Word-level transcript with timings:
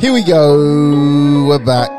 Here 0.00 0.12
we 0.12 0.22
go. 0.22 1.44
We're 1.48 1.58
back. 1.58 1.90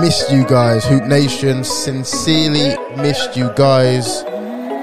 Missed 0.00 0.32
you 0.32 0.44
guys, 0.44 0.84
Hoop 0.86 1.04
Nation. 1.04 1.62
Sincerely 1.62 2.76
missed 2.96 3.36
you 3.36 3.52
guys. 3.54 4.24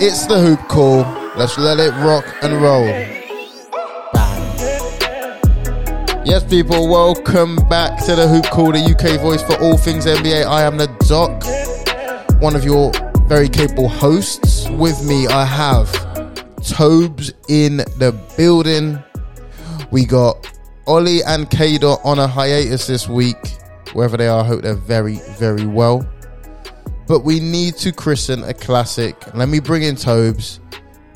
It's 0.02 0.26
the 0.26 0.40
Hoop 0.40 0.70
Call. 0.70 1.00
Let's 1.36 1.58
let 1.58 1.80
it 1.80 1.92
rock 2.06 2.24
and 2.44 2.62
roll. 2.62 2.88
Yes, 6.26 6.46
people, 6.46 6.88
welcome 6.88 7.58
back 7.68 8.02
to 8.06 8.16
the 8.16 8.26
Hoop 8.26 8.46
Call, 8.46 8.72
the 8.72 8.80
UK 8.80 9.20
voice 9.20 9.44
for 9.44 9.62
all 9.62 9.76
things 9.78 10.06
NBA. 10.06 10.46
I 10.46 10.62
am 10.62 10.78
the 10.78 10.88
Doc, 11.10 11.44
one 12.42 12.56
of 12.56 12.64
your 12.64 12.94
very 13.28 13.50
capable 13.50 13.90
hosts. 13.90 14.70
With 14.70 15.06
me, 15.06 15.28
I 15.28 15.44
have 15.44 15.92
Tobes 16.64 17.34
in 17.50 17.78
the 17.78 18.18
building. 18.38 18.98
We 19.92 20.06
got 20.06 20.57
Ollie 20.88 21.22
and 21.24 21.50
Kader 21.50 21.96
on 22.06 22.18
a 22.18 22.28
hiatus 22.28 22.88
this 22.88 23.10
week. 23.10 23.38
Wherever 23.92 24.16
they 24.16 24.30
are, 24.30 24.42
I 24.42 24.48
hope 24.48 24.62
they're 24.62 24.74
very, 24.74 25.20
very 25.38 25.66
well. 25.66 26.08
But 27.08 27.26
we 27.26 27.42
need 27.42 27.76
to 27.78 27.92
christen 27.92 28.44
a 28.44 28.54
classic. 28.54 29.16
Let 29.34 29.50
me 29.50 29.60
bring 29.60 29.84
in 29.84 29.98
Tobes. 29.98 30.62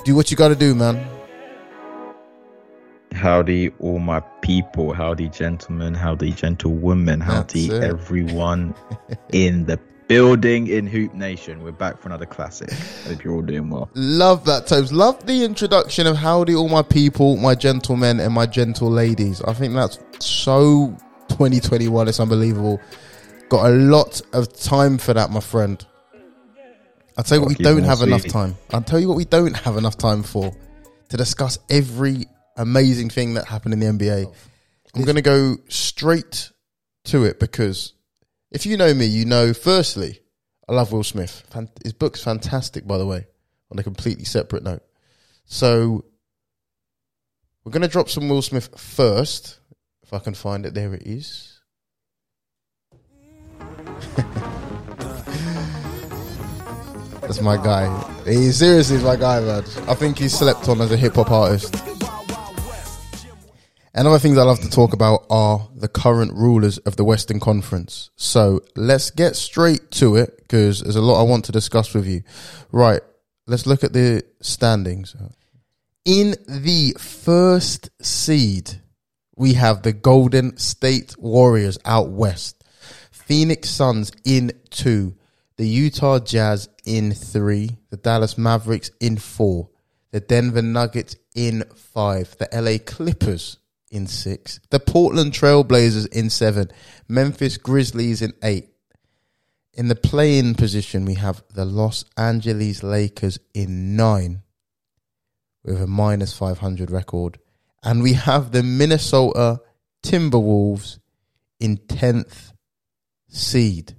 Do 0.04 0.14
what 0.14 0.30
you 0.30 0.36
got 0.36 0.50
to 0.50 0.56
do, 0.56 0.76
man. 0.76 1.06
Howdy, 3.14 3.70
all 3.80 4.00
my 4.00 4.20
people. 4.42 4.94
Howdy, 4.94 5.30
gentlemen. 5.30 5.94
Howdy, 5.94 6.32
gentlewomen. 6.32 7.22
Howdy, 7.22 7.72
everyone 7.72 8.76
in 9.32 9.66
the 9.66 9.78
building 10.12 10.68
in 10.68 10.86
Hoop 10.88 11.14
Nation. 11.14 11.64
We're 11.64 11.72
back 11.72 12.02
for 12.02 12.10
another 12.10 12.26
classic. 12.26 12.70
Hope 13.08 13.24
you're 13.24 13.34
all 13.34 13.42
doing 13.42 13.70
well. 13.70 13.90
Love 13.94 14.44
that, 14.44 14.68
Tobes. 14.68 14.92
Love 14.92 15.26
the 15.26 15.46
introduction 15.46 16.06
of 16.06 16.18
howdy, 16.18 16.54
all 16.54 16.68
my 16.68 16.82
people, 16.82 17.38
my 17.38 17.56
gentlemen, 17.56 18.20
and 18.20 18.34
my 18.34 18.46
gentle 18.46 18.92
ladies. 18.92 19.42
I 19.44 19.54
think 19.54 19.74
that's 19.74 20.00
so 20.20 20.98
2021. 21.30 22.10
It's 22.10 22.20
unbelievable. 22.20 22.82
Got 23.48 23.68
a 23.68 23.74
lot 23.74 24.22
of 24.34 24.52
time 24.52 24.98
for 24.98 25.14
that, 25.14 25.30
my 25.30 25.40
friend. 25.40 25.86
I'll 27.18 27.24
tell 27.24 27.38
you 27.38 27.46
what 27.46 27.58
we 27.58 27.64
don't 27.64 27.84
have 27.84 28.02
enough 28.02 28.26
time. 28.26 28.58
I'll 28.72 28.82
tell 28.82 29.00
you 29.00 29.08
what 29.08 29.16
we 29.16 29.24
don't 29.24 29.56
have 29.56 29.78
enough 29.78 29.98
time 29.98 30.24
for 30.24 30.54
to 31.08 31.16
discuss 31.16 31.58
every 31.70 32.26
amazing 32.58 33.12
thing 33.12 33.36
that 33.36 33.46
happened 33.46 33.76
in 33.76 33.80
the 33.80 33.86
NBA. 33.86 34.36
I'm 34.94 35.04
going 35.04 35.16
to 35.16 35.22
go 35.22 35.56
straight 35.70 36.52
to 37.06 37.24
it 37.24 37.40
because 37.40 37.94
if 38.52 38.66
you 38.66 38.78
know 38.78 38.94
me, 38.94 39.06
you 39.06 39.26
know, 39.26 39.54
firstly, 39.54 40.20
I 40.68 40.74
love 40.74 40.92
Will 40.92 41.04
Smith. 41.04 41.44
His 41.84 41.94
book's 41.94 42.24
fantastic, 42.24 42.86
by 42.86 42.98
the 42.98 43.06
way, 43.06 43.26
on 43.72 43.80
a 43.80 43.84
completely 43.84 44.26
separate 44.26 44.64
note. 44.64 44.84
So 45.46 46.06
we're 47.64 47.72
going 47.72 47.82
to 47.82 47.88
drop 47.88 48.10
some 48.10 48.28
Will 48.30 48.42
Smith 48.42 48.70
first. 48.78 49.60
If 50.04 50.14
I 50.14 50.20
can 50.20 50.34
find 50.34 50.66
it, 50.66 50.74
there 50.74 50.94
it 50.94 51.04
is. 51.04 51.60
That's 57.22 57.40
my 57.40 57.56
guy. 57.56 57.88
He 58.26 58.52
seriously 58.52 58.98
my 58.98 59.16
guy, 59.16 59.40
man. 59.40 59.64
I 59.88 59.94
think 59.94 60.18
he's 60.18 60.38
slept 60.38 60.68
on 60.68 60.82
as 60.82 60.92
a 60.92 60.98
hip 60.98 61.16
hop 61.16 61.32
artist. 61.32 61.91
And 63.94 64.08
other 64.08 64.20
things 64.20 64.38
I 64.38 64.44
love 64.44 64.62
to 64.62 64.70
talk 64.70 64.94
about 64.94 65.26
are 65.30 65.68
the 65.76 65.90
current 65.90 66.34
rulers 66.34 66.78
of 66.80 66.96
the 66.96 67.04
Western 67.04 67.42
Conference. 67.42 68.10
So 68.16 68.62
let's 68.76 69.12
get 69.12 69.36
straight 69.36 69.92
to 69.92 70.16
it 70.16 70.38
because 70.38 70.82
there's 70.82 70.96
a 70.96 71.02
lot 71.02 71.20
I 71.20 71.24
want 71.24 71.46
to 71.46 71.52
discuss 71.52 71.94
with 71.94 72.08
you. 72.08 72.24
Right, 72.72 73.02
let's 73.48 73.66
look 73.66 73.84
at 73.84 73.92
the 73.92 74.24
standings. 74.40 75.16
In 76.06 76.36
the 76.48 76.96
first 76.98 77.90
seed, 78.02 78.82
we 79.36 79.54
have 79.56 79.82
the 79.82 79.94
Golden 79.94 80.56
State 80.58 81.18
Warriors 81.18 81.78
out 81.84 82.12
west, 82.12 82.64
Phoenix 83.12 83.70
Suns 83.70 84.12
in 84.24 84.54
two, 84.70 85.16
the 85.58 85.68
Utah 85.68 86.20
Jazz 86.20 86.70
in 86.86 87.14
three, 87.14 87.78
the 87.90 87.98
Dallas 87.98 88.38
Mavericks 88.38 88.90
in 89.02 89.18
four, 89.18 89.70
the 90.12 90.22
Denver 90.22 90.62
Nuggets 90.62 91.18
in 91.36 91.64
five, 91.76 92.38
the 92.38 92.48
LA 92.54 92.78
Clippers 92.84 93.58
in 93.92 94.08
six, 94.08 94.60
the 94.70 94.80
Portland 94.80 95.34
Trailblazers 95.34 96.08
in 96.14 96.30
seven, 96.30 96.72
Memphis 97.08 97.58
Grizzlies 97.58 98.22
in 98.22 98.34
eight. 98.42 98.70
In 99.74 99.88
the 99.88 99.96
play-in 99.96 100.56
position, 100.56 101.06
we 101.06 101.16
have 101.16 101.44
the 101.54 101.66
Los 101.66 102.04
Angeles 102.18 102.84
Lakers 102.84 103.40
in 103.54 103.96
nine, 103.96 104.44
with 105.64 105.82
a 105.82 105.88
minus 105.88 106.34
500 106.34 106.92
record. 106.92 107.38
And 107.84 108.04
we 108.04 108.14
have 108.14 108.52
the 108.52 108.64
Minnesota 108.64 109.62
Timberwolves 110.04 111.00
in 111.60 111.78
10th 111.78 112.54
seed. 113.30 113.96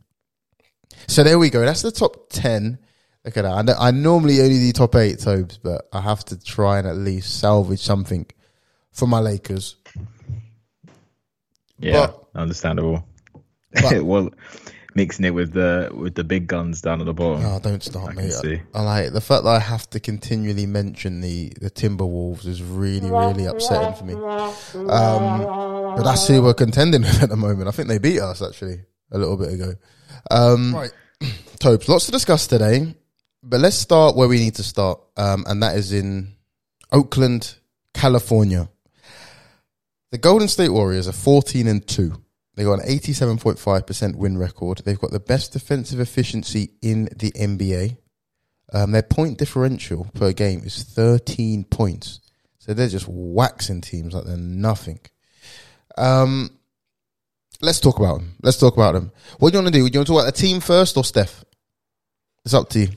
So 1.08 1.24
there 1.24 1.38
we 1.38 1.50
go. 1.50 1.64
That's 1.64 1.82
the 1.82 1.90
top 1.90 2.28
10. 2.30 2.78
Look 3.24 3.36
at 3.36 3.42
that. 3.42 3.78
I, 3.78 3.88
I 3.88 3.90
normally 3.92 4.40
only 4.40 4.58
do 4.58 4.72
top 4.72 4.94
eight, 4.96 5.20
Tobes, 5.20 5.58
but 5.58 5.88
I 5.92 6.00
have 6.00 6.24
to 6.26 6.42
try 6.42 6.78
and 6.78 6.88
at 6.88 6.96
least 6.96 7.38
salvage 7.38 7.80
something 7.80 8.26
for 8.90 9.06
my 9.06 9.20
Lakers. 9.20 9.76
Yeah, 11.82 12.06
but, 12.06 12.40
understandable. 12.40 13.04
But, 13.72 14.02
well, 14.04 14.30
mixing 14.94 15.24
it 15.24 15.30
with 15.30 15.52
the 15.52 15.90
with 15.94 16.14
the 16.14 16.24
big 16.24 16.46
guns 16.46 16.80
down 16.80 17.00
at 17.00 17.06
the 17.06 17.14
bottom. 17.14 17.44
Oh, 17.44 17.58
don't 17.60 17.82
start, 17.82 18.14
me. 18.16 18.30
I, 18.32 18.62
I, 18.74 18.82
like 18.82 19.12
the 19.12 19.20
fact 19.20 19.44
that 19.44 19.50
I 19.50 19.58
have 19.58 19.88
to 19.90 20.00
continually 20.00 20.66
mention 20.66 21.20
the 21.20 21.52
the 21.60 21.70
Timberwolves 21.70 22.46
is 22.46 22.62
really 22.62 23.10
really 23.10 23.46
upsetting 23.46 23.94
for 23.94 24.04
me. 24.04 24.14
Um, 24.14 25.96
but 25.96 26.02
that's 26.04 26.26
who 26.28 26.42
we're 26.42 26.54
contending 26.54 27.02
with 27.02 27.22
at 27.22 27.28
the 27.28 27.36
moment. 27.36 27.68
I 27.68 27.72
think 27.72 27.88
they 27.88 27.98
beat 27.98 28.20
us 28.20 28.42
actually 28.42 28.80
a 29.10 29.18
little 29.18 29.36
bit 29.36 29.52
ago. 29.52 29.74
Um, 30.30 30.74
right, 30.74 30.92
Tobes, 31.58 31.88
lots 31.88 32.06
to 32.06 32.12
discuss 32.12 32.46
today, 32.46 32.94
but 33.42 33.60
let's 33.60 33.76
start 33.76 34.16
where 34.16 34.28
we 34.28 34.38
need 34.38 34.54
to 34.56 34.62
start, 34.62 35.00
um, 35.16 35.44
and 35.46 35.62
that 35.62 35.76
is 35.76 35.92
in 35.92 36.34
Oakland, 36.90 37.56
California. 37.94 38.68
The 40.12 40.18
Golden 40.18 40.46
State 40.46 40.68
Warriors 40.68 41.08
are 41.08 41.12
14 41.12 41.66
and 41.66 41.86
2. 41.86 42.12
They 42.54 42.64
got 42.64 42.80
an 42.80 42.86
87.5% 42.86 44.14
win 44.16 44.36
record. 44.36 44.82
They've 44.84 44.98
got 45.00 45.10
the 45.10 45.18
best 45.18 45.54
defensive 45.54 46.00
efficiency 46.00 46.74
in 46.82 47.04
the 47.16 47.32
NBA. 47.32 47.96
Um, 48.74 48.92
their 48.92 49.02
point 49.02 49.38
differential 49.38 50.06
per 50.12 50.32
game 50.32 50.60
is 50.64 50.82
13 50.82 51.64
points. 51.64 52.20
So 52.58 52.74
they're 52.74 52.90
just 52.90 53.08
waxing 53.08 53.80
teams 53.80 54.12
like 54.12 54.26
they're 54.26 54.36
nothing. 54.36 55.00
Um, 55.96 56.58
let's 57.62 57.80
talk 57.80 57.98
about 57.98 58.18
them. 58.18 58.34
Let's 58.42 58.58
talk 58.58 58.74
about 58.74 58.92
them. 58.92 59.12
What 59.38 59.50
do 59.50 59.58
you 59.58 59.64
want 59.64 59.72
to 59.74 59.80
do? 59.80 59.88
Do 59.88 59.94
you 59.94 59.98
want 60.00 60.06
to 60.08 60.12
talk 60.12 60.22
about 60.22 60.34
the 60.34 60.40
team 60.40 60.60
first 60.60 60.98
or 60.98 61.04
Steph? 61.04 61.42
It's 62.44 62.52
up 62.52 62.68
to 62.70 62.80
you. 62.80 62.88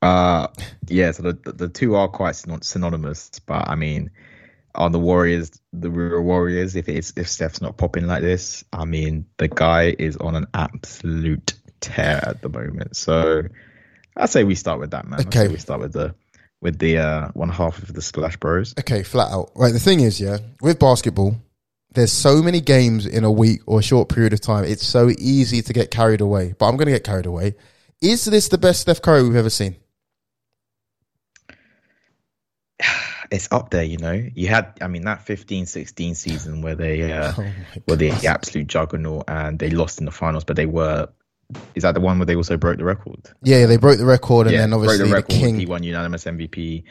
Uh, 0.00 0.46
yeah, 0.88 1.10
so 1.10 1.22
the, 1.22 1.52
the 1.52 1.68
two 1.68 1.96
are 1.96 2.08
quite 2.08 2.34
synonymous, 2.34 3.28
but 3.40 3.68
I 3.68 3.74
mean, 3.74 4.10
are 4.74 4.90
the 4.90 4.98
Warriors 4.98 5.50
the 5.72 5.90
real 5.90 6.20
Warriors 6.20 6.76
if 6.76 6.88
it's 6.88 7.12
if 7.16 7.28
Steph's 7.28 7.60
not 7.60 7.76
popping 7.76 8.06
like 8.06 8.22
this. 8.22 8.64
I 8.72 8.84
mean, 8.84 9.26
the 9.38 9.48
guy 9.48 9.94
is 9.98 10.16
on 10.16 10.36
an 10.36 10.46
absolute 10.54 11.54
tear 11.80 12.22
at 12.26 12.42
the 12.42 12.48
moment. 12.48 12.96
So 12.96 13.42
I 14.16 14.26
say 14.26 14.44
we 14.44 14.54
start 14.54 14.80
with 14.80 14.90
that, 14.92 15.06
man. 15.06 15.20
Okay, 15.20 15.48
we 15.48 15.58
start 15.58 15.80
with 15.80 15.92
the 15.92 16.14
with 16.60 16.78
the 16.78 16.98
uh, 16.98 17.28
one 17.34 17.48
half 17.48 17.82
of 17.82 17.92
the 17.92 18.02
Splash 18.02 18.36
Bros. 18.36 18.74
Okay, 18.78 19.02
flat 19.02 19.30
out. 19.30 19.50
Right. 19.54 19.72
The 19.72 19.80
thing 19.80 20.00
is, 20.00 20.20
yeah, 20.20 20.38
with 20.60 20.78
basketball, 20.78 21.36
there's 21.94 22.12
so 22.12 22.42
many 22.42 22.60
games 22.60 23.06
in 23.06 23.24
a 23.24 23.32
week 23.32 23.62
or 23.66 23.80
a 23.80 23.82
short 23.82 24.08
period 24.08 24.32
of 24.32 24.40
time. 24.40 24.64
It's 24.64 24.86
so 24.86 25.10
easy 25.18 25.62
to 25.62 25.72
get 25.72 25.90
carried 25.90 26.20
away. 26.20 26.54
But 26.56 26.68
I'm 26.68 26.76
going 26.76 26.86
to 26.86 26.92
get 26.92 27.04
carried 27.04 27.26
away. 27.26 27.54
Is 28.00 28.24
this 28.24 28.48
the 28.48 28.58
best 28.58 28.80
Steph 28.80 29.02
Curry 29.02 29.22
we've 29.22 29.36
ever 29.36 29.50
seen? 29.50 29.76
It's 33.32 33.48
up 33.50 33.70
there, 33.70 33.82
you 33.82 33.96
know. 33.96 34.12
You 34.12 34.48
had, 34.48 34.76
I 34.82 34.88
mean, 34.88 35.04
that 35.04 35.24
15-16 35.24 36.14
season 36.16 36.60
where 36.60 36.74
they 36.74 37.10
uh, 37.10 37.32
oh 37.38 37.44
were 37.88 37.96
the, 37.96 38.10
the 38.10 38.26
absolute 38.28 38.66
juggernaut 38.66 39.24
and 39.26 39.58
they 39.58 39.70
lost 39.70 39.98
in 39.98 40.04
the 40.04 40.12
finals, 40.12 40.44
but 40.44 40.54
they 40.56 40.66
were. 40.66 41.08
Is 41.74 41.82
that 41.82 41.92
the 41.92 42.00
one 42.00 42.18
where 42.18 42.26
they 42.26 42.36
also 42.36 42.56
broke 42.56 42.78
the 42.78 42.84
record? 42.84 43.30
Yeah, 43.42 43.60
yeah 43.60 43.66
they 43.66 43.76
broke 43.76 43.98
the 43.98 44.06
record, 44.06 44.46
and 44.46 44.54
yeah, 44.54 44.60
then 44.60 44.72
obviously 44.72 45.08
the, 45.08 45.14
record, 45.14 45.34
the 45.34 45.38
King 45.38 45.58
he 45.58 45.66
won 45.66 45.82
unanimous 45.82 46.24
MVP. 46.24 46.84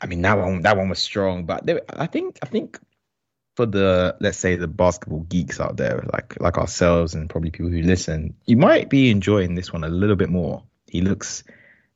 I 0.00 0.06
mean, 0.06 0.22
that 0.22 0.38
one 0.38 0.62
that 0.62 0.76
one 0.76 0.88
was 0.88 1.00
strong, 1.00 1.44
but 1.44 1.66
they, 1.66 1.80
I 1.88 2.06
think 2.06 2.38
I 2.40 2.46
think 2.46 2.78
for 3.56 3.66
the 3.66 4.16
let's 4.20 4.38
say 4.38 4.54
the 4.54 4.68
basketball 4.68 5.20
geeks 5.20 5.58
out 5.58 5.76
there, 5.76 6.04
like 6.12 6.40
like 6.40 6.56
ourselves 6.56 7.14
and 7.14 7.28
probably 7.28 7.50
people 7.50 7.70
who 7.70 7.82
listen, 7.82 8.36
you 8.46 8.56
might 8.56 8.88
be 8.90 9.10
enjoying 9.10 9.56
this 9.56 9.72
one 9.72 9.82
a 9.82 9.88
little 9.88 10.14
bit 10.14 10.30
more. 10.30 10.62
He 10.86 11.00
looks 11.00 11.42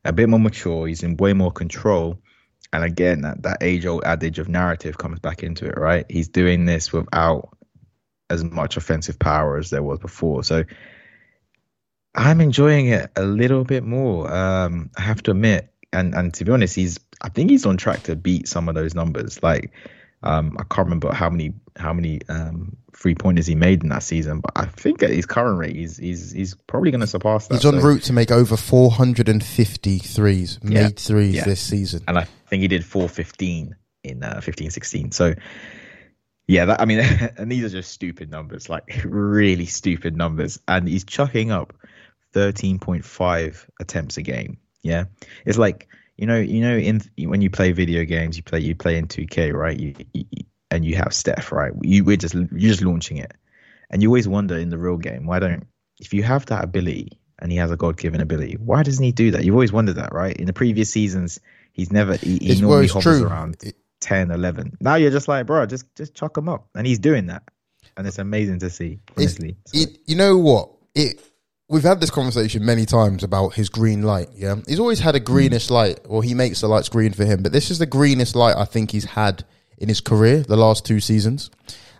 a 0.05 0.13
bit 0.13 0.29
more 0.29 0.41
mature. 0.41 0.89
He's 0.89 1.05
in 1.05 1.17
way 1.17 1.33
more 1.33 1.53
control 1.53 2.19
and 2.73 2.85
again, 2.85 3.23
that, 3.23 3.43
that 3.43 3.59
age 3.63 3.87
old 3.87 4.05
adage 4.05 4.39
of 4.39 4.49
narrative 4.49 4.99
comes 4.99 5.21
back 5.21 5.43
into 5.43 5.67
it, 5.67 5.77
right? 5.77 6.07
He's 6.09 6.29
doing 6.29 6.65
this 6.65 6.93
without 6.93 7.51
as 8.31 8.43
much 8.45 8.77
offensive 8.77 9.19
power 9.19 9.59
as 9.59 9.71
there 9.71 9.83
was 9.83 9.99
before. 9.99 10.43
So 10.45 10.65
I'm 12.15 12.41
enjoying 12.41 12.87
it 12.89 13.11
a 13.17 13.23
little 13.23 13.65
bit 13.65 13.85
more. 13.85 14.33
Um, 14.33 14.91
I 14.97 15.03
have 15.03 15.23
to 15.25 15.33
admit, 15.33 15.73
and 15.93 16.15
and 16.15 16.33
to 16.35 16.45
be 16.45 16.53
honest, 16.53 16.75
he's 16.77 16.99
I 17.21 17.29
think 17.29 17.51
he's 17.51 17.67
on 17.67 17.77
track 17.77 18.05
to 18.05 18.17
beat 18.17 18.49
some 18.49 18.69
of 18.69 18.75
those 18.75 18.95
numbers. 18.95 19.43
Like 19.43 19.73
Um, 20.23 20.57
I 20.59 20.65
can't 20.65 20.87
remember 20.87 21.13
how 21.13 21.31
many 21.31 21.53
how 21.77 21.93
many 21.93 22.21
um, 22.29 22.77
three 22.95 23.15
pointers 23.15 23.47
he 23.47 23.55
made 23.55 23.83
in 23.83 23.89
that 23.89 24.03
season, 24.03 24.41
but 24.41 24.53
I 24.57 24.67
think 24.67 25.03
at 25.03 25.11
his 25.11 25.27
current 25.27 25.59
rate, 25.59 25.75
he's 25.77 25.97
he's 25.97 26.31
he's 26.33 26.55
probably 26.67 26.91
going 26.91 27.01
to 27.01 27.07
surpass 27.07 27.49
that. 27.49 27.55
He's 27.55 27.65
on 27.65 27.81
so- 27.81 27.87
route 27.87 28.03
to 28.05 28.13
make 28.13 28.31
over 28.31 28.57
450 28.57 29.99
threes, 29.99 30.59
Yeah. 30.63 30.83
made 30.85 30.99
threes 30.99 31.35
Yeah. 31.37 31.45
this 31.45 31.61
season. 31.61 32.05
and 32.09 32.19
I 32.19 32.27
think 32.49 32.63
he 32.63 32.69
did 32.69 32.85
415 32.85 33.77
in 34.05 34.23
uh, 34.23 34.41
15 34.41 34.71
16. 34.71 35.13
So 35.13 35.35
yeah, 36.49 36.65
that, 36.67 36.81
I 36.81 36.85
mean, 36.85 36.99
and 37.39 37.51
these 37.51 37.65
are 37.65 37.69
just 37.71 37.93
stupid 37.93 38.31
numbers, 38.31 38.69
like 38.69 39.01
really 39.05 39.67
stupid 39.67 40.17
numbers. 40.17 40.59
And 40.69 40.89
he's 40.89 41.05
chucking 41.05 41.51
up 41.51 41.73
13.5 42.35 43.67
attempts 43.81 44.17
a 44.17 44.23
game. 44.23 44.59
Yeah, 44.83 45.05
it's 45.47 45.59
like 45.59 45.89
you 46.17 46.27
know, 46.27 46.39
you 46.39 46.61
know, 46.61 46.77
in 46.77 47.01
when 47.19 47.41
you 47.41 47.51
play 47.51 47.73
video 47.73 48.05
games, 48.05 48.37
you 48.37 48.43
play 48.43 48.61
you 48.61 48.75
play 48.75 48.97
in 48.99 49.07
2K, 49.07 49.53
right? 49.53 49.79
You, 49.79 49.95
you 50.13 50.25
and 50.73 50.85
you 50.85 50.97
have 50.97 51.13
Steph, 51.13 51.53
right? 51.53 51.73
You 51.83 52.05
we're 52.05 52.17
just 52.17 52.35
you're 52.35 52.49
just 52.71 52.83
launching 52.83 53.19
it, 53.19 53.33
and 53.91 54.03
you 54.03 54.09
always 54.09 54.27
wonder 54.27 54.57
in 54.57 54.71
the 54.71 54.79
real 54.79 54.97
game 54.97 55.27
why 55.27 55.39
don't 55.39 55.67
if 55.99 56.13
you 56.13 56.23
have 56.23 56.47
that 56.47 56.65
ability 56.65 57.19
and 57.39 57.53
he 57.53 57.59
has 57.59 57.71
a 57.71 57.77
God 57.77 57.97
given 57.97 58.21
ability, 58.21 58.55
why 58.55 58.83
doesn't 58.83 59.05
he 59.05 59.13
do 59.13 59.31
that? 59.33 59.45
You've 59.45 59.55
always 59.55 59.73
wondered 59.73 59.97
that, 59.97 60.13
right? 60.13 60.37
In 60.37 60.47
the 60.47 60.53
previous 60.53 60.91
seasons, 60.91 61.41
he's 61.73 61.93
never 61.93 62.17
he, 62.17 62.39
he 62.39 62.53
well, 62.63 62.71
normally 62.71 62.89
hovers 62.89 63.19
true. 63.21 63.27
around 63.29 63.57
It- 63.63 63.77
10, 64.01 64.33
11. 64.33 64.79
Now 64.81 64.97
you're 64.97 65.13
just 65.13 65.29
like, 65.29 65.47
bro, 65.47 65.65
just 65.67 65.85
just 65.95 66.15
chuck 66.15 66.37
him 66.37 66.49
up, 66.49 66.67
and 66.75 66.87
he's 66.87 66.99
doing 66.99 67.27
that, 67.27 67.43
and 67.97 68.07
it's 68.07 68.19
amazing 68.19 68.59
to 68.61 68.71
see. 68.71 68.99
Honestly, 69.17 69.57
So- 69.67 69.79
it, 69.81 69.99
you 70.07 70.17
know 70.17 70.39
what? 70.39 70.71
It 70.95 71.21
we've 71.69 71.83
had 71.85 72.01
this 72.01 72.11
conversation 72.11 72.65
many 72.65 72.85
times 72.85 73.23
about 73.23 73.55
his 73.55 73.69
green 73.69 74.03
light. 74.03 74.29
Yeah, 74.35 74.57
he's 74.67 74.81
always 74.81 75.01
had 75.01 75.15
a 75.15 75.21
greenish 75.21 75.71
light, 75.71 76.01
or 76.07 76.23
he 76.23 76.35
makes 76.35 76.61
the 76.61 76.69
lights 76.69 76.89
green 76.89 77.13
for 77.13 77.25
him. 77.25 77.43
But 77.43 77.53
this 77.53 77.71
is 77.71 77.79
the 77.79 77.87
greenest 77.87 78.35
light 78.35 78.57
I 78.57 78.65
think 78.65 78.91
he's 78.91 79.05
had 79.05 79.45
in 79.83 79.89
his 79.89 80.01
career, 80.01 80.41
the 80.41 80.57
last 80.57 80.87
two 80.87 81.01
seasons, 81.01 81.51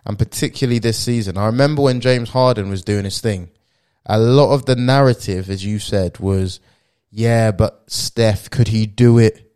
and 0.05 0.17
particularly 0.17 0.79
this 0.79 0.97
season. 0.97 1.37
I 1.37 1.45
remember 1.47 1.81
when 1.83 1.99
James 2.01 2.29
Harden 2.29 2.69
was 2.69 2.83
doing 2.83 3.03
his 3.03 3.19
thing. 3.21 3.49
A 4.05 4.17
lot 4.19 4.53
of 4.53 4.65
the 4.65 4.75
narrative, 4.75 5.49
as 5.49 5.63
you 5.63 5.79
said, 5.79 6.19
was, 6.19 6.59
yeah, 7.11 7.51
but 7.51 7.83
Steph, 7.87 8.49
could 8.49 8.69
he 8.69 8.85
do 8.85 9.17
it? 9.19 9.53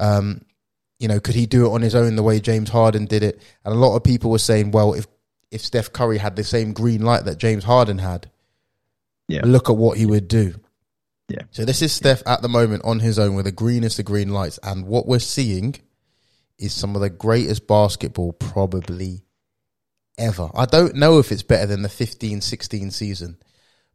Um, 0.00 0.42
you 0.98 1.08
know, 1.08 1.20
could 1.20 1.34
he 1.34 1.46
do 1.46 1.66
it 1.66 1.72
on 1.72 1.82
his 1.82 1.94
own 1.94 2.16
the 2.16 2.22
way 2.22 2.40
James 2.40 2.70
Harden 2.70 3.06
did 3.06 3.22
it? 3.22 3.40
And 3.64 3.72
a 3.74 3.78
lot 3.78 3.94
of 3.96 4.02
people 4.04 4.30
were 4.30 4.38
saying, 4.38 4.70
well, 4.72 4.94
if 4.94 5.06
if 5.52 5.60
Steph 5.60 5.92
Curry 5.92 6.18
had 6.18 6.34
the 6.36 6.42
same 6.44 6.72
green 6.72 7.02
light 7.02 7.24
that 7.24 7.38
James 7.38 7.64
Harden 7.64 7.98
had, 7.98 8.28
Yeah. 9.28 9.42
look 9.44 9.70
at 9.70 9.76
what 9.76 9.96
he 9.96 10.04
would 10.04 10.26
do. 10.28 10.54
Yeah. 11.28 11.42
So 11.50 11.64
this 11.64 11.82
is 11.82 11.92
Steph 11.92 12.22
at 12.26 12.42
the 12.42 12.48
moment 12.48 12.82
on 12.84 12.98
his 13.00 13.18
own 13.18 13.34
with 13.34 13.44
the 13.46 13.52
greenest 13.52 13.98
of 13.98 14.04
green 14.06 14.30
lights, 14.30 14.58
and 14.62 14.86
what 14.86 15.06
we're 15.06 15.18
seeing 15.20 15.76
is 16.58 16.72
some 16.72 16.94
of 16.94 17.02
the 17.02 17.10
greatest 17.10 17.66
basketball 17.66 18.32
probably 18.32 19.22
ever. 20.18 20.48
I 20.54 20.64
don't 20.66 20.94
know 20.96 21.18
if 21.18 21.30
it's 21.32 21.42
better 21.42 21.66
than 21.66 21.82
the 21.82 21.88
15-16 21.88 22.92
season, 22.92 23.36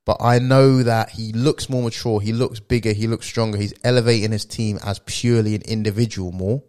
but 0.06 0.18
I 0.19 0.40
know 0.40 0.84
that 0.84 1.10
he 1.12 1.31
looks 1.34 1.69
more 1.69 1.84
mature, 1.84 2.19
he 2.22 2.34
looks 2.34 2.60
bigger, 2.60 2.94
he 2.94 3.08
looks 3.08 3.25
stronger. 3.25 3.58
He's 3.58 3.74
elevating 3.84 4.31
his 4.31 4.46
team 4.46 4.80
as 4.84 5.00
purely 5.06 5.56
an 5.56 5.62
individual 5.63 6.31
more. 6.31 6.63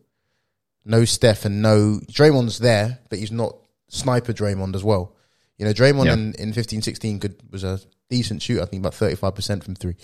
No 0.85 1.05
Steph 1.05 1.45
and 1.45 1.63
no 1.63 2.01
Draymond's 2.11 2.59
there, 2.59 2.99
but 3.09 3.19
he's 3.19 3.31
not 3.33 3.57
sniper 3.89 4.33
Draymond 4.33 4.75
as 4.75 4.83
well. 4.83 5.15
You 5.59 5.67
know, 5.67 5.73
Draymond 5.73 6.07
Yeah. 6.07 6.15
in, 6.15 6.35
in 6.39 6.53
15 6.53 6.83
16 6.83 7.21
could, 7.21 7.37
was 7.51 7.63
a 7.65 7.79
decent 8.11 8.43
shooter, 8.43 8.63
I 8.63 8.67
think 8.67 8.81
about 8.83 8.95
35% 8.95 9.63
from 9.63 9.75
three. 9.77 9.95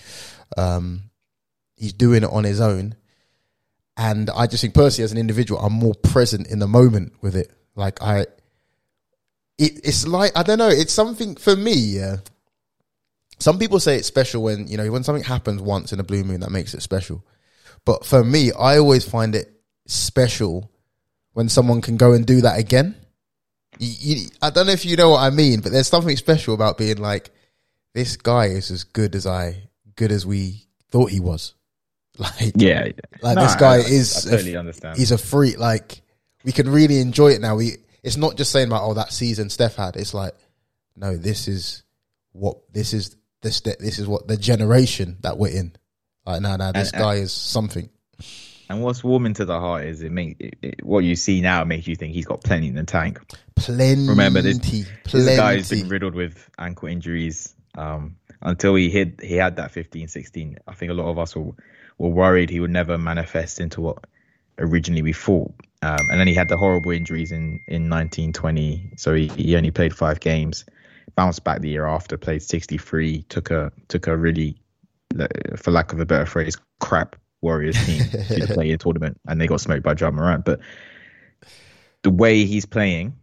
Um, 0.56 1.10
he's 1.76 1.92
doing 1.92 2.22
it 2.22 2.30
on 2.30 2.44
his 2.44 2.60
own. 2.60 2.94
And 3.98 4.30
I 4.30 4.46
just 4.46 4.60
think 4.60 4.74
personally, 4.74 5.04
as 5.04 5.12
an 5.12 5.18
individual, 5.18 5.60
I'm 5.60 5.72
more 5.72 5.94
present 5.94 6.46
in 6.46 6.60
the 6.60 6.68
moment 6.68 7.14
with 7.20 7.34
it. 7.34 7.50
Like, 7.74 8.00
I, 8.00 8.20
it, 9.58 9.80
it's 9.84 10.06
like, 10.06 10.30
I 10.36 10.44
don't 10.44 10.58
know, 10.58 10.68
it's 10.68 10.92
something 10.92 11.34
for 11.34 11.56
me, 11.56 11.74
yeah. 11.74 12.18
Some 13.40 13.58
people 13.58 13.80
say 13.80 13.96
it's 13.96 14.06
special 14.06 14.44
when, 14.44 14.68
you 14.68 14.76
know, 14.76 14.90
when 14.92 15.02
something 15.02 15.24
happens 15.24 15.60
once 15.60 15.92
in 15.92 15.98
a 15.98 16.04
blue 16.04 16.22
moon, 16.22 16.40
that 16.40 16.50
makes 16.50 16.74
it 16.74 16.82
special. 16.82 17.24
But 17.84 18.06
for 18.06 18.22
me, 18.22 18.52
I 18.52 18.78
always 18.78 19.08
find 19.08 19.34
it 19.34 19.52
special 19.86 20.70
when 21.32 21.48
someone 21.48 21.80
can 21.80 21.96
go 21.96 22.12
and 22.12 22.24
do 22.24 22.40
that 22.42 22.58
again. 22.58 22.94
You, 23.80 23.94
you, 23.98 24.28
I 24.40 24.50
don't 24.50 24.66
know 24.66 24.72
if 24.72 24.84
you 24.84 24.96
know 24.96 25.10
what 25.10 25.22
I 25.22 25.30
mean, 25.30 25.60
but 25.60 25.72
there's 25.72 25.88
something 25.88 26.16
special 26.16 26.54
about 26.54 26.78
being 26.78 26.98
like, 26.98 27.30
this 27.94 28.16
guy 28.16 28.46
is 28.46 28.70
as 28.70 28.84
good 28.84 29.16
as 29.16 29.26
I, 29.26 29.70
good 29.96 30.12
as 30.12 30.24
we 30.24 30.66
thought 30.90 31.10
he 31.10 31.20
was. 31.20 31.54
Like, 32.40 32.52
yeah, 32.56 32.86
yeah. 32.86 32.92
like 33.22 33.36
No, 33.36 33.42
this 33.44 33.54
guy 33.54 33.74
I- 33.76 33.78
is, 33.78 34.26
I 34.26 34.28
a- 34.28 34.32
totally 34.32 34.56
understand. 34.56 34.98
he's 34.98 35.12
a 35.12 35.18
freak. 35.18 35.58
Like, 35.58 36.02
we 36.44 36.52
can 36.52 36.68
really 36.68 36.98
enjoy 37.00 37.28
it 37.28 37.40
now. 37.40 37.56
We, 37.56 37.76
it's 38.02 38.16
not 38.16 38.36
just 38.36 38.50
saying 38.52 38.66
about, 38.68 38.82
oh, 38.84 38.94
that 38.94 39.12
season 39.12 39.50
Steph 39.50 39.76
had. 39.76 39.94
It's 39.96 40.14
like, 40.14 40.32
no, 40.96 41.16
this 41.16 41.46
is 41.48 41.84
what, 42.32 42.56
this 42.72 42.92
is 42.92 43.16
the, 43.42 43.52
ste- 43.52 43.78
this 43.78 43.98
is 44.00 44.06
what 44.08 44.26
the 44.26 44.36
generation 44.36 45.18
that 45.20 45.38
we're 45.38 45.56
in. 45.56 45.76
Like, 46.26 46.42
no, 46.42 46.56
no, 46.56 46.72
this 46.72 46.90
And- 46.92 47.00
guy 47.00 47.14
is 47.14 47.32
something. 47.32 47.88
And 48.70 48.82
what's 48.82 49.02
warming 49.02 49.32
to 49.34 49.46
the 49.46 49.58
heart 49.58 49.84
is 49.86 50.02
it 50.02 50.12
make 50.12 50.36
it, 50.40 50.58
it, 50.60 50.84
what 50.84 50.98
you 51.04 51.16
see 51.16 51.40
now 51.40 51.64
makes 51.64 51.86
you 51.86 51.96
think 51.96 52.12
he's 52.12 52.26
got 52.26 52.42
plenty 52.44 52.68
in 52.68 52.74
the 52.74 52.84
tank. 52.84 53.18
Plenty. 53.56 54.08
Remember 54.08 54.42
this- 54.42 54.58
plenty. 54.58 54.84
This 55.10 55.36
guy's 55.38 55.70
been 55.70 55.88
riddled 55.88 56.14
with 56.14 56.50
ankle 56.58 56.88
injuries 56.88 57.54
um, 57.78 58.16
until 58.42 58.74
he 58.74 58.90
hit 58.90 59.20
he 59.22 59.36
had 59.36 59.56
that 59.56 59.70
15, 59.70 60.08
16. 60.08 60.58
I 60.66 60.74
think 60.74 60.90
a 60.90 60.94
lot 60.94 61.08
of 61.08 61.18
us 61.18 61.34
were, 61.34 61.52
were 61.98 62.08
worried 62.08 62.50
he 62.50 62.60
would 62.60 62.70
never 62.70 62.96
manifest 62.96 63.60
into 63.60 63.80
what 63.80 63.98
originally 64.58 65.02
we 65.02 65.12
thought. 65.12 65.52
Um, 65.82 66.08
and 66.10 66.18
then 66.18 66.26
he 66.26 66.34
had 66.34 66.48
the 66.48 66.56
horrible 66.56 66.90
injuries 66.90 67.30
in 67.30 67.60
in 67.68 67.88
1920, 67.88 68.94
so 68.96 69.14
he, 69.14 69.28
he 69.28 69.56
only 69.56 69.70
played 69.70 69.94
five 69.94 70.20
games. 70.20 70.64
Bounced 71.14 71.44
back 71.44 71.60
the 71.60 71.68
year 71.68 71.86
after, 71.86 72.16
played 72.16 72.42
63. 72.42 73.22
Took 73.28 73.50
a 73.50 73.72
took 73.88 74.06
a 74.06 74.16
really, 74.16 74.60
for 75.56 75.70
lack 75.70 75.92
of 75.92 76.00
a 76.00 76.06
better 76.06 76.26
phrase, 76.26 76.56
crap 76.80 77.16
Warriors 77.40 77.84
team 77.86 78.02
to 78.10 78.46
the 78.46 78.50
play-in 78.52 78.78
tournament, 78.78 79.20
and 79.26 79.40
they 79.40 79.46
got 79.46 79.60
smoked 79.60 79.82
by 79.82 79.94
Ja 79.98 80.10
Morant. 80.10 80.44
But 80.44 80.60
the 82.02 82.10
way 82.10 82.44
he's 82.44 82.66
playing, 82.66 83.17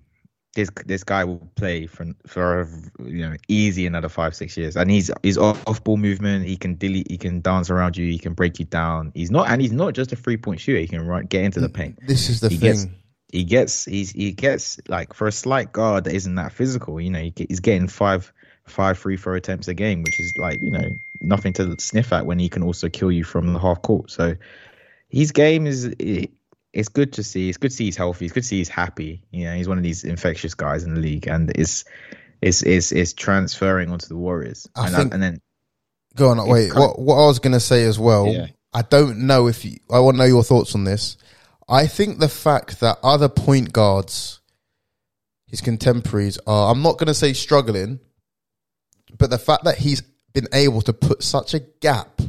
this 0.56 0.70
this 0.86 1.04
guy 1.04 1.24
will 1.24 1.48
play 1.56 1.86
for 1.86 2.06
for 2.26 2.68
you 3.00 3.30
know 3.30 3.36
easy 3.48 3.86
another 3.86 4.10
five 4.10 4.36
six 4.36 4.58
years, 4.58 4.76
and 4.76 4.90
he's 4.90 5.12
he's 5.22 5.38
off 5.38 5.84
ball 5.84 5.98
movement. 5.98 6.46
He 6.46 6.58
can 6.58 6.76
delete, 6.76 7.12
he 7.12 7.18
can 7.18 7.42
dance 7.42 7.70
around 7.70 7.96
you, 7.98 8.08
he 8.10 8.18
can 8.18 8.34
break 8.34 8.58
you 8.58 8.66
down. 8.66 9.12
He's 9.14 9.30
not, 9.32 9.50
and 9.50 9.62
he's 9.62 9.72
not 9.74 9.94
just 9.94 10.12
a 10.12 10.16
three 10.16 10.38
point 10.38 10.60
shooter. 10.60 10.80
He 10.80 10.88
can 10.88 11.06
run, 11.06 11.26
get 11.26 11.44
into 11.44 11.60
the 11.60 11.70
paint. 11.70 12.00
This 12.08 12.30
is 12.30 12.40
the 12.40 12.50
He 12.50 12.58
thing. 12.58 12.72
gets- 12.72 12.88
He 13.32 13.44
gets 13.44 13.84
he's 13.86 14.12
he 14.12 14.32
gets 14.32 14.80
like 14.88 15.14
for 15.14 15.28
a 15.28 15.32
slight 15.32 15.74
guard 15.74 16.06
that 16.06 16.14
isn't 16.14 16.36
that 16.36 16.54
physical. 16.54 17.02
You 17.02 17.10
know, 17.12 17.20
he, 17.20 17.34
he's 17.36 17.60
getting 17.60 17.88
five 17.90 18.32
five 18.66 18.98
free 18.98 19.18
throw 19.18 19.36
attempts 19.36 19.68
a 19.68 19.74
game, 19.74 20.04
which 20.04 20.20
is 20.22 20.34
like 20.38 20.62
you 20.62 20.72
know 20.72 20.88
nothing 21.20 21.52
to 21.54 21.76
sniff 21.80 22.14
at 22.14 22.26
when 22.26 22.40
he 22.40 22.48
can 22.48 22.64
also 22.64 22.88
kill 22.88 23.12
you 23.12 23.24
from 23.26 23.52
the 23.52 23.60
half 23.60 23.82
court. 23.82 24.10
So 24.10 24.36
his 25.10 25.32
game 25.34 25.68
is 25.68 25.94
it's 26.76 26.90
good 26.90 27.14
to 27.14 27.24
see. 27.24 27.50
It's 27.50 27.58
good 27.58 27.72
to 27.72 27.78
see 27.78 27.86
he's 27.86 27.98
healthy. 27.98 28.26
It's 28.26 28.34
good 28.34 28.44
to 28.44 28.48
see 28.48 28.58
he's 28.58 28.70
happy. 28.70 29.24
You 29.32 29.46
know, 29.46 29.56
he's 29.56 29.68
one 29.68 29.78
of 29.78 29.84
these 29.84 30.04
infectious 30.04 30.54
guys 30.54 30.84
in 30.84 30.94
the 30.94 31.00
league, 31.02 31.28
and 31.28 31.52
is 31.58 31.86
is 32.42 32.62
is 32.64 32.92
is 32.92 33.14
transferring 33.14 33.90
onto 33.92 34.08
the 34.08 34.18
Warriors. 34.18 34.68
I 34.76 34.88
and, 34.88 34.96
think- 34.96 35.14
and 35.14 35.24
then 35.24 35.42
Go 36.16 36.30
on. 36.30 36.48
Wait. 36.48 36.70
kind 36.72 36.80
What 36.80 37.00
what 37.00 37.16
I 37.16 37.26
was 37.26 37.40
gonna 37.40 37.60
say 37.60 37.86
as 37.86 37.98
well. 37.98 38.28
Yeah. 38.28 38.48
I 38.74 38.82
don't 38.82 39.20
know 39.20 39.48
if 39.48 39.64
you, 39.64 39.78
I 39.90 40.00
want 40.00 40.16
to 40.16 40.20
know 40.20 40.26
your 40.26 40.44
thoughts 40.44 40.76
on 40.76 40.84
this. 40.84 41.16
I 41.70 41.88
think 41.88 42.20
the 42.20 42.28
fact 42.30 42.82
that 42.82 42.98
other 43.04 43.30
point 43.30 43.72
guards, 43.72 44.42
his 45.48 45.62
contemporaries, 45.62 46.38
are 46.46 46.72
I'm 46.72 46.82
not 46.82 46.98
gonna 46.98 47.14
say 47.14 47.34
struggling, 47.34 48.00
but 49.18 49.30
the 49.30 49.38
fact 49.38 49.64
that 49.64 49.78
he's 49.78 50.02
been 50.34 50.48
able 50.54 50.82
to 50.82 50.94
put 50.94 51.24
such 51.24 51.54
a 51.54 51.60
gap 51.82 52.20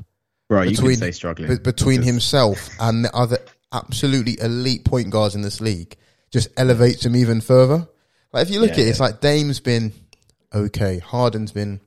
bro, 0.49 0.62
you 0.62 0.71
between 0.71 0.91
can 0.93 1.00
say 1.00 1.11
struggling 1.11 1.49
be- 1.49 1.59
between 1.59 1.97
because- 2.00 2.07
himself 2.07 2.71
and 2.79 3.05
the 3.05 3.12
other 3.15 3.38
absolutely 3.73 4.38
elite 4.40 4.85
point 4.85 5.11
guards 5.11 5.35
in 5.35 5.42
this 5.42 5.61
league 5.61 5.96
just 6.30 6.49
elevates 6.56 7.04
him 7.04 7.16
even 7.16 7.40
further. 7.40 7.88
Like 8.32 8.42
if 8.46 8.50
you 8.50 8.61
look 8.61 8.70
Yeah, 8.70 8.75
at 8.85 8.87
it, 8.87 8.88
it's 8.88 9.00
like 9.00 9.20
Dame's 9.20 9.61
been 9.61 9.92
okay, 10.54 10.99
Harden's 10.99 11.52
been 11.52 11.80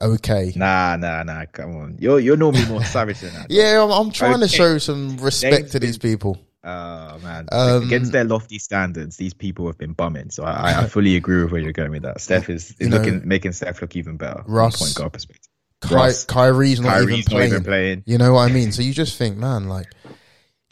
okay. 0.00 0.52
Nah, 0.56 0.96
nah, 0.96 1.22
nah. 1.22 1.44
Come 1.52 1.76
on, 1.76 1.96
you're 1.98 2.20
you're 2.20 2.36
normally 2.36 2.66
more 2.66 2.84
savage 2.96 3.20
than 3.20 3.32
that. 3.34 3.50
Yeah, 3.50 3.82
I'm, 3.82 3.90
I'm 3.90 4.10
trying 4.12 4.40
to 4.40 4.48
show 4.48 4.78
some 4.78 5.16
respect 5.18 5.52
Dame's 5.62 5.70
to 5.72 5.80
these 5.80 5.98
people. 5.98 6.38
Oh 6.62 7.18
man, 7.22 7.48
Um, 7.50 7.84
against 7.84 8.12
their 8.12 8.24
lofty 8.24 8.58
standards, 8.58 9.16
these 9.16 9.32
people 9.32 9.66
have 9.66 9.78
been 9.78 9.94
bumming. 9.94 10.30
So 10.30 10.44
I, 10.44 10.82
I- 10.82 10.86
fully 10.88 11.16
agree 11.16 11.42
with 11.42 11.52
where 11.52 11.60
you're 11.60 11.72
going 11.72 11.90
with 11.90 12.02
that. 12.02 12.20
Steph 12.20 12.50
is, 12.50 12.72
is 12.78 12.88
know, 12.88 12.98
looking 12.98 13.26
making 13.26 13.52
Steph 13.52 13.80
look 13.80 13.96
even 13.96 14.16
better 14.18 14.42
Russ, 14.46 14.76
point 14.78 14.94
guard 14.94 15.12
perspective. 15.14 15.48
Ky- 15.82 15.94
Russ, 15.94 16.24
Kyrie's 16.26 16.80
not 16.80 16.90
Kyrie's 16.90 17.26
even 17.26 17.38
not 17.38 17.44
even 17.46 17.64
playing. 17.64 18.02
You 18.06 18.18
know 18.18 18.34
what 18.34 18.40
I 18.42 18.48
mean? 18.52 18.72
So 18.72 18.82
you 18.82 18.92
just 18.92 19.16
think, 19.16 19.38
man, 19.38 19.68
like 19.68 19.86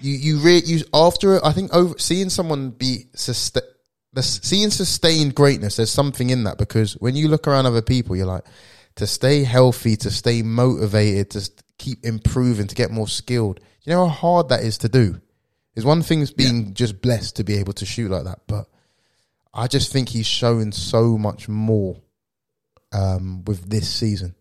you 0.00 0.12
you 0.12 0.38
re- 0.38 0.62
you 0.64 0.84
after 0.92 1.44
I 1.44 1.52
think 1.52 1.74
over 1.74 1.98
seeing 1.98 2.30
someone 2.30 2.70
be 2.70 3.06
sustain 3.14 3.62
seeing 4.20 4.70
sustained 4.70 5.34
greatness. 5.34 5.76
There's 5.76 5.90
something 5.90 6.30
in 6.30 6.44
that 6.44 6.58
because 6.58 6.94
when 6.94 7.14
you 7.14 7.28
look 7.28 7.46
around 7.46 7.66
other 7.66 7.82
people, 7.82 8.16
you're 8.16 8.26
like 8.26 8.44
to 8.96 9.06
stay 9.06 9.44
healthy, 9.44 9.96
to 9.96 10.10
stay 10.10 10.42
motivated, 10.42 11.30
to 11.30 11.50
keep 11.78 12.04
improving, 12.04 12.66
to 12.66 12.74
get 12.74 12.90
more 12.90 13.08
skilled. 13.08 13.60
You 13.82 13.92
know 13.92 14.06
how 14.08 14.14
hard 14.14 14.48
that 14.48 14.62
is 14.62 14.78
to 14.78 14.88
do. 14.88 15.20
It's 15.76 15.84
one 15.84 16.02
thing 16.02 16.20
is 16.20 16.32
being 16.32 16.74
just 16.74 17.00
blessed 17.00 17.36
to 17.36 17.44
be 17.44 17.54
able 17.54 17.72
to 17.74 17.86
shoot 17.86 18.10
like 18.10 18.24
that, 18.24 18.40
but 18.48 18.66
I 19.54 19.68
just 19.68 19.92
think 19.92 20.08
he's 20.08 20.26
shown 20.26 20.72
so 20.72 21.16
much 21.16 21.48
more 21.48 22.00
um, 22.92 23.44
with 23.44 23.70
this 23.70 23.88
season. 23.88 24.34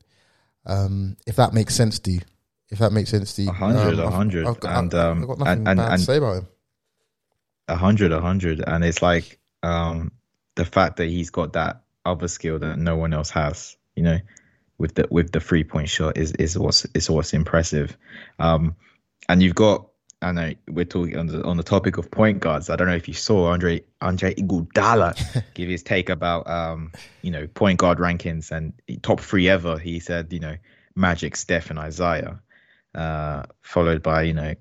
Um, 0.66 1.16
if 1.28 1.36
that 1.36 1.54
makes 1.54 1.76
sense 1.76 2.00
to 2.00 2.12
you, 2.12 2.22
if 2.70 2.80
that 2.80 2.92
makes 2.92 3.10
sense 3.10 3.34
to 3.36 3.44
you, 3.44 3.50
A 3.50 3.54
hundred, 3.54 3.94
um, 3.94 4.00
a 4.00 4.06
I've- 4.08 4.16
hundred. 4.16 4.46
I've 4.48 4.60
got, 4.60 4.78
And, 4.80 4.94
I've 4.94 5.06
um, 5.18 5.26
got 5.26 5.40
nothing 5.40 5.52
and- 5.60 5.68
and- 5.68 5.78
bad 5.80 5.98
to 5.98 6.04
say 6.04 6.18
about 6.18 6.38
him. 6.38 6.48
A 7.70 7.76
hundred, 7.76 8.12
a 8.14 8.22
hundred, 8.22 8.64
and 8.66 8.84
it's 8.86 9.02
like 9.02 9.40
um, 9.62 10.12
the 10.56 10.64
fact 10.64 10.96
that 10.98 11.06
he's 11.08 11.30
got 11.30 11.54
that 11.54 11.82
other 12.06 12.28
skill 12.30 12.60
that 12.60 12.78
no 12.80 12.96
one 12.96 13.14
else 13.14 13.30
has. 13.32 13.76
You 13.96 14.04
know, 14.04 14.20
with 14.78 14.96
the 14.96 15.06
with 15.12 15.32
the 15.34 15.42
three 15.42 15.66
point 15.66 15.90
shot 15.90 16.18
is 16.18 16.32
is 16.34 16.58
what's 16.58 16.86
is 16.94 17.10
what's 17.10 17.34
impressive. 17.34 17.98
Um, 18.40 18.76
and 19.28 19.44
you've 19.44 19.56
got. 19.56 19.88
I 20.22 20.32
know 20.32 20.54
we're 20.70 20.86
talking 20.86 21.18
on 21.18 21.28
the 21.28 21.44
on 21.44 21.58
the 21.58 21.64
topic 21.64 21.98
of 21.98 22.10
point 22.10 22.40
guards. 22.40 22.70
I 22.70 22.76
don't 22.78 22.88
know 22.88 22.96
if 22.96 23.08
you 23.10 23.14
saw 23.14 23.52
Andre 23.52 23.84
Andre 24.02 24.34
Iguodala 24.34 25.44
give 25.54 25.68
his 25.70 25.84
take 25.84 26.10
about 26.10 26.50
um 26.50 26.92
you 27.22 27.30
know 27.32 27.48
point 27.48 27.80
guard 27.80 27.98
rankings 28.00 28.50
and 28.50 28.72
top 29.04 29.20
three 29.20 29.50
ever. 29.50 29.78
He 29.78 30.00
said 30.00 30.32
you 30.32 30.40
know 30.40 30.56
Magic, 30.96 31.36
Steph, 31.36 31.70
and 31.70 31.78
Isaiah, 31.78 32.40
uh, 32.96 33.44
followed 33.62 34.02
by 34.04 34.24
you 34.24 34.34
know 34.34 34.54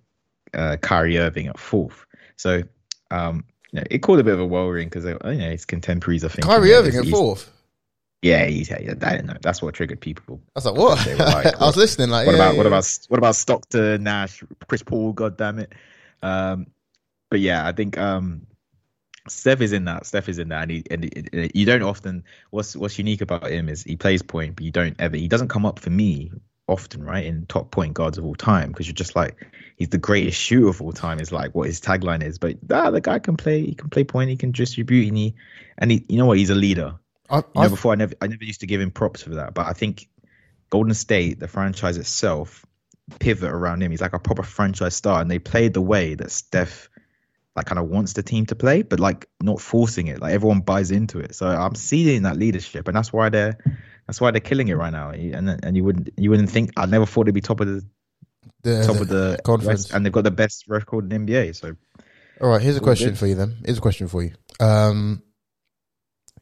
uh, 0.54 0.76
Kyrie 0.78 1.18
Irving 1.18 1.46
at 1.48 1.58
fourth. 1.58 2.06
So 2.36 2.62
um, 3.10 3.44
you 3.72 3.80
know, 3.80 3.86
it 3.90 3.98
called 3.98 4.18
a 4.20 4.24
bit 4.24 4.34
of 4.34 4.40
a 4.40 4.46
whirlwind 4.46 4.90
because 4.90 5.04
you 5.04 5.18
know 5.22 5.50
his 5.50 5.64
contemporaries. 5.64 6.24
I 6.24 6.28
think 6.28 6.44
Kyrie 6.46 6.70
yeah, 6.70 6.76
Irving 6.76 6.96
at 6.96 7.06
fourth. 7.06 7.50
Yeah, 8.22 8.46
he's, 8.46 8.70
yeah, 8.70 8.94
I 9.02 9.16
don't 9.16 9.26
know. 9.26 9.36
That's 9.40 9.62
what 9.62 9.74
triggered 9.74 10.00
people. 10.00 10.40
I 10.48 10.58
was 10.58 10.66
like, 10.66 10.74
what? 10.74 11.06
Like, 11.18 11.54
I 11.60 11.64
was 11.64 11.76
listening. 11.76 12.08
Like, 12.08 12.26
What 12.26 12.34
yeah, 12.34 12.42
about 12.42 12.56
what 12.56 12.62
yeah. 12.64 12.68
about 12.68 12.98
what 13.08 13.18
about 13.18 13.36
Stockton, 13.36 14.02
Nash, 14.02 14.42
Chris 14.66 14.82
Paul? 14.82 15.12
God 15.12 15.36
damn 15.36 15.58
it. 15.58 15.72
Um, 16.22 16.66
but 17.30 17.40
yeah, 17.40 17.66
I 17.66 17.72
think 17.72 17.98
um, 17.98 18.46
Steph 19.28 19.60
is 19.60 19.72
in 19.72 19.84
that. 19.84 20.06
Steph 20.06 20.28
is 20.28 20.38
in 20.38 20.48
that, 20.48 20.62
and, 20.62 20.70
he, 20.70 20.82
and 20.90 21.04
he- 21.04 21.50
you 21.54 21.66
don't 21.66 21.82
often. 21.82 22.24
What's 22.50 22.74
what's 22.74 22.98
unique 22.98 23.20
about 23.20 23.48
him 23.50 23.68
is 23.68 23.82
he 23.82 23.96
plays 23.96 24.22
point, 24.22 24.56
but 24.56 24.64
you 24.64 24.72
don't 24.72 24.96
ever. 24.98 25.16
He 25.16 25.28
doesn't 25.28 25.48
come 25.48 25.66
up 25.66 25.78
for 25.78 25.90
me 25.90 26.32
often, 26.68 27.04
right? 27.04 27.24
In 27.24 27.46
top 27.46 27.70
point 27.70 27.94
guards 27.94 28.18
of 28.18 28.24
all 28.24 28.34
time, 28.34 28.68
because 28.70 28.86
you're 28.86 28.94
just 28.94 29.16
like 29.16 29.36
he's 29.76 29.88
the 29.88 29.98
greatest 29.98 30.40
shooter 30.40 30.68
of 30.68 30.82
all 30.82 30.92
time. 30.92 31.20
Is 31.20 31.32
like 31.32 31.54
what 31.54 31.66
his 31.66 31.80
tagline 31.80 32.22
is. 32.22 32.38
But 32.38 32.56
ah, 32.70 32.90
the 32.90 33.00
guy 33.00 33.18
can 33.18 33.36
play. 33.36 33.64
He 33.64 33.74
can 33.74 33.90
play 33.90 34.04
point. 34.04 34.30
He 34.30 34.36
can 34.36 34.52
distribute, 34.52 35.08
and 35.08 35.16
he 35.16 35.34
and 35.78 35.90
he. 35.90 36.04
You 36.08 36.18
know 36.18 36.26
what? 36.26 36.38
He's 36.38 36.50
a 36.50 36.54
leader. 36.54 36.96
I, 37.28 37.38
You 37.38 37.62
know, 37.62 37.68
before 37.70 37.92
I 37.92 37.96
never 37.96 38.14
I 38.20 38.26
never 38.26 38.44
used 38.44 38.60
to 38.60 38.66
give 38.66 38.80
him 38.80 38.90
props 38.90 39.22
for 39.22 39.30
that, 39.30 39.54
but 39.54 39.66
I 39.66 39.72
think 39.72 40.08
Golden 40.70 40.94
State, 40.94 41.40
the 41.40 41.48
franchise 41.48 41.96
itself, 41.96 42.64
pivot 43.18 43.50
around 43.50 43.82
him. 43.82 43.90
He's 43.90 44.00
like 44.00 44.12
a 44.12 44.18
proper 44.18 44.42
franchise 44.42 44.94
star, 44.94 45.20
and 45.20 45.30
they 45.30 45.38
played 45.38 45.74
the 45.74 45.82
way 45.82 46.14
that 46.14 46.30
Steph 46.30 46.88
like 47.54 47.66
kind 47.66 47.78
of 47.78 47.88
wants 47.88 48.12
the 48.12 48.22
team 48.22 48.44
to 48.46 48.54
play, 48.54 48.82
but 48.82 49.00
like 49.00 49.28
not 49.40 49.60
forcing 49.60 50.08
it. 50.08 50.20
Like 50.20 50.34
everyone 50.34 50.60
buys 50.60 50.90
into 50.90 51.18
it. 51.18 51.34
So 51.34 51.46
I'm 51.46 51.74
seeing 51.74 52.22
that 52.22 52.36
leadership, 52.36 52.86
and 52.86 52.96
that's 52.96 53.12
why 53.12 53.30
they're 53.30 53.58
that's 54.06 54.20
why 54.20 54.30
they're 54.30 54.40
killing 54.40 54.68
it 54.68 54.74
right 54.74 54.92
now. 54.92 55.10
And 55.10 55.48
and 55.64 55.76
you 55.76 55.84
wouldn't 55.84 56.10
you 56.16 56.30
wouldn't 56.30 56.50
think 56.50 56.72
I 56.76 56.86
never 56.86 57.06
thought 57.06 57.26
they'd 57.26 57.34
be 57.34 57.40
top 57.40 57.60
of 57.60 57.66
the 57.66 57.84
the, 58.62 58.84
top 58.84 59.00
of 59.00 59.08
the 59.08 59.38
conference. 59.44 59.84
West, 59.84 59.94
and 59.94 60.04
they've 60.04 60.12
got 60.12 60.24
the 60.24 60.30
best 60.30 60.68
record 60.68 61.12
in 61.12 61.26
the 61.26 61.32
NBA. 61.32 61.54
So 61.56 61.76
All 62.40 62.48
right, 62.48 62.60
here's 62.62 62.76
a 62.76 62.80
question 62.80 63.10
good. 63.10 63.18
for 63.18 63.26
you 63.26 63.34
then. 63.34 63.56
Here's 63.64 63.78
a 63.78 63.82
question 63.82 64.08
for 64.08 64.22
you. 64.22 64.32
Um, 64.60 65.22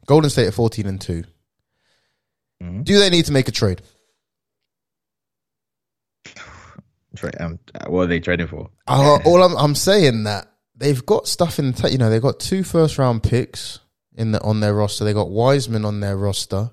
Golden 0.06 0.30
State 0.30 0.46
at 0.48 0.54
14 0.54 0.86
and 0.86 1.00
2. 1.00 1.24
Mhm. 2.62 2.84
Do 2.84 2.98
they 2.98 3.10
need 3.10 3.24
to 3.26 3.32
make 3.32 3.48
a 3.48 3.52
trade? 3.52 3.82
tra- 7.16 7.32
um, 7.40 7.58
what 7.86 8.02
are 8.02 8.06
they 8.06 8.20
trading 8.20 8.46
for? 8.46 8.70
Uh, 8.86 9.18
all 9.24 9.42
I'm, 9.42 9.56
I'm 9.56 9.74
saying 9.74 10.24
that 10.24 10.48
they've 10.76 11.04
got 11.04 11.26
stuff 11.28 11.58
in 11.58 11.72
the, 11.72 11.82
ta- 11.82 11.88
you 11.88 11.98
know, 11.98 12.10
they've 12.10 12.22
got 12.22 12.40
two 12.40 12.64
first 12.64 12.98
round 12.98 13.22
picks 13.22 13.80
in 14.16 14.32
the, 14.32 14.42
on 14.42 14.60
their 14.60 14.74
roster. 14.74 15.04
They 15.04 15.12
got 15.12 15.30
Wiseman 15.30 15.84
on 15.84 16.00
their 16.00 16.16
roster. 16.16 16.70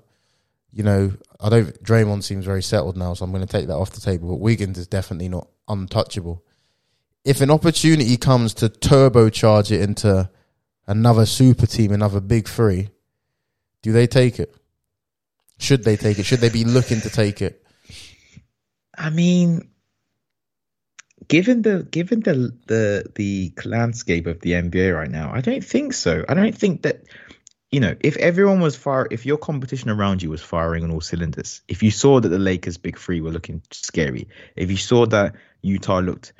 You 0.72 0.82
know, 0.82 1.12
I 1.40 1.48
don't, 1.50 1.82
Draymond 1.82 2.22
seems 2.22 2.44
very 2.44 2.62
settled 2.62 2.96
now, 2.96 3.14
so 3.14 3.24
I'm 3.24 3.30
going 3.30 3.46
to 3.46 3.52
take 3.52 3.66
that 3.66 3.76
off 3.76 3.90
the 3.90 4.00
table. 4.00 4.30
But 4.30 4.40
Wiggins 4.40 4.78
is 4.78 4.86
definitely 4.86 5.28
not 5.28 5.48
untouchable. 5.68 6.42
If 7.24 7.40
an 7.40 7.50
opportunity 7.50 8.16
comes 8.16 8.54
to 8.54 8.68
turbocharge 8.68 9.70
it 9.70 9.82
into 9.82 10.30
another 10.86 11.26
super 11.26 11.66
team, 11.66 11.92
another 11.92 12.20
big 12.20 12.48
three, 12.48 12.88
do 13.82 13.92
they 13.92 14.06
take 14.06 14.38
it? 14.38 14.54
Should 15.58 15.84
they 15.84 15.96
take 15.96 16.18
it? 16.18 16.24
Should 16.24 16.40
they 16.40 16.48
be 16.48 16.64
looking 16.64 17.00
to 17.02 17.10
take 17.10 17.42
it? 17.42 17.64
I 18.96 19.10
mean, 19.10 19.68
given 21.28 21.62
the 21.62 21.82
given 21.84 22.20
the 22.20 22.52
the 22.66 23.04
the 23.14 23.52
landscape 23.64 24.26
of 24.26 24.40
the 24.40 24.52
NBA 24.52 24.94
right 24.94 25.10
now, 25.10 25.32
I 25.32 25.40
don't 25.40 25.64
think 25.64 25.92
so. 25.92 26.24
I 26.28 26.34
don't 26.34 26.56
think 26.56 26.82
that 26.82 27.04
you 27.72 27.80
know 27.80 27.96
if 28.00 28.16
everyone 28.18 28.60
was 28.60 28.76
fire, 28.76 29.08
if 29.10 29.26
your 29.26 29.38
competition 29.38 29.90
around 29.90 30.22
you 30.22 30.30
was 30.30 30.42
firing 30.42 30.84
on 30.84 30.90
all 30.90 31.00
cylinders, 31.00 31.62
if 31.68 31.82
you 31.82 31.90
saw 31.90 32.20
that 32.20 32.28
the 32.28 32.38
Lakers' 32.38 32.78
big 32.78 32.98
three 32.98 33.20
were 33.20 33.30
looking 33.30 33.62
scary, 33.70 34.28
if 34.54 34.70
you 34.70 34.76
saw 34.76 35.06
that 35.06 35.34
Utah 35.62 35.98
looked 35.98 36.32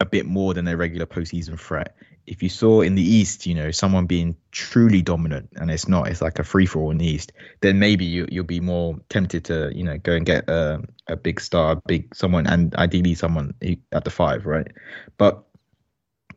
a 0.00 0.06
bit 0.06 0.26
more 0.26 0.54
than 0.54 0.68
a 0.68 0.76
regular 0.76 1.06
postseason 1.06 1.58
threat. 1.58 1.94
If 2.26 2.42
you 2.42 2.50
saw 2.50 2.82
in 2.82 2.94
the 2.94 3.02
East, 3.02 3.46
you 3.46 3.54
know, 3.54 3.70
someone 3.70 4.06
being 4.06 4.36
truly 4.52 5.00
dominant, 5.00 5.48
and 5.56 5.70
it's 5.70 5.88
not, 5.88 6.08
it's 6.08 6.20
like 6.20 6.38
a 6.38 6.44
free 6.44 6.66
for 6.66 6.80
all 6.80 6.90
in 6.90 6.98
the 6.98 7.06
East, 7.06 7.32
then 7.62 7.78
maybe 7.78 8.04
you 8.04 8.26
you'll 8.30 8.44
be 8.44 8.60
more 8.60 8.96
tempted 9.08 9.44
to, 9.46 9.72
you 9.74 9.82
know, 9.82 9.96
go 9.98 10.12
and 10.12 10.26
get 10.26 10.48
a, 10.48 10.82
a 11.06 11.16
big 11.16 11.40
star, 11.40 11.72
a 11.72 11.76
big 11.76 12.14
someone, 12.14 12.46
and 12.46 12.74
ideally 12.76 13.14
someone 13.14 13.54
at 13.92 14.04
the 14.04 14.10
five, 14.10 14.44
right? 14.44 14.68
But 15.16 15.42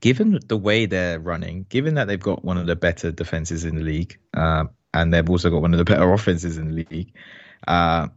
given 0.01 0.39
the 0.47 0.57
way 0.57 0.85
they're 0.87 1.19
running, 1.19 1.65
given 1.69 1.95
that 1.95 2.07
they've 2.07 2.19
got 2.19 2.43
one 2.43 2.57
of 2.57 2.67
the 2.67 2.75
better 2.75 3.11
defenses 3.11 3.63
in 3.63 3.75
the 3.75 3.81
league, 3.83 4.17
uh, 4.35 4.65
and 4.93 5.13
they've 5.13 5.29
also 5.29 5.49
got 5.49 5.61
one 5.61 5.73
of 5.73 5.77
the 5.77 5.85
better 5.85 6.11
offenses 6.19 6.57
in 6.57 6.67
the 6.69 6.85
league, 6.89 7.13
uh, 7.67 8.07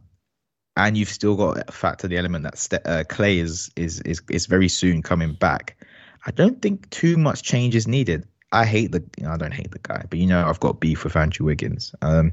and 0.77 0.97
you've 0.97 1.09
still 1.09 1.35
got 1.37 1.65
to 1.67 1.71
factor 1.71 2.07
the 2.07 2.17
element 2.17 2.43
that 2.43 2.57
Ste- 2.57 2.85
uh, 2.85 3.03
Clay 3.07 3.39
is 3.39 3.71
is 3.75 4.01
is 4.01 4.21
is 4.29 4.45
very 4.47 4.67
soon 4.67 5.01
coming 5.01 5.33
back. 5.33 5.77
I 6.25 6.31
don't 6.31 6.61
think 6.61 6.89
too 6.89 7.17
much 7.17 7.43
change 7.43 7.75
is 7.75 7.87
needed. 7.87 8.27
I 8.51 8.65
hate 8.65 8.91
the, 8.91 9.03
you 9.17 9.25
know, 9.25 9.31
I 9.31 9.37
don't 9.37 9.53
hate 9.53 9.71
the 9.71 9.79
guy, 9.79 10.05
but 10.09 10.17
you 10.17 10.27
know 10.27 10.47
I've 10.47 10.59
got 10.59 10.79
beef 10.79 11.03
with 11.03 11.15
Andrew 11.15 11.45
Wiggins. 11.45 11.93
Um, 12.01 12.31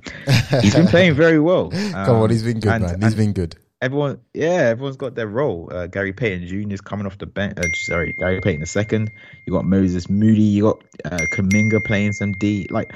he's 0.61 0.75
been 0.75 0.87
playing 0.87 1.15
very 1.15 1.41
well. 1.41 1.71
Come 1.93 1.95
on, 2.17 2.23
Um, 2.25 2.31
he's 2.31 2.43
been 2.43 2.61
good, 2.61 2.71
and- 2.73 2.85
man. 2.85 2.95
He's 3.01 3.09
and 3.13 3.17
been 3.17 3.33
good. 3.33 3.57
Everyone, 3.83 4.21
yeah, 4.33 4.69
everyone's 4.71 4.97
got 4.97 5.17
their 5.17 5.27
role. 5.27 5.69
Uh, 5.73 5.89
Gary 5.89 6.13
Payton 6.13 6.47
Jr. 6.47 6.73
is 6.73 6.81
coming 6.81 7.05
off 7.05 7.19
the 7.19 7.27
bench. 7.27 7.59
Uh, 7.59 7.67
sorry, 7.75 8.15
Gary 8.17 8.41
Payton 8.41 8.61
the 8.61 8.67
second. 8.67 9.11
You 9.45 9.53
got 9.53 9.65
Moses 9.65 10.09
Moody. 10.09 10.41
You 10.41 10.63
got 10.63 10.85
uh, 11.05 11.27
Kuminga 11.33 11.85
playing 11.85 12.13
some 12.13 12.33
D. 12.33 12.69
Like 12.71 12.95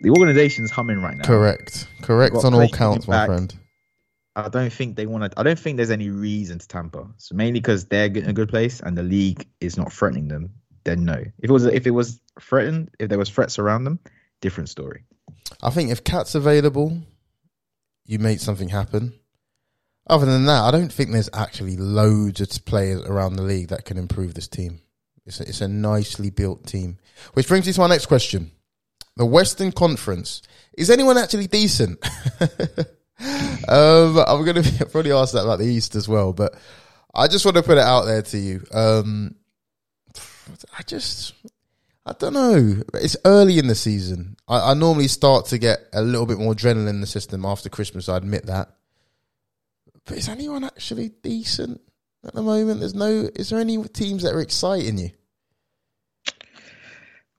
the 0.00 0.10
organization's 0.10 0.72
humming 0.72 1.00
right 1.00 1.16
now. 1.16 1.22
Correct. 1.22 1.86
Correct 2.02 2.34
on 2.34 2.54
all 2.54 2.68
counts, 2.68 3.06
my 3.06 3.18
back. 3.18 3.26
friend. 3.28 3.54
I 4.34 4.48
don't 4.48 4.72
think 4.72 4.96
they 4.96 5.06
want 5.06 5.30
to. 5.30 5.38
I 5.38 5.44
don't 5.44 5.58
think 5.58 5.76
there's 5.76 5.92
any 5.92 6.10
reason 6.10 6.58
to 6.58 6.66
tamper. 6.66 7.06
So 7.18 7.36
mainly 7.36 7.60
because 7.60 7.84
they're 7.84 8.06
in 8.06 8.28
a 8.28 8.32
good 8.32 8.48
place 8.48 8.80
and 8.80 8.98
the 8.98 9.04
league 9.04 9.46
is 9.60 9.76
not 9.76 9.92
threatening 9.92 10.26
them. 10.26 10.54
Then 10.82 11.04
no. 11.04 11.14
If 11.14 11.50
it 11.50 11.50
was, 11.50 11.66
if 11.66 11.86
it 11.86 11.90
was 11.92 12.20
threatened, 12.40 12.90
if 12.98 13.08
there 13.08 13.18
was 13.18 13.28
threats 13.28 13.60
around 13.60 13.84
them, 13.84 14.00
different 14.40 14.70
story. 14.70 15.04
I 15.62 15.70
think 15.70 15.90
if 15.90 16.02
KAT's 16.02 16.34
available, 16.34 17.00
you 18.06 18.18
make 18.18 18.40
something 18.40 18.70
happen. 18.70 19.19
Other 20.10 20.26
than 20.26 20.46
that, 20.46 20.64
I 20.64 20.72
don't 20.72 20.92
think 20.92 21.12
there's 21.12 21.30
actually 21.32 21.76
loads 21.76 22.40
of 22.40 22.64
players 22.64 23.00
around 23.02 23.36
the 23.36 23.42
league 23.42 23.68
that 23.68 23.84
can 23.84 23.96
improve 23.96 24.34
this 24.34 24.48
team. 24.48 24.80
It's 25.24 25.38
a, 25.38 25.48
it's 25.48 25.60
a 25.60 25.68
nicely 25.68 26.30
built 26.30 26.66
team. 26.66 26.98
Which 27.34 27.46
brings 27.46 27.64
me 27.64 27.72
to 27.72 27.80
my 27.80 27.86
next 27.86 28.06
question. 28.06 28.50
The 29.14 29.24
Western 29.24 29.70
Conference. 29.70 30.42
Is 30.76 30.90
anyone 30.90 31.16
actually 31.16 31.46
decent? 31.46 32.04
um, 33.68 34.18
I'm 34.18 34.44
going 34.44 34.60
to 34.60 34.86
probably 34.90 35.12
ask 35.12 35.32
that 35.34 35.44
about 35.44 35.60
the 35.60 35.66
East 35.66 35.94
as 35.94 36.08
well, 36.08 36.32
but 36.32 36.56
I 37.14 37.28
just 37.28 37.44
want 37.44 37.56
to 37.58 37.62
put 37.62 37.78
it 37.78 37.84
out 37.84 38.02
there 38.02 38.22
to 38.22 38.36
you. 38.36 38.64
Um, 38.72 39.36
I 40.76 40.82
just, 40.82 41.34
I 42.04 42.14
don't 42.18 42.34
know. 42.34 42.82
It's 42.94 43.16
early 43.24 43.60
in 43.60 43.68
the 43.68 43.76
season. 43.76 44.36
I, 44.48 44.72
I 44.72 44.74
normally 44.74 45.06
start 45.06 45.46
to 45.46 45.58
get 45.58 45.78
a 45.92 46.02
little 46.02 46.26
bit 46.26 46.38
more 46.38 46.52
adrenaline 46.52 46.88
in 46.88 47.00
the 47.00 47.06
system 47.06 47.44
after 47.44 47.68
Christmas. 47.68 48.08
I 48.08 48.16
admit 48.16 48.46
that. 48.46 48.70
But 50.06 50.18
is 50.18 50.28
anyone 50.28 50.64
actually 50.64 51.10
decent 51.22 51.80
at 52.24 52.34
the 52.34 52.42
moment? 52.42 52.80
There's 52.80 52.94
no. 52.94 53.28
Is 53.34 53.50
there 53.50 53.60
any 53.60 53.82
teams 53.84 54.22
that 54.22 54.34
are 54.34 54.40
exciting 54.40 54.98
you? 54.98 55.10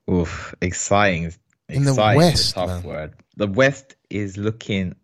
Oof, 0.09 0.53
exciting. 0.61 1.33
In 1.69 1.83
the 1.85 1.91
exciting 1.91 2.21
is 2.21 2.27
a 2.27 2.31
West, 2.31 2.55
tough 2.55 2.67
man. 2.67 2.83
word. 2.83 3.13
The 3.37 3.47
West 3.47 3.95
is 4.09 4.37
looking. 4.37 4.95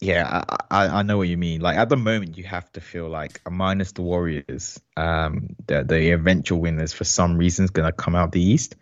Yeah, 0.00 0.44
I, 0.48 0.56
I 0.70 0.98
I 0.98 1.02
know 1.02 1.16
what 1.16 1.28
you 1.28 1.38
mean. 1.38 1.60
Like 1.60 1.76
at 1.78 1.88
the 1.88 1.96
moment, 1.96 2.36
you 2.36 2.44
have 2.44 2.70
to 2.72 2.80
feel 2.80 3.08
like, 3.08 3.40
minus 3.50 3.92
the 3.92 4.02
Warriors, 4.02 4.78
um, 4.96 5.56
the 5.66 5.84
the 5.84 6.10
eventual 6.12 6.60
winners 6.60 6.92
for 6.92 7.04
some 7.04 7.38
reason 7.38 7.64
is 7.64 7.70
gonna 7.70 7.92
come 7.92 8.14
out 8.14 8.32
the 8.32 8.42
East, 8.42 8.76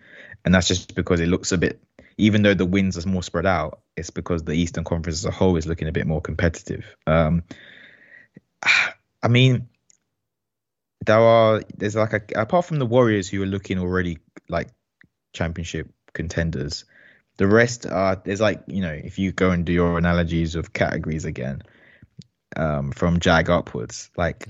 and 0.44 0.54
that's 0.54 0.66
just 0.66 0.94
because 0.94 1.20
it 1.20 1.28
looks 1.28 1.52
a 1.52 1.58
bit. 1.58 1.80
Even 2.16 2.42
though 2.42 2.54
the 2.54 2.66
wins 2.66 2.98
are 2.98 3.08
more 3.08 3.22
spread 3.22 3.46
out, 3.46 3.80
it's 3.96 4.10
because 4.10 4.42
the 4.42 4.52
Eastern 4.52 4.82
Conference 4.82 5.18
as 5.18 5.24
a 5.24 5.30
whole 5.30 5.56
is 5.56 5.66
looking 5.68 5.86
a 5.86 5.92
bit 5.92 6.06
more 6.06 6.20
competitive. 6.20 6.96
Um, 7.06 7.44
I 9.22 9.28
mean, 9.28 9.68
there 11.04 11.18
are 11.18 11.62
there's 11.76 11.96
like 11.96 12.12
a 12.12 12.22
apart 12.40 12.66
from 12.66 12.78
the 12.78 12.86
Warriors 12.86 13.28
who 13.28 13.42
are 13.42 13.46
looking 13.46 13.78
already 13.78 14.18
like 14.48 14.68
championship 15.32 15.90
contenders, 16.12 16.84
the 17.38 17.46
rest 17.46 17.86
are 17.86 18.20
there's 18.24 18.40
like 18.40 18.62
you 18.66 18.82
know 18.82 18.92
if 18.92 19.18
you 19.18 19.32
go 19.32 19.50
and 19.50 19.64
do 19.64 19.72
your 19.72 19.96
analogies 19.96 20.54
of 20.54 20.72
categories 20.72 21.24
again, 21.24 21.62
um, 22.56 22.92
from 22.92 23.20
Jag 23.20 23.48
upwards, 23.48 24.10
like 24.16 24.48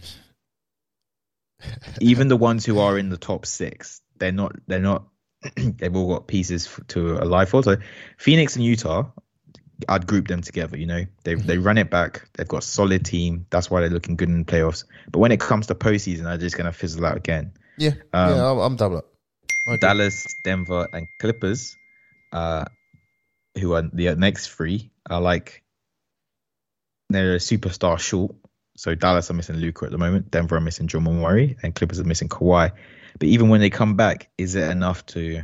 even 2.00 2.29
the 2.29 2.37
ones 2.37 2.65
who 2.65 2.81
are 2.81 2.99
in 2.99 3.11
the 3.11 3.17
top 3.17 3.47
six, 3.47 4.00
they're 4.17 4.33
not 4.33 4.57
they're 4.67 4.81
not 4.81 5.05
they've 5.57 5.95
all 5.95 6.15
got 6.15 6.27
pieces 6.27 6.69
to 6.88 7.23
alive 7.23 7.49
for. 7.49 7.62
So 7.62 7.77
Phoenix 8.17 8.57
and 8.57 8.65
Utah, 8.65 9.11
I'd 9.88 10.06
group 10.06 10.28
them 10.28 10.42
together. 10.42 10.76
You 10.76 10.87
know, 10.87 11.04
they 11.25 11.35
mm-hmm. 11.35 11.47
they 11.47 11.58
run 11.58 11.78
it 11.78 11.90
back. 11.90 12.28
They've 12.35 12.49
got 12.49 12.64
a 12.64 12.66
solid 12.66 13.04
team. 13.04 13.47
That's 13.50 13.70
why 13.70 13.80
they're 13.80 13.90
looking 13.90 14.16
good 14.16 14.28
in 14.28 14.38
the 14.40 14.44
playoffs. 14.44 14.85
But 15.11 15.20
when 15.20 15.32
it 15.32 15.40
comes 15.40 15.68
to 15.68 15.75
postseason, 15.75 16.25
they're 16.25 16.38
just 16.38 16.56
gonna 16.56 16.73
fizzle 16.73 17.06
out 17.06 17.16
again. 17.16 17.52
Yeah, 17.76 17.92
um, 18.12 18.35
yeah, 18.35 18.50
I'm, 18.50 18.58
I'm 18.58 18.76
double 18.76 18.99
up. 18.99 19.04
Dallas, 19.80 20.35
Denver, 20.42 20.88
and 20.92 21.06
Clippers, 21.20 21.76
uh, 22.32 22.64
who 23.58 23.75
are 23.75 23.82
the 23.82 24.16
next 24.16 24.49
three, 24.49 24.90
are 25.08 25.20
like 25.20 25.62
they're 27.11 27.35
a 27.35 27.38
superstar 27.38 27.99
short. 27.99 28.35
So 28.76 28.94
Dallas 28.94 29.30
are 29.30 29.35
missing 29.35 29.56
Luka 29.56 29.87
at 29.87 29.90
the 29.90 29.99
moment. 29.99 30.30
Denver 30.30 30.56
are 30.56 30.61
missing 30.61 30.87
Jamal 30.87 31.12
Murray, 31.12 31.56
and 31.62 31.75
Clippers 31.75 32.00
are 32.00 32.04
missing 32.04 32.28
Kawhi. 32.28 32.73
But 33.18 33.28
even 33.28 33.49
when 33.49 33.61
they 33.61 33.70
come 33.70 33.97
back, 33.97 34.28
is 34.38 34.54
it 34.54 34.70
enough 34.70 35.04
to 35.06 35.42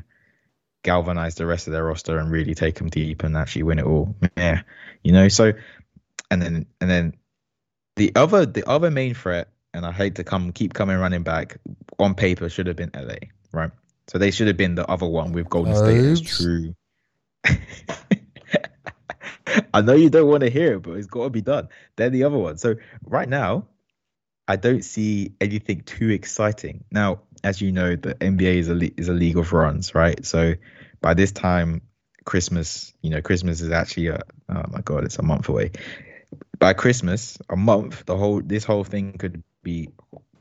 galvanize 0.85 1.35
the 1.35 1.47
rest 1.47 1.67
of 1.67 1.73
their 1.73 1.83
roster 1.83 2.19
and 2.19 2.31
really 2.31 2.55
take 2.55 2.77
them 2.77 2.89
deep 2.89 3.25
and 3.25 3.37
actually 3.37 3.65
win 3.65 3.81
it 3.81 3.85
all? 3.85 4.15
Yeah, 4.37 4.63
you 5.03 5.11
know. 5.13 5.27
So, 5.29 5.55
and 6.31 6.41
then 6.41 6.67
and 6.81 6.89
then 6.89 7.15
the 7.97 8.13
other 8.15 8.47
the 8.47 8.69
other 8.69 8.93
main 8.93 9.15
threat, 9.15 9.49
and 9.73 9.85
I 9.85 9.91
hate 9.91 10.15
to 10.17 10.25
come 10.25 10.53
keep 10.53 10.75
coming 10.75 10.97
running 10.97 11.25
back 11.25 11.59
on 11.99 12.15
paper 12.15 12.49
should 12.49 12.69
have 12.69 12.77
been 12.77 12.93
LA, 12.95 13.17
right? 13.53 13.73
So 14.07 14.19
they 14.19 14.31
should 14.31 14.47
have 14.47 14.57
been 14.57 14.77
the 14.77 14.89
other 14.89 15.07
one 15.07 15.33
with 15.33 15.49
Golden 15.49 15.75
State 15.75 16.05
as 16.05 16.21
true. 16.21 16.75
I 19.73 19.81
know 19.81 19.95
you 19.95 20.11
don't 20.11 20.29
want 20.29 20.43
to 20.43 20.51
hear 20.51 20.75
it, 20.75 20.83
but 20.83 20.93
it's 20.93 21.07
got 21.07 21.25
to 21.25 21.31
be 21.31 21.41
done. 21.41 21.69
They're 21.97 22.11
the 22.11 22.25
other 22.25 22.39
one. 22.39 22.59
So 22.59 22.77
right 23.05 23.29
now, 23.29 23.67
I 24.47 24.57
don't 24.57 24.85
see 24.85 25.33
anything 25.41 25.83
too 25.83 26.11
exciting. 26.11 26.85
Now, 26.91 27.23
as 27.45 27.61
you 27.61 27.71
know, 27.71 27.95
the 27.95 28.15
NBA 28.15 28.57
is 28.57 28.71
a 28.71 29.01
is 29.01 29.09
a 29.09 29.13
league 29.13 29.39
of 29.39 29.53
runs, 29.53 29.95
right? 29.95 30.25
So 30.25 30.55
by 31.01 31.15
this 31.15 31.31
time, 31.31 31.83
Christmas, 32.25 32.93
you 33.03 33.11
know, 33.11 33.21
Christmas 33.21 33.61
is 33.61 33.71
actually 33.71 34.09
a 34.09 34.23
oh 34.49 34.63
my 34.71 34.81
god, 34.81 35.05
it's 35.05 35.19
a 35.19 35.23
month 35.23 35.49
away. 35.49 35.73
By 36.59 36.73
Christmas, 36.73 37.39
a 37.51 37.57
month, 37.57 38.07
the 38.07 38.17
whole 38.17 38.41
this 38.41 38.65
whole 38.65 38.83
thing 38.83 39.13
could 39.19 39.45
be 39.63 39.91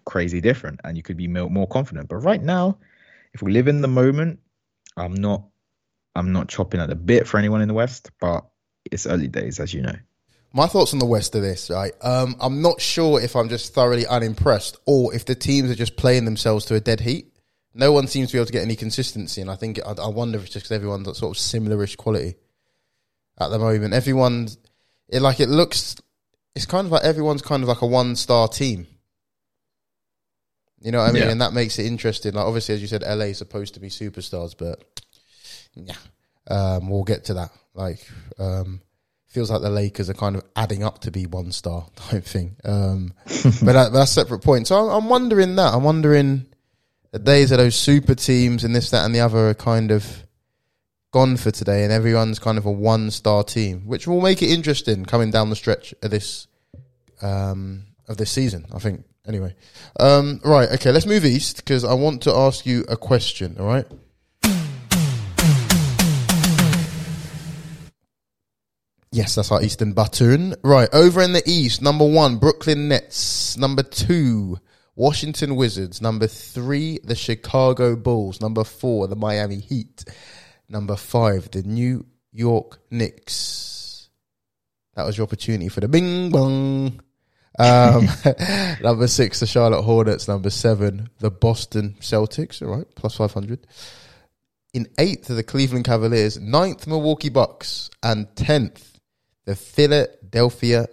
crazy 0.05 0.41
different, 0.41 0.79
and 0.83 0.97
you 0.97 1.03
could 1.03 1.17
be 1.17 1.27
more 1.27 1.67
confident. 1.67 2.07
But 2.07 2.17
right 2.17 2.41
now, 2.41 2.79
if 3.33 3.41
we 3.41 3.51
live 3.51 3.67
in 3.67 3.81
the 3.81 3.87
moment, 3.87 4.39
I'm 4.95 5.13
not 5.13 5.43
I'm 6.15 6.31
not 6.31 6.47
chopping 6.47 6.79
at 6.79 6.89
the 6.89 6.95
bit 6.95 7.27
for 7.27 7.37
anyone 7.37 7.61
in 7.61 7.67
the 7.67 7.73
West, 7.73 8.11
but 8.19 8.45
it's 8.89 9.07
early 9.07 9.27
days, 9.27 9.59
as 9.59 9.73
you 9.73 9.81
know. 9.81 9.95
My 10.55 10.67
thoughts 10.67 10.93
on 10.93 10.99
the 10.99 11.05
West 11.05 11.35
are 11.35 11.41
this, 11.41 11.71
right? 11.71 11.93
Um, 12.01 12.35
I'm 12.39 12.61
not 12.61 12.79
sure 12.79 13.19
if 13.19 13.35
I'm 13.35 13.49
just 13.49 13.73
thoroughly 13.73 14.05
unimpressed 14.05 14.77
or 14.85 15.13
if 15.13 15.25
the 15.25 15.33
teams 15.33 15.71
are 15.71 15.75
just 15.75 15.97
playing 15.97 16.25
themselves 16.25 16.65
to 16.65 16.75
a 16.75 16.79
dead 16.79 16.99
heat. 16.99 17.33
No 17.73 17.91
one 17.91 18.05
seems 18.05 18.29
to 18.29 18.33
be 18.33 18.37
able 18.37 18.45
to 18.45 18.53
get 18.53 18.61
any 18.61 18.75
consistency, 18.75 19.41
and 19.41 19.49
I 19.49 19.55
think 19.55 19.79
I, 19.83 19.93
I 19.93 20.07
wonder 20.09 20.37
if 20.37 20.45
it's 20.45 20.53
just 20.53 20.65
because 20.65 20.75
everyone's 20.75 21.07
at 21.07 21.15
sort 21.15 21.35
of 21.35 21.41
similarish 21.41 21.97
quality 21.97 22.35
at 23.39 23.47
the 23.47 23.57
moment. 23.57 23.95
Everyone's 23.95 24.59
it 25.09 25.21
like 25.21 25.39
it 25.39 25.49
looks. 25.49 25.95
It's 26.55 26.67
kind 26.67 26.85
of 26.85 26.91
like 26.91 27.03
everyone's 27.03 27.41
kind 27.41 27.63
of 27.63 27.69
like 27.69 27.81
a 27.81 27.87
one 27.87 28.15
star 28.15 28.47
team. 28.47 28.85
You 30.81 30.91
know 30.91 30.99
what 30.99 31.09
I 31.09 31.13
mean? 31.13 31.23
Yeah. 31.23 31.31
And 31.31 31.41
that 31.41 31.53
makes 31.53 31.79
it 31.79 31.87
interesting. 31.87 32.33
Like 32.33 32.45
obviously, 32.45 32.75
as 32.75 32.81
you 32.81 32.87
said, 32.87 33.01
LA 33.01 33.25
is 33.25 33.39
supposed 33.39 33.73
to 33.73 33.79
be 33.79 33.89
superstars, 33.89 34.53
but 34.55 34.83
yeah, 35.73 35.95
um, 36.47 36.89
we'll 36.89 37.05
get 37.05 37.25
to 37.25 37.35
that. 37.35 37.51
Like, 37.73 38.05
um, 38.37 38.81
feels 39.33 39.49
like 39.49 39.61
the 39.61 39.69
Lakers 39.69 40.09
are 40.09 40.13
kind 40.13 40.35
of 40.35 40.43
adding 40.55 40.83
up 40.83 40.99
to 40.99 41.11
be 41.11 41.25
one 41.25 41.51
star 41.51 41.87
type 41.95 42.23
thing. 42.23 42.55
Um, 42.63 43.13
but 43.25 43.73
that, 43.73 43.89
that's 43.91 44.11
a 44.11 44.13
separate 44.13 44.39
point. 44.39 44.67
So 44.67 44.77
I'm, 44.77 45.03
I'm, 45.03 45.09
wondering 45.09 45.55
that. 45.55 45.73
I'm 45.73 45.83
wondering 45.83 46.45
the 47.11 47.19
days 47.19 47.51
of 47.51 47.57
those 47.57 47.75
super 47.75 48.15
teams 48.15 48.63
and 48.63 48.75
this, 48.75 48.91
that, 48.91 49.05
and 49.05 49.13
the 49.13 49.21
other 49.21 49.49
are 49.49 49.53
kind 49.55 49.91
of 49.91 50.23
gone 51.11 51.37
for 51.37 51.51
today, 51.51 51.83
and 51.83 51.91
everyone's 51.91 52.39
kind 52.39 52.57
of 52.57 52.65
a 52.65 52.71
one 52.71 53.11
star 53.11 53.43
team, 53.43 53.87
which 53.87 54.07
will 54.07 54.21
make 54.21 54.41
it 54.41 54.49
interesting 54.49 55.05
coming 55.05 55.31
down 55.31 55.49
the 55.49 55.55
stretch 55.55 55.93
of 56.01 56.11
this 56.11 56.47
um, 57.21 57.85
of 58.07 58.17
this 58.17 58.31
season. 58.31 58.65
I 58.73 58.79
think. 58.79 59.05
Anyway, 59.25 59.55
um, 60.01 60.41
right. 60.43 60.69
Okay, 60.73 60.91
let's 60.91 61.05
move 61.05 61.23
east 61.23 61.57
because 61.57 61.85
I 61.85 61.93
want 61.93 62.23
to 62.23 62.33
ask 62.33 62.65
you 62.65 62.83
a 62.89 62.97
question. 62.97 63.55
All 63.57 63.67
right. 63.67 63.85
Yes, 69.13 69.35
that's 69.35 69.51
our 69.51 69.61
Eastern 69.61 69.93
button. 69.93 70.55
Right, 70.63 70.89
over 70.91 71.21
in 71.21 71.33
the 71.33 71.43
East, 71.45 71.83
number 71.83 72.03
one, 72.03 72.37
Brooklyn 72.37 72.87
Nets. 72.87 73.55
Number 73.55 73.83
two, 73.83 74.57
Washington 74.95 75.55
Wizards. 75.55 76.01
Number 76.01 76.25
three, 76.25 76.97
the 77.03 77.13
Chicago 77.13 77.95
Bulls. 77.95 78.41
Number 78.41 78.63
four, 78.63 79.07
the 79.07 79.15
Miami 79.15 79.59
Heat. 79.59 80.05
Number 80.67 80.95
five, 80.95 81.51
the 81.51 81.61
New 81.61 82.07
York 82.31 82.79
Knicks. 82.89 84.09
That 84.95 85.05
was 85.05 85.15
your 85.15 85.27
opportunity 85.27 85.69
for 85.69 85.81
the 85.81 85.87
bing 85.87 86.31
bong. 86.31 86.99
Um, 87.59 88.07
number 88.81 89.07
six, 89.07 89.41
the 89.41 89.45
Charlotte 89.45 89.83
Hornets. 89.83 90.27
Number 90.27 90.49
seven, 90.49 91.11
the 91.19 91.29
Boston 91.29 91.97
Celtics. 91.99 92.63
All 92.63 92.77
right, 92.77 92.87
plus 92.95 93.15
500. 93.15 93.67
In 94.73 94.87
eighth, 94.97 95.27
the 95.27 95.43
Cleveland 95.43 95.85
Cavaliers. 95.85 96.39
Ninth, 96.39 96.87
Milwaukee 96.87 97.29
Bucks. 97.29 97.91
And 98.01 98.35
tenth, 98.35 98.92
the 99.45 99.55
Philadelphia 99.55 100.87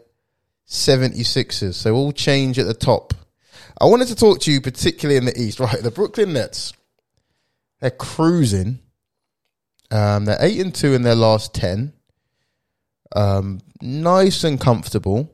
76ers. 0.67 1.75
So 1.75 1.95
all 1.95 2.13
change 2.13 2.59
at 2.59 2.67
the 2.67 2.75
top. 2.75 3.15
I 3.81 3.87
wanted 3.87 4.09
to 4.09 4.15
talk 4.15 4.41
to 4.41 4.53
you 4.53 4.61
particularly 4.61 5.17
in 5.17 5.25
the 5.25 5.41
East, 5.41 5.61
right? 5.61 5.83
The 5.83 5.91
Brooklyn 5.91 6.33
Nets, 6.33 6.73
they're 7.81 7.91
cruising. 7.91 8.81
Um, 9.91 10.25
they're 10.25 10.39
eight 10.41 10.61
and 10.61 10.75
two 10.75 10.95
in 10.95 11.03
their 11.03 11.17
last 11.17 11.55
ten. 11.55 11.93
Um, 13.15 13.61
nice 13.83 14.45
and 14.45 14.61
comfortable. 14.61 15.33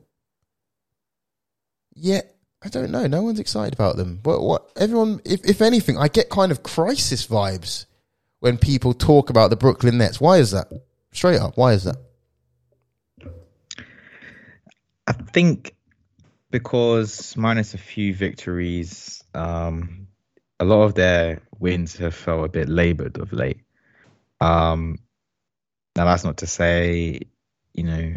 Yet 1.93 2.35
I 2.63 2.69
don't 2.69 2.91
know. 2.91 3.05
No 3.05 3.21
one's 3.21 3.39
excited 3.39 3.73
about 3.73 3.97
them. 3.97 4.19
But 4.21 4.41
What? 4.41 4.71
Everyone. 4.75 5.21
If 5.25 5.45
if 5.45 5.61
anything, 5.61 5.97
I 5.97 6.07
get 6.07 6.29
kind 6.29 6.51
of 6.51 6.63
crisis 6.63 7.27
vibes 7.27 7.85
when 8.39 8.57
people 8.57 8.93
talk 8.93 9.29
about 9.29 9.51
the 9.51 9.55
Brooklyn 9.55 9.99
Nets. 9.99 10.19
Why 10.19 10.37
is 10.37 10.51
that? 10.51 10.67
Straight 11.11 11.39
up, 11.39 11.55
why 11.55 11.73
is 11.73 11.83
that? 11.83 11.97
I 15.07 15.13
think 15.13 15.73
because 16.51 17.35
minus 17.37 17.73
a 17.73 17.77
few 17.77 18.13
victories, 18.13 19.23
um, 19.33 20.07
a 20.59 20.65
lot 20.65 20.83
of 20.83 20.95
their 20.95 21.41
wins 21.59 21.95
have 21.97 22.13
felt 22.13 22.45
a 22.45 22.49
bit 22.49 22.67
laboured 22.69 23.17
of 23.17 23.31
late. 23.33 23.61
Um, 24.41 24.99
now 25.95 26.05
that's 26.05 26.23
not 26.23 26.37
to 26.37 26.47
say, 26.47 27.21
you 27.73 27.83
know, 27.83 28.15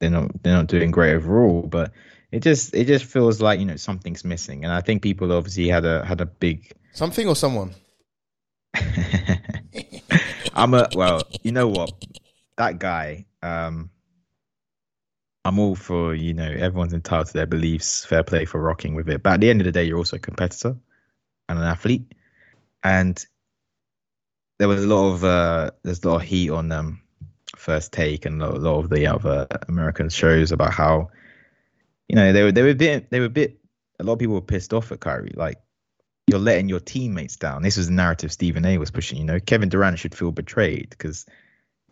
they're 0.00 0.10
not 0.10 0.42
they're 0.42 0.56
not 0.56 0.66
doing 0.68 0.90
great 0.90 1.14
overall, 1.14 1.62
but 1.62 1.92
it 2.30 2.40
just 2.40 2.74
it 2.74 2.86
just 2.86 3.04
feels 3.04 3.40
like 3.40 3.60
you 3.60 3.66
know 3.66 3.76
something's 3.76 4.24
missing, 4.24 4.64
and 4.64 4.72
I 4.72 4.80
think 4.80 5.02
people 5.02 5.32
obviously 5.32 5.68
had 5.68 5.84
a 5.84 6.04
had 6.04 6.20
a 6.20 6.26
big 6.26 6.72
something 6.92 7.26
or 7.26 7.36
someone. 7.36 7.74
I'm 10.54 10.74
a 10.74 10.88
well, 10.94 11.22
you 11.42 11.52
know 11.52 11.68
what, 11.68 11.92
that 12.56 12.78
guy. 12.78 13.26
Um, 13.42 13.90
I'm 15.44 15.58
all 15.58 15.74
for 15.74 16.14
you 16.14 16.34
know 16.34 16.50
everyone's 16.50 16.94
entitled 16.94 17.28
to 17.28 17.32
their 17.34 17.46
beliefs, 17.46 18.04
fair 18.04 18.22
play 18.22 18.44
for 18.44 18.60
rocking 18.60 18.94
with 18.94 19.08
it. 19.08 19.22
But 19.22 19.34
at 19.34 19.40
the 19.40 19.50
end 19.50 19.60
of 19.60 19.66
the 19.66 19.72
day, 19.72 19.84
you're 19.84 19.98
also 19.98 20.16
a 20.16 20.20
competitor 20.20 20.76
and 21.48 21.58
an 21.58 21.64
athlete, 21.64 22.14
and 22.82 23.24
there 24.58 24.68
was 24.68 24.82
a 24.82 24.86
lot 24.86 25.12
of 25.12 25.24
uh, 25.24 25.70
there's 25.82 26.02
a 26.02 26.08
lot 26.08 26.16
of 26.16 26.22
heat 26.22 26.50
on 26.50 26.72
um, 26.72 27.00
first 27.56 27.92
take 27.92 28.24
and 28.24 28.42
a 28.42 28.46
lot, 28.46 28.56
a 28.56 28.58
lot 28.58 28.78
of 28.84 28.90
the 28.90 29.06
other 29.06 29.46
American 29.68 30.08
shows 30.08 30.52
about 30.52 30.72
how 30.72 31.10
you 32.08 32.16
know 32.16 32.32
they 32.32 32.42
were 32.42 32.52
they 32.52 32.62
were 32.62 32.70
a 32.70 32.74
bit 32.74 33.10
they 33.10 33.20
were 33.20 33.26
a 33.26 33.30
bit 33.30 33.58
a 34.00 34.04
lot 34.04 34.14
of 34.14 34.18
people 34.18 34.34
were 34.34 34.40
pissed 34.40 34.72
off 34.72 34.92
at 34.92 35.00
Kyrie 35.00 35.34
like 35.36 35.58
you're 36.26 36.38
letting 36.38 36.68
your 36.68 36.80
teammates 36.80 37.36
down. 37.36 37.62
This 37.62 37.76
was 37.76 37.88
the 37.88 37.92
narrative 37.92 38.32
Stephen 38.32 38.64
A 38.64 38.78
was 38.78 38.90
pushing. 38.90 39.18
You 39.18 39.24
know, 39.24 39.40
Kevin 39.40 39.68
Durant 39.68 39.98
should 39.98 40.14
feel 40.14 40.32
betrayed 40.32 40.88
because 40.90 41.26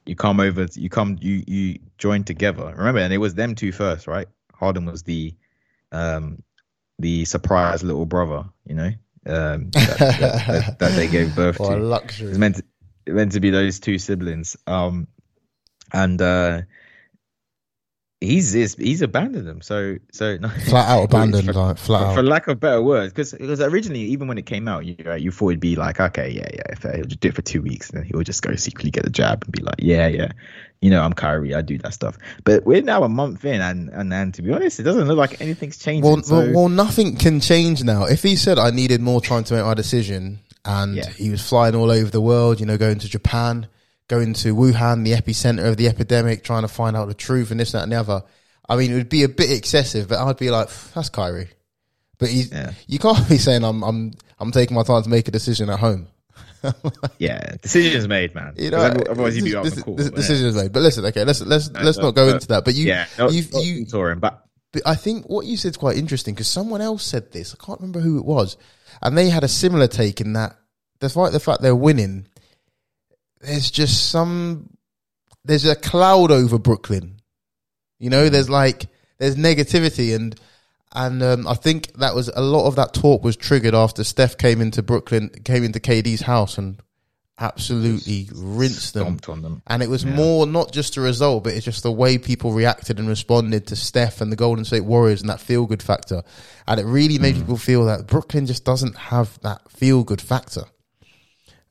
you 0.05 0.17
come 0.17 0.41
over, 0.41 0.67
you 0.75 0.89
come, 0.89 1.17
you 1.21 1.45
you 1.47 1.79
join 1.99 2.25
together. 2.25 2.75
Remember, 2.77 3.01
and 3.01 3.13
it 3.13 3.19
was 3.19 3.35
them 3.35 3.55
two 3.55 3.73
first, 3.73 4.07
right? 4.07 4.27
Harden 4.55 4.87
was 4.87 5.03
the 5.03 5.35
um 5.91 6.43
the 6.99 7.25
surprise 7.25 7.83
little 7.83 8.07
brother, 8.07 8.45
you 8.67 8.75
know, 8.75 8.91
um 9.27 9.71
that, 9.71 9.99
that, 9.99 10.47
that, 10.47 10.79
that 10.79 10.93
they 10.97 11.09
gave 11.09 11.35
birth 11.37 11.57
to. 11.57 11.77
luxury. 11.77 12.31
It's 12.31 12.39
meant 12.39 12.57
to, 12.57 13.13
meant 13.13 13.33
to 13.33 13.41
be 13.41 13.51
those 13.51 13.81
two 13.81 13.99
siblings. 13.99 14.57
Um, 14.67 15.09
and 15.93 16.21
uh, 16.21 16.63
he's 18.23 18.53
he's, 18.53 18.75
he's 18.77 19.03
abandoned 19.03 19.47
them. 19.47 19.61
So 19.61 19.97
so 20.13 20.37
no, 20.37 20.49
flat 20.49 20.89
out 20.89 21.05
abandoned, 21.11 21.47
for, 21.47 21.53
like 21.53 21.79
flat 21.79 22.01
for, 22.01 22.07
out. 22.07 22.15
for 22.15 22.23
lack 22.23 22.49
of 22.49 22.61
better 22.61 22.83
words, 22.83 23.13
because 23.13 23.33
because 23.33 23.61
originally 23.61 24.01
even 24.01 24.29
when 24.29 24.39
it 24.39 24.47
came 24.47 24.69
out, 24.69 24.87
you 24.87 24.97
you 25.19 25.31
thought 25.31 25.51
it'd 25.51 25.61
be 25.61 25.77
like 25.77 26.01
okay, 26.01 26.31
yeah, 26.31 26.49
yeah, 26.53 26.75
fair. 26.77 26.93
Uh, 26.93 26.97
he'll 26.97 27.05
just 27.07 27.21
do 27.21 27.29
it 27.29 27.35
for 27.35 27.43
two 27.43 27.63
weeks, 27.63 27.91
and 27.91 27.99
then 27.99 28.07
he'll 28.09 28.23
just 28.23 28.43
go 28.43 28.55
secretly 28.55 28.91
get 28.91 29.05
the 29.05 29.11
jab 29.11 29.43
and 29.45 29.53
be 29.53 29.63
like, 29.63 29.77
yeah, 29.79 30.07
yeah, 30.07 30.33
you 30.81 30.91
know, 30.91 31.03
I'm 31.03 31.13
Kyrie, 31.13 31.55
I 31.55 31.63
do 31.63 31.79
that 31.79 31.95
stuff. 31.95 32.17
But 32.45 32.65
we're 32.65 32.83
now 32.83 33.03
a 33.03 33.09
month 33.09 33.45
in, 33.45 33.61
and 33.61 33.89
and, 33.91 34.13
and 34.13 34.35
to 34.35 34.43
be 34.43 34.53
honest, 34.53 34.81
it 34.81 34.85
doesn't 34.85 35.07
look 35.09 35.19
like 35.19 35.41
anything's 35.41 35.79
changing. 35.79 36.11
Well, 36.11 36.23
so, 36.23 36.39
well, 36.39 36.53
well, 36.55 36.69
nothing 36.69 37.17
can 37.17 37.41
change 37.41 37.83
now. 37.85 38.05
If 38.05 38.23
he 38.23 38.37
said 38.37 38.59
I 38.59 38.71
needed 38.71 39.01
more 39.01 39.21
time 39.21 39.45
to 39.45 39.55
make 39.55 39.65
my 39.65 39.75
decision, 39.75 40.41
and 40.65 40.97
Yeah. 40.97 41.09
he 41.11 41.31
was 41.31 41.47
flying 41.47 41.75
all 41.75 41.91
over 41.91 42.11
the 42.11 42.21
world, 42.21 42.61
you 42.61 42.67
know, 42.67 42.79
going 42.79 42.99
to 43.01 43.09
Japan, 43.09 43.67
going 44.09 44.35
to 44.35 44.55
Wuhan, 44.55 45.05
the 45.05 45.13
epicenter 45.13 45.67
of 45.69 45.77
the 45.77 45.89
epidemic, 45.89 46.45
trying 46.45 46.63
to 46.63 46.69
find 46.69 46.97
out 46.97 47.09
the 47.09 47.15
truth 47.15 47.51
and 47.51 47.59
this, 47.61 47.73
that, 47.73 47.83
and 47.85 47.93
the 47.93 47.97
other. 47.97 48.23
I 48.69 48.77
mean, 48.77 48.91
it 48.93 48.95
would 48.95 49.09
be 49.09 49.23
a 49.25 49.29
bit 49.29 49.51
excessive, 49.51 50.09
but 50.09 50.19
I'd 50.19 50.37
be 50.39 50.51
like, 50.51 50.69
that's 50.95 51.09
Kyrie. 51.09 51.49
But 52.19 52.29
he's, 52.29 52.53
Yeah. 52.53 52.73
you 52.87 52.99
can't 52.99 53.29
be 53.29 53.39
saying 53.39 53.65
I'm, 53.65 53.83
I'm, 53.83 54.13
I'm 54.39 54.53
taking 54.53 54.75
my 54.75 54.83
time 54.83 55.03
to 55.03 55.09
make 55.09 55.29
a 55.29 55.31
decision 55.31 55.69
at 55.71 55.79
home. 55.81 56.09
yeah, 57.19 57.57
decisions 57.61 58.07
made, 58.07 58.35
man. 58.35 58.55
You 58.57 58.71
know, 58.71 58.79
otherwise 58.79 59.37
you'd 59.37 59.45
be 59.45 59.53
this- 59.53 59.75
the 59.75 59.83
court. 59.83 59.97
this- 59.99 60.09
but 60.11 60.15
yeah. 60.19 60.21
decision 60.21 60.47
is 60.49 60.55
made. 60.55 60.73
But 60.73 60.81
listen, 60.81 61.05
okay, 61.07 61.25
let's 61.25 61.41
let's 61.41 61.71
let's 61.73 61.99
no, 61.99 62.05
not 62.05 62.15
go 62.15 62.27
but- 62.29 62.35
into 62.35 62.49
that. 62.49 62.65
But 62.65 62.75
you, 62.75 62.87
yeah, 62.87 63.07
no, 63.19 63.29
you, 63.31 63.43
not 63.53 63.65
you, 63.65 63.85
touring, 63.85 64.21
but 64.21 64.45
But 64.73 64.83
I 64.87 64.95
think 64.95 65.27
what 65.29 65.45
you 65.47 65.57
said 65.57 65.71
is 65.73 65.77
quite 65.77 65.97
interesting 65.97 66.35
because 66.35 66.47
someone 66.47 66.81
else 66.81 67.03
said 67.05 67.33
this. 67.33 67.53
I 67.59 67.65
can't 67.65 67.81
remember 67.81 67.99
who 68.01 68.19
it 68.19 68.25
was, 68.25 68.57
and 69.03 69.19
they 69.19 69.29
had 69.29 69.43
a 69.43 69.49
similar 69.49 69.89
take 69.89 70.21
in 70.21 70.35
that, 70.35 70.57
despite 71.01 71.33
the 71.33 71.41
fact 71.41 71.63
they're 71.63 71.75
winning, 71.75 72.29
there's 73.43 73.71
just 73.71 74.11
some, 74.11 74.71
there's 75.45 75.67
a 75.67 75.77
cloud 75.77 76.31
over 76.31 76.59
Brooklyn. 76.59 77.21
You 77.99 78.11
know, 78.11 78.29
there's 78.29 78.51
like 78.51 78.87
there's 79.19 79.37
negativity, 79.37 80.15
and 80.15 80.39
and 80.93 81.23
um, 81.23 81.47
I 81.47 81.55
think 81.55 81.93
that 81.95 82.15
was 82.15 82.29
a 82.29 82.41
lot 82.41 82.67
of 82.67 82.77
that 82.77 82.95
talk 82.95 83.23
was 83.23 83.37
triggered 83.37 83.75
after 83.75 84.03
Steph 84.05 84.39
came 84.39 84.61
into 84.61 84.83
Brooklyn, 84.83 85.29
came 85.45 85.63
into 85.65 85.79
KD's 85.79 86.23
house, 86.23 86.59
and 86.59 86.81
absolutely 87.39 88.29
rinsed 88.35 88.95
them. 88.95 89.17
them. 89.17 89.63
And 89.67 89.83
it 89.83 89.89
was 89.89 90.05
more 90.05 90.47
not 90.47 90.73
just 90.73 90.97
a 90.97 91.01
result, 91.01 91.45
but 91.45 91.55
it's 91.55 91.65
just 91.65 91.83
the 91.83 91.91
way 91.91 92.19
people 92.19 92.53
reacted 92.53 92.99
and 92.99 93.09
responded 93.09 93.67
to 93.69 93.77
Steph 93.77 94.21
and 94.21 94.31
the 94.31 94.37
Golden 94.37 94.65
State 94.65 94.85
Warriors 94.85 95.21
and 95.21 95.31
that 95.31 95.41
feel 95.41 95.67
good 95.67 95.83
factor. 95.83 96.23
And 96.69 96.79
it 96.79 96.85
really 96.85 97.19
made 97.19 97.35
people 97.35 97.57
feel 97.57 97.87
that 97.87 98.07
Brooklyn 98.07 98.47
just 98.47 98.65
doesn't 98.65 98.97
have 98.97 99.41
that 99.41 99.71
feel 99.71 100.05
good 100.05 100.21
factor. 100.21 100.63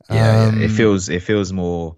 Yeah, 0.09 0.45
Um, 0.47 0.59
yeah, 0.59 0.65
it 0.65 0.71
feels 0.71 1.09
it 1.09 1.21
feels 1.23 1.51
more 1.53 1.95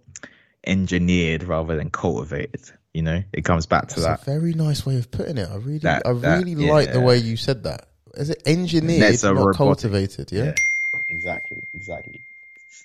engineered 0.65 1.43
rather 1.43 1.75
than 1.75 1.89
cultivated. 1.89 2.61
You 2.93 3.01
know, 3.01 3.23
it 3.33 3.43
comes 3.43 3.65
back 3.65 3.87
to 3.89 3.99
That's 3.99 4.23
that. 4.23 4.27
a 4.27 4.39
very 4.39 4.53
nice 4.53 4.85
way 4.85 4.97
of 4.97 5.09
putting 5.11 5.37
it. 5.37 5.49
I 5.49 5.55
really, 5.55 5.79
That- 5.79 6.03
I 6.05 6.13
that- 6.13 6.39
really 6.43 6.55
like 6.67 6.91
the 6.93 7.01
way 7.01 7.17
you 7.17 7.37
said 7.37 7.63
that. 7.63 7.87
Is 8.15 8.29
it 8.29 8.43
engineered, 8.45 8.99
Nets 8.99 9.23
not 9.23 9.35
robotic. 9.35 9.57
cultivated? 9.57 10.31
Yeah. 10.31 10.43
Yeah, 10.43 10.99
exactly, 11.09 11.67
exactly. 11.73 12.21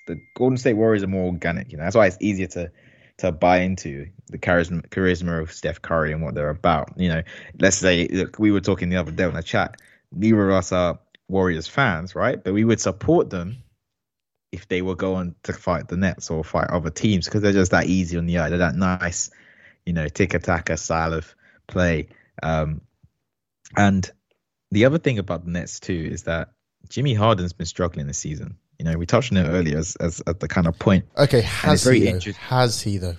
The 0.07 0.19
Golden 0.33 0.57
State 0.57 0.73
Warriors 0.73 1.03
are 1.03 1.07
more 1.07 1.25
organic. 1.25 1.71
You 1.71 1.77
know, 1.77 1.83
that's 1.83 1.95
why 1.95 2.07
it's 2.07 2.17
easier 2.19 2.47
to 2.47 2.71
to 3.17 3.31
buy 3.33 3.59
into 3.59 4.07
the 4.29 4.37
charisma 4.37 4.87
charisma 4.89 5.41
of 5.41 5.51
Steph 5.51 5.81
Curry 5.81 6.13
and 6.13 6.23
what 6.23 6.33
they're 6.35 6.49
about. 6.49 6.93
You 6.97 7.09
know, 7.09 7.21
let's 7.59 7.75
say 7.77 8.07
look, 8.07 8.39
we 8.39 8.49
were 8.51 8.61
talking 8.61 8.89
the 8.89 8.95
other 8.95 9.11
day 9.11 9.25
on 9.25 9.33
the 9.33 9.43
chat. 9.43 9.79
Neither 10.11 10.49
of 10.49 10.55
us 10.55 10.71
are 10.71 10.97
Warriors 11.27 11.67
fans, 11.67 12.15
right? 12.15 12.43
But 12.43 12.53
we 12.53 12.63
would 12.63 12.79
support 12.81 13.29
them 13.29 13.57
if 14.51 14.67
they 14.67 14.81
were 14.81 14.95
going 14.95 15.35
to 15.43 15.53
fight 15.53 15.87
the 15.87 15.97
Nets 15.97 16.29
or 16.29 16.43
fight 16.43 16.69
other 16.69 16.89
teams 16.89 17.25
because 17.25 17.41
they're 17.41 17.51
just 17.51 17.71
that 17.71 17.85
easy 17.85 18.17
on 18.17 18.25
the 18.25 18.39
eye. 18.39 18.49
They're 18.49 18.59
that 18.59 18.75
nice, 18.75 19.29
you 19.85 19.93
know, 19.93 20.07
tick 20.07 20.31
taka 20.41 20.77
style 20.77 21.13
of 21.13 21.35
play. 21.67 22.07
Um, 22.41 22.81
and 23.75 24.09
the 24.71 24.85
other 24.85 24.97
thing 24.97 25.19
about 25.19 25.45
the 25.45 25.51
Nets 25.51 25.79
too 25.79 26.09
is 26.11 26.23
that 26.23 26.49
Jimmy 26.87 27.13
Harden's 27.13 27.53
been 27.53 27.65
struggling 27.65 28.07
this 28.07 28.17
season. 28.17 28.57
You 28.77 28.85
know, 28.85 28.97
we 28.97 29.05
touched 29.05 29.31
on 29.31 29.37
it 29.37 29.47
earlier 29.49 29.77
as, 29.77 29.95
as 29.97 30.21
at 30.25 30.39
the 30.39 30.47
kind 30.47 30.65
of 30.65 30.79
point. 30.79 31.05
Okay. 31.17 31.41
Has 31.41 31.85
he? 31.85 32.11
Though? 32.11 32.31
Has 32.39 32.81
he 32.81 32.97
though? 32.97 33.17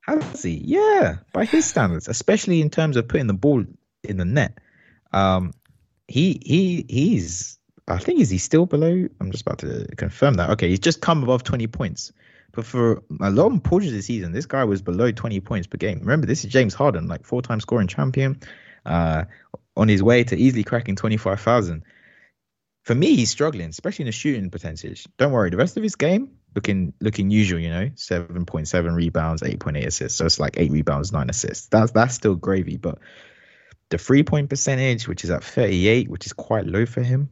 Has 0.00 0.42
he? 0.42 0.62
Yeah, 0.64 1.18
by 1.32 1.44
his 1.44 1.66
standards, 1.66 2.08
especially 2.08 2.62
in 2.62 2.70
terms 2.70 2.96
of 2.96 3.06
putting 3.06 3.26
the 3.26 3.34
ball 3.34 3.64
in 4.02 4.16
the 4.16 4.24
net. 4.24 4.58
Um, 5.12 5.52
he 6.06 6.40
he 6.44 6.86
he's. 6.88 7.57
I 7.88 7.98
think 7.98 8.20
is 8.20 8.30
he 8.30 8.38
still 8.38 8.66
below? 8.66 9.08
I'm 9.20 9.30
just 9.30 9.42
about 9.42 9.58
to 9.60 9.86
confirm 9.96 10.34
that. 10.34 10.50
Okay, 10.50 10.68
he's 10.68 10.78
just 10.78 11.00
come 11.00 11.22
above 11.22 11.42
20 11.42 11.66
points. 11.68 12.12
But 12.52 12.64
for 12.64 13.02
a 13.20 13.30
long 13.30 13.60
portion 13.60 13.90
of 13.90 13.96
the 13.96 14.02
season, 14.02 14.32
this 14.32 14.46
guy 14.46 14.64
was 14.64 14.82
below 14.82 15.10
20 15.10 15.40
points 15.40 15.66
per 15.66 15.78
game. 15.78 16.00
Remember, 16.00 16.26
this 16.26 16.44
is 16.44 16.52
James 16.52 16.74
Harden, 16.74 17.08
like 17.08 17.24
four-time 17.24 17.60
scoring 17.60 17.88
champion, 17.88 18.40
uh, 18.84 19.24
on 19.76 19.88
his 19.88 20.02
way 20.02 20.24
to 20.24 20.36
easily 20.36 20.64
cracking 20.64 20.96
25,000. 20.96 21.82
For 22.84 22.94
me, 22.94 23.16
he's 23.16 23.30
struggling, 23.30 23.68
especially 23.68 24.04
in 24.04 24.06
the 24.06 24.12
shooting 24.12 24.50
percentage. 24.50 25.06
Don't 25.18 25.32
worry, 25.32 25.50
the 25.50 25.56
rest 25.56 25.76
of 25.76 25.82
his 25.82 25.94
game 25.94 26.38
looking 26.54 26.94
looking 27.00 27.30
usual. 27.30 27.60
You 27.60 27.70
know, 27.70 27.90
seven 27.94 28.46
point 28.46 28.66
seven 28.66 28.94
rebounds, 28.94 29.42
eight 29.42 29.60
point 29.60 29.76
eight 29.76 29.86
assists. 29.86 30.18
So 30.18 30.24
it's 30.24 30.40
like 30.40 30.54
eight 30.58 30.70
rebounds, 30.70 31.12
nine 31.12 31.28
assists. 31.28 31.66
That's 31.68 31.92
that's 31.92 32.14
still 32.14 32.34
gravy. 32.34 32.76
But 32.76 32.98
the 33.90 33.98
three 33.98 34.22
point 34.22 34.50
percentage, 34.50 35.06
which 35.06 35.24
is 35.24 35.30
at 35.30 35.44
38, 35.44 36.08
which 36.08 36.26
is 36.26 36.32
quite 36.32 36.66
low 36.66 36.86
for 36.86 37.02
him, 37.02 37.28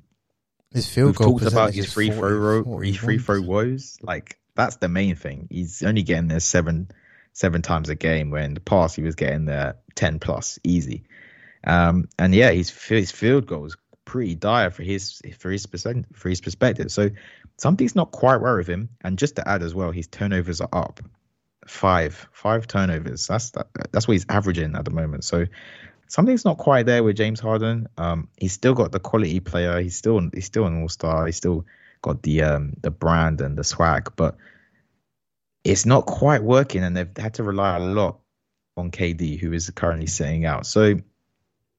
His 0.72 0.88
field 0.88 1.09
We've 1.09 1.16
goal 1.16 1.38
talked 1.38 1.52
about 1.52 1.74
his 1.74 1.92
free 1.92 2.09
40, 2.11 2.18
throw 2.18 2.31
ro- 2.38 2.64
41. 2.64 2.85
his 2.85 2.96
free 2.96 3.18
throw 3.18 3.40
woes. 3.40 3.98
Like 4.02 4.38
that's 4.55 4.76
the 4.76 4.88
main 4.88 5.16
thing. 5.16 5.48
He's 5.50 5.83
only 5.83 6.02
getting 6.02 6.29
there 6.29 6.40
seven 6.40 6.90
seven 7.33 7.62
times 7.62 7.88
a 7.88 7.94
game, 7.94 8.31
When 8.31 8.44
in 8.44 8.55
the 8.55 8.61
past 8.61 8.96
he 8.96 9.02
was 9.02 9.14
getting 9.14 9.44
there 9.44 9.76
ten 9.94 10.18
plus 10.18 10.59
easy. 10.64 11.05
Um, 11.64 12.09
and 12.18 12.35
yeah, 12.35 12.50
his 12.50 12.70
his 12.70 13.11
field 13.11 13.46
goal 13.46 13.64
is 13.66 13.76
pretty 14.05 14.35
dire 14.35 14.70
for 14.70 14.83
his 14.83 15.20
for 15.38 15.50
his 15.50 15.66
percent 15.66 16.07
for 16.16 16.29
his 16.29 16.40
perspective. 16.40 16.90
So 16.90 17.11
something's 17.59 17.94
not 17.94 18.12
quite 18.12 18.37
right 18.37 18.57
with 18.57 18.68
him. 18.68 18.88
And 19.02 19.18
just 19.18 19.37
to 19.37 19.48
add 19.48 19.62
as 19.62 19.74
well, 19.74 19.90
his 19.90 20.07
turnovers 20.07 20.61
are 20.61 20.68
up 20.72 21.00
five 21.66 22.29
five 22.33 22.66
turnovers. 22.66 23.26
That's 23.26 23.50
that, 23.50 23.66
that's 23.92 24.09
what 24.09 24.12
he's 24.12 24.26
averaging 24.29 24.74
at 24.74 24.85
the 24.85 24.90
moment. 24.90 25.24
So 25.24 25.46
something's 26.09 26.45
not 26.45 26.59
quite 26.59 26.87
there 26.87 27.03
with 27.03 27.16
James 27.16 27.40
Harden. 27.40 27.88
Um, 27.99 28.29
he's 28.37 28.53
still 28.53 28.75
got 28.75 28.92
the 28.92 29.01
quality 29.01 29.40
player. 29.40 29.81
He's 29.81 29.97
still 29.97 30.21
he's 30.33 30.47
still 30.47 30.66
an 30.66 30.81
all 30.83 30.88
star. 30.88 31.27
He's 31.27 31.37
still 31.37 31.66
got 32.03 32.23
the 32.23 32.42
um 32.42 32.75
the 32.83 32.90
brand 32.90 33.40
and 33.40 33.57
the 33.57 33.64
swag, 33.64 34.12
but 34.16 34.37
it's 35.64 35.87
not 35.87 36.07
quite 36.07 36.42
working, 36.42 36.85
and 36.85 36.97
they've 36.97 37.16
had 37.16 37.35
to 37.35 37.42
rely 37.42 37.77
a 37.77 37.81
lot 37.81 38.21
on 38.77 38.90
KD, 38.90 39.38
who 39.40 39.53
is 39.53 39.69
currently 39.71 40.07
sitting 40.07 40.45
out. 40.45 40.66
So 40.66 40.97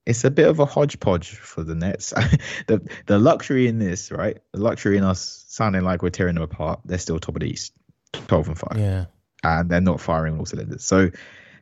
it's 0.04 0.24
a 0.24 0.30
bit 0.30 0.48
of 0.48 0.58
a 0.58 0.64
hodgepodge 0.66 1.30
for 1.36 1.62
the 1.62 1.74
Nets. 1.74 2.10
the 2.66 2.86
the 3.06 3.18
luxury 3.18 3.66
in 3.68 3.78
this, 3.78 4.10
right? 4.10 4.38
The 4.52 4.60
luxury 4.60 4.96
in 4.98 5.04
us 5.04 5.44
sounding 5.48 5.82
like 5.82 6.02
we're 6.02 6.10
tearing 6.10 6.34
them 6.34 6.44
apart. 6.44 6.80
They're 6.84 6.98
still 6.98 7.18
top 7.18 7.36
of 7.36 7.40
the 7.40 7.50
East, 7.50 7.72
twelve 8.12 8.48
and 8.48 8.58
five 8.58 8.76
Yeah. 8.78 9.06
and 9.44 9.70
they're 9.70 9.80
not 9.80 10.00
firing 10.00 10.38
all 10.38 10.46
cylinders. 10.46 10.84
So, 10.84 11.10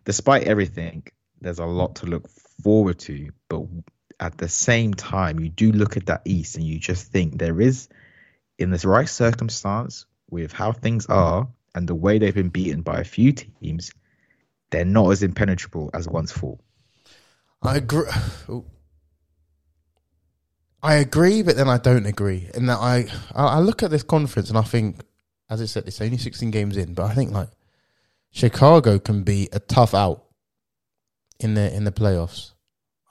despite 0.04 0.44
everything, 0.44 1.04
there's 1.40 1.58
a 1.58 1.66
lot 1.66 1.96
to 1.96 2.06
look 2.06 2.28
forward 2.62 2.98
to. 3.00 3.30
But 3.48 3.62
at 4.20 4.38
the 4.38 4.48
same 4.48 4.94
time, 4.94 5.40
you 5.40 5.48
do 5.48 5.72
look 5.72 5.96
at 5.96 6.06
that 6.06 6.22
East 6.24 6.56
and 6.56 6.64
you 6.64 6.78
just 6.78 7.10
think 7.12 7.38
there 7.38 7.60
is, 7.60 7.88
in 8.58 8.70
this 8.70 8.84
right 8.84 9.08
circumstance, 9.08 10.06
with 10.30 10.52
how 10.52 10.72
things 10.72 11.06
are 11.06 11.48
and 11.74 11.88
the 11.88 11.94
way 11.94 12.18
they've 12.18 12.34
been 12.34 12.48
beaten 12.48 12.82
by 12.82 13.00
a 13.00 13.04
few 13.04 13.32
teams, 13.32 13.92
they're 14.70 14.84
not 14.84 15.10
as 15.10 15.22
impenetrable 15.22 15.90
as 15.94 16.08
once 16.08 16.32
thought. 16.32 16.58
I 17.62 17.76
agree. 17.76 18.10
I 20.82 20.94
agree, 20.94 21.42
but 21.42 21.56
then 21.56 21.68
I 21.68 21.78
don't 21.78 22.06
agree. 22.06 22.48
In 22.54 22.66
that 22.66 22.78
I, 22.78 23.06
I 23.34 23.56
I 23.56 23.58
look 23.58 23.82
at 23.82 23.90
this 23.90 24.02
conference 24.02 24.48
and 24.48 24.58
I 24.58 24.62
think, 24.62 25.00
as 25.50 25.60
I 25.60 25.66
said, 25.66 25.86
it's 25.86 26.00
only 26.00 26.18
16 26.18 26.50
games 26.50 26.76
in, 26.76 26.94
but 26.94 27.04
I 27.04 27.14
think 27.14 27.32
like 27.32 27.48
Chicago 28.30 28.98
can 28.98 29.22
be 29.22 29.48
a 29.52 29.58
tough 29.58 29.94
out 29.94 30.25
in 31.40 31.54
the 31.54 31.74
in 31.74 31.84
the 31.84 31.92
playoffs. 31.92 32.52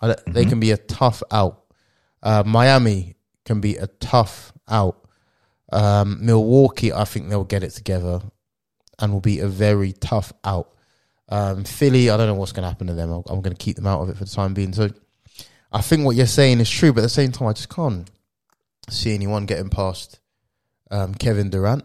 I, 0.02 0.08
don't- 0.08 0.34
They 0.34 0.46
can 0.46 0.60
be 0.60 0.72
a 0.72 0.78
tough 0.78 1.24
out. 1.32 1.64
Uh, 2.22 2.44
Miami 2.46 3.16
can 3.46 3.62
be 3.62 3.78
a 3.78 3.88
tough 3.88 4.52
out. 4.68 5.08
Um, 5.72 6.26
Milwaukee, 6.26 6.92
I 6.94 7.06
think 7.06 7.30
they'll 7.30 7.44
get 7.44 7.64
it 7.64 7.72
together 7.72 8.22
and 9.00 9.12
will 9.14 9.22
be 9.22 9.40
a 9.40 9.48
very 9.48 9.94
tough 9.94 10.32
out. 10.44 10.72
Um, 11.30 11.64
Philly, 11.64 12.10
I 12.10 12.18
don't 12.18 12.28
know 12.28 12.36
what's 12.36 12.52
going 12.52 12.64
to 12.64 12.70
happen 12.70 12.88
to 12.88 12.94
them. 12.94 13.10
I'm, 13.12 13.24
I'm 13.28 13.42
going 13.42 13.56
to 13.56 13.64
keep 13.64 13.76
them 13.76 13.88
out 13.88 14.02
of 14.02 14.10
it 14.10 14.18
for 14.18 14.26
the 14.26 14.30
time 14.30 14.54
being. 14.54 14.74
So 14.74 14.90
I 15.72 15.82
think 15.82 16.06
what 16.06 16.16
you're 16.16 16.28
saying 16.28 16.60
is 16.60 16.70
true, 16.70 16.94
but 16.94 17.02
at 17.02 17.04
the 17.04 17.10
same 17.10 17.32
time, 17.32 17.48
I 17.48 17.54
just 17.54 17.70
can't 17.70 18.10
see 18.90 19.14
anyone 19.16 19.46
getting 19.46 19.70
past 19.70 20.20
um, 20.92 21.16
Kevin 21.16 21.50
Durant. 21.50 21.84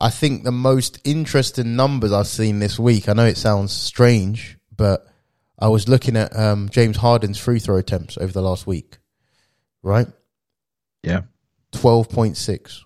I 0.00 0.10
think 0.10 0.44
the 0.44 0.52
most 0.52 1.00
interesting 1.04 1.76
numbers 1.76 2.12
I've 2.12 2.26
seen 2.28 2.58
this 2.60 2.78
week, 2.78 3.08
I 3.08 3.12
know 3.12 3.26
it 3.26 3.36
sounds 3.36 3.72
strange, 3.72 4.56
but 4.74 5.06
I 5.60 5.68
was 5.68 5.88
looking 5.88 6.16
at 6.16 6.34
um, 6.36 6.68
James 6.70 6.96
Harden's 6.96 7.38
free 7.38 7.58
throw 7.58 7.76
attempts 7.76 8.16
over 8.18 8.32
the 8.32 8.40
last 8.42 8.66
week, 8.66 8.98
right? 9.82 10.06
Yeah. 11.02 11.22
12.6 11.72 12.80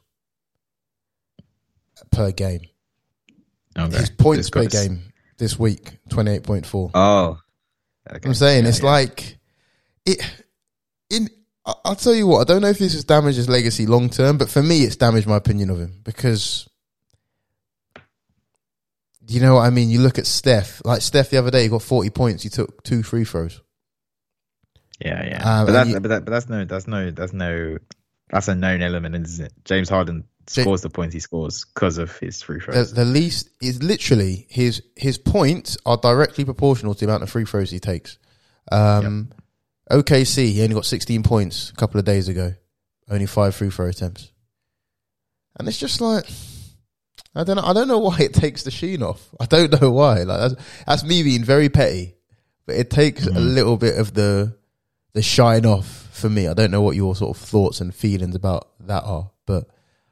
per 2.11 2.33
game. 2.33 2.61
Okay. 3.79 3.97
His 3.97 4.11
points 4.11 4.51
per 4.51 4.67
game 4.67 5.01
this 5.39 5.59
week, 5.59 5.99
28.4. 6.11 6.91
Oh, 6.95 7.39
Okay. 8.11 8.21
I'm 8.29 8.35
saying 8.35 8.65
Yeah, 8.65 8.69
it's 8.69 8.81
yeah. 8.81 8.85
like 8.87 9.39
it. 10.05 10.45
In 11.09 11.29
I'll 11.65 11.97
tell 11.97 12.15
you 12.15 12.27
what. 12.27 12.43
I 12.43 12.53
don't 12.53 12.61
know 12.61 12.69
if 12.69 12.79
this 12.79 12.93
has 12.93 13.05
damaged 13.05 13.39
his 13.39 13.49
legacy 13.49 13.87
long 13.87 14.11
term, 14.11 14.37
but 14.37 14.51
for 14.51 14.63
me, 14.63 14.83
it's 14.83 14.97
damaged 14.97 15.27
my 15.27 15.37
opinion 15.37 15.71
of 15.71 15.79
him 15.81 16.01
because. 16.05 16.69
You 19.27 19.41
know 19.41 19.55
what 19.55 19.63
I 19.63 19.71
mean? 19.71 19.91
You 19.91 20.01
look 20.01 20.19
at 20.19 20.27
Steph. 20.27 20.83
Like 20.85 21.01
Steph 21.03 21.31
the 21.31 21.39
other 21.39 21.51
day, 21.51 21.63
he 21.63 21.69
got 21.69 21.83
40 21.83 22.11
points. 22.11 22.43
He 22.43 22.49
took 22.49 22.83
two 22.83 23.03
free 23.03 23.25
throws. 23.25 23.61
Yeah, 25.01 25.25
yeah. 25.27 25.59
Um, 25.61 25.67
but, 25.67 25.73
that's, 25.73 25.89
you- 25.91 26.01
but, 26.01 26.09
that, 26.09 26.25
but 26.25 26.31
that's 26.31 26.49
no, 26.49 26.65
that's 26.65 26.87
no, 26.87 27.11
that's 27.11 27.33
no, 27.33 27.79
that's 28.31 28.49
a 28.49 28.55
known 28.55 28.83
element, 28.83 29.15
isn't 29.27 29.47
it? 29.47 29.53
James 29.65 29.89
Harden 29.89 30.25
scores 30.47 30.83
the 30.83 30.91
points 30.91 31.15
he 31.15 31.21
scores 31.21 31.65
because 31.65 31.97
of 31.99 32.17
his 32.19 32.43
free 32.43 32.61
throws. 32.61 32.93
the 32.93 33.05
least 33.05 33.49
is 33.63 33.83
literally 33.83 34.47
his 34.51 34.83
his 34.95 35.17
points 35.17 35.79
are 35.87 35.97
directly 35.97 36.45
proportional 36.45 36.95
to 36.95 37.07
the 37.07 37.11
amount 37.11 37.23
of 37.23 37.31
free 37.31 37.45
throws 37.47 37.71
he 37.71 37.81
takes. 37.81 38.19
Um, 38.71 39.31
OKC, 39.91 40.53
he 40.53 40.63
only 40.63 40.75
got 40.75 40.85
16 40.85 41.23
points 41.23 41.71
a 41.71 41.75
couple 41.75 41.99
of 41.99 42.05
days 42.05 42.29
ago, 42.29 42.55
only 43.11 43.27
five 43.27 43.55
free 43.55 43.71
throw 43.71 43.87
attempts, 43.89 44.31
and 45.59 45.67
it's 45.67 45.79
just 45.79 46.01
like 46.01 46.25
I 47.35 47.43
don't 47.45 47.57
know. 47.57 47.63
I 47.65 47.73
don't 47.73 47.89
know 47.89 47.99
why 47.99 48.19
it 48.21 48.33
takes 48.35 48.63
the 48.63 48.71
sheen 48.71 49.03
off. 49.03 49.29
I 49.41 49.47
don't 49.47 49.81
know 49.81 49.91
why. 49.91 50.23
Like 50.23 50.39
that's, 50.41 50.55
that's 50.87 51.05
me 51.05 51.23
being 51.23 51.43
very 51.45 51.69
petty, 51.69 52.15
but 52.67 52.77
it 52.77 52.91
takes 52.91 53.27
a 53.27 53.31
Mhm. 53.31 53.55
little 53.55 53.77
bit 53.77 53.99
of 53.99 54.15
the 54.15 54.57
the 55.15 55.23
shine 55.23 55.65
off 55.67 56.09
for 56.13 56.29
me. 56.29 56.47
I 56.49 56.55
don't 56.55 56.71
know 56.71 56.83
what 56.83 56.97
your 56.97 57.15
sort 57.17 57.37
of 57.37 57.43
thoughts 57.43 57.81
and 57.81 57.95
feelings 57.95 58.35
about 58.35 58.69
that 58.87 59.03
are, 59.05 59.31
but 59.47 59.69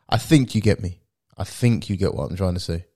I 0.09 0.19
think 0.19 0.55
you 0.55 0.61
get 0.61 0.81
me. 0.83 1.01
I 1.39 1.45
think 1.45 1.89
you 1.89 1.97
get 1.97 2.15
what 2.15 2.31
I'm 2.31 2.37
trying 2.37 2.55
to 2.55 2.61
say. 2.61 2.87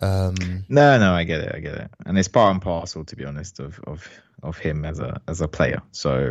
Um, 0.00 0.34
No, 0.68 0.98
no, 0.98 1.12
I 1.12 1.24
get 1.24 1.40
it, 1.40 1.52
I 1.54 1.58
get 1.60 1.74
it, 1.74 1.90
and 2.06 2.18
it's 2.18 2.28
part 2.28 2.52
and 2.52 2.62
parcel, 2.62 3.04
to 3.04 3.16
be 3.16 3.24
honest, 3.24 3.58
of 3.60 3.78
of 3.86 4.08
of 4.42 4.56
him 4.56 4.84
as 4.86 4.98
a 5.00 5.20
as 5.28 5.40
a 5.42 5.48
player. 5.48 5.82
So 5.92 6.30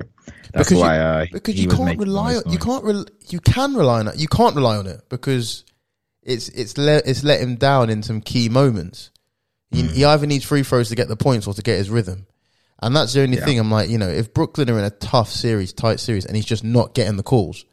that's 0.54 0.70
Because 0.70 0.72
you- 0.72 0.78
why 0.80 0.98
uh, 1.00 1.26
because 1.32 1.56
you 1.56 1.68
can't 1.70 2.00
rely 2.00 2.36
on 2.36 2.44
you 2.52 2.58
can't 2.58 2.84
re- 2.84 3.06
you 3.28 3.40
can 3.40 3.76
rely 3.76 4.00
on 4.00 4.08
it. 4.08 4.18
You 4.18 4.28
can't 4.28 4.56
rely 4.56 4.78
on 4.78 4.88
it 4.88 5.02
because 5.10 5.66
it's 6.30 6.50
it's 6.50 6.78
let 6.78 7.08
it's 7.08 7.24
let 7.24 7.42
him 7.42 7.56
down 7.56 7.90
in 7.90 8.04
some 8.04 8.22
key 8.22 8.48
moments. 8.50 9.12
He, 9.72 9.84
Mm. 9.84 9.92
he 9.92 10.06
either 10.06 10.26
needs 10.26 10.46
free 10.46 10.64
throws 10.64 10.90
to 10.90 10.96
get 10.96 11.08
the 11.10 11.16
points 11.16 11.46
or 11.48 11.54
to 11.54 11.62
get 11.62 11.78
his 11.78 11.90
rhythm, 11.90 12.26
and 12.82 12.96
that's 12.96 13.14
the 13.14 13.22
only 13.22 13.38
Yeah. 13.38 13.46
thing. 13.46 13.60
I'm 13.60 13.70
like, 13.70 13.90
you 13.90 13.98
know, 13.98 14.10
if 14.10 14.34
Brooklyn 14.34 14.70
are 14.70 14.80
in 14.80 14.86
a 14.86 14.90
tough 14.90 15.32
series, 15.32 15.74
tight 15.74 16.00
series, 16.00 16.26
and 16.26 16.36
he's 16.36 16.46
just 16.46 16.64
not 16.64 16.94
getting 16.96 17.18
the 17.18 17.24
calls, 17.24 17.66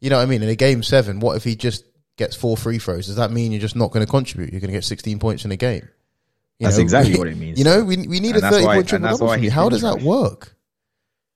you 0.00 0.10
know 0.10 0.16
what 0.18 0.22
I 0.22 0.26
mean? 0.26 0.42
In 0.42 0.48
a 0.48 0.54
game 0.54 0.82
seven, 0.82 1.18
what 1.20 1.36
if 1.36 1.42
he 1.44 1.56
just 1.56 1.84
gets 2.16 2.36
four 2.36 2.56
free 2.56 2.78
throws? 2.78 3.06
Does 3.06 3.16
that 3.16 3.32
mean 3.32 3.50
you're 3.50 3.60
just 3.60 3.74
not 3.76 3.90
going 3.90 4.04
to 4.06 4.10
contribute? 4.10 4.52
You're 4.52 4.60
going 4.60 4.70
to 4.72 4.76
get 4.76 4.84
16 4.84 5.18
points 5.18 5.44
in 5.44 5.50
a 5.52 5.56
game. 5.56 5.88
You 6.58 6.66
That's 6.66 6.76
know, 6.76 6.82
exactly 6.82 7.16
what 7.18 7.26
it 7.28 7.36
means. 7.38 7.58
You 7.58 7.64
know, 7.64 7.82
we 7.82 7.96
we 8.06 8.20
need 8.20 8.36
And 8.36 8.38
a 8.38 8.40
that's 8.42 8.54
30 8.56 8.66
why- 8.66 8.74
point 8.76 8.88
triple 8.88 9.08
double. 9.18 9.50
How 9.50 9.68
does 9.70 9.80
that 9.82 9.96
trashed. 9.96 10.02
work? 10.04 10.54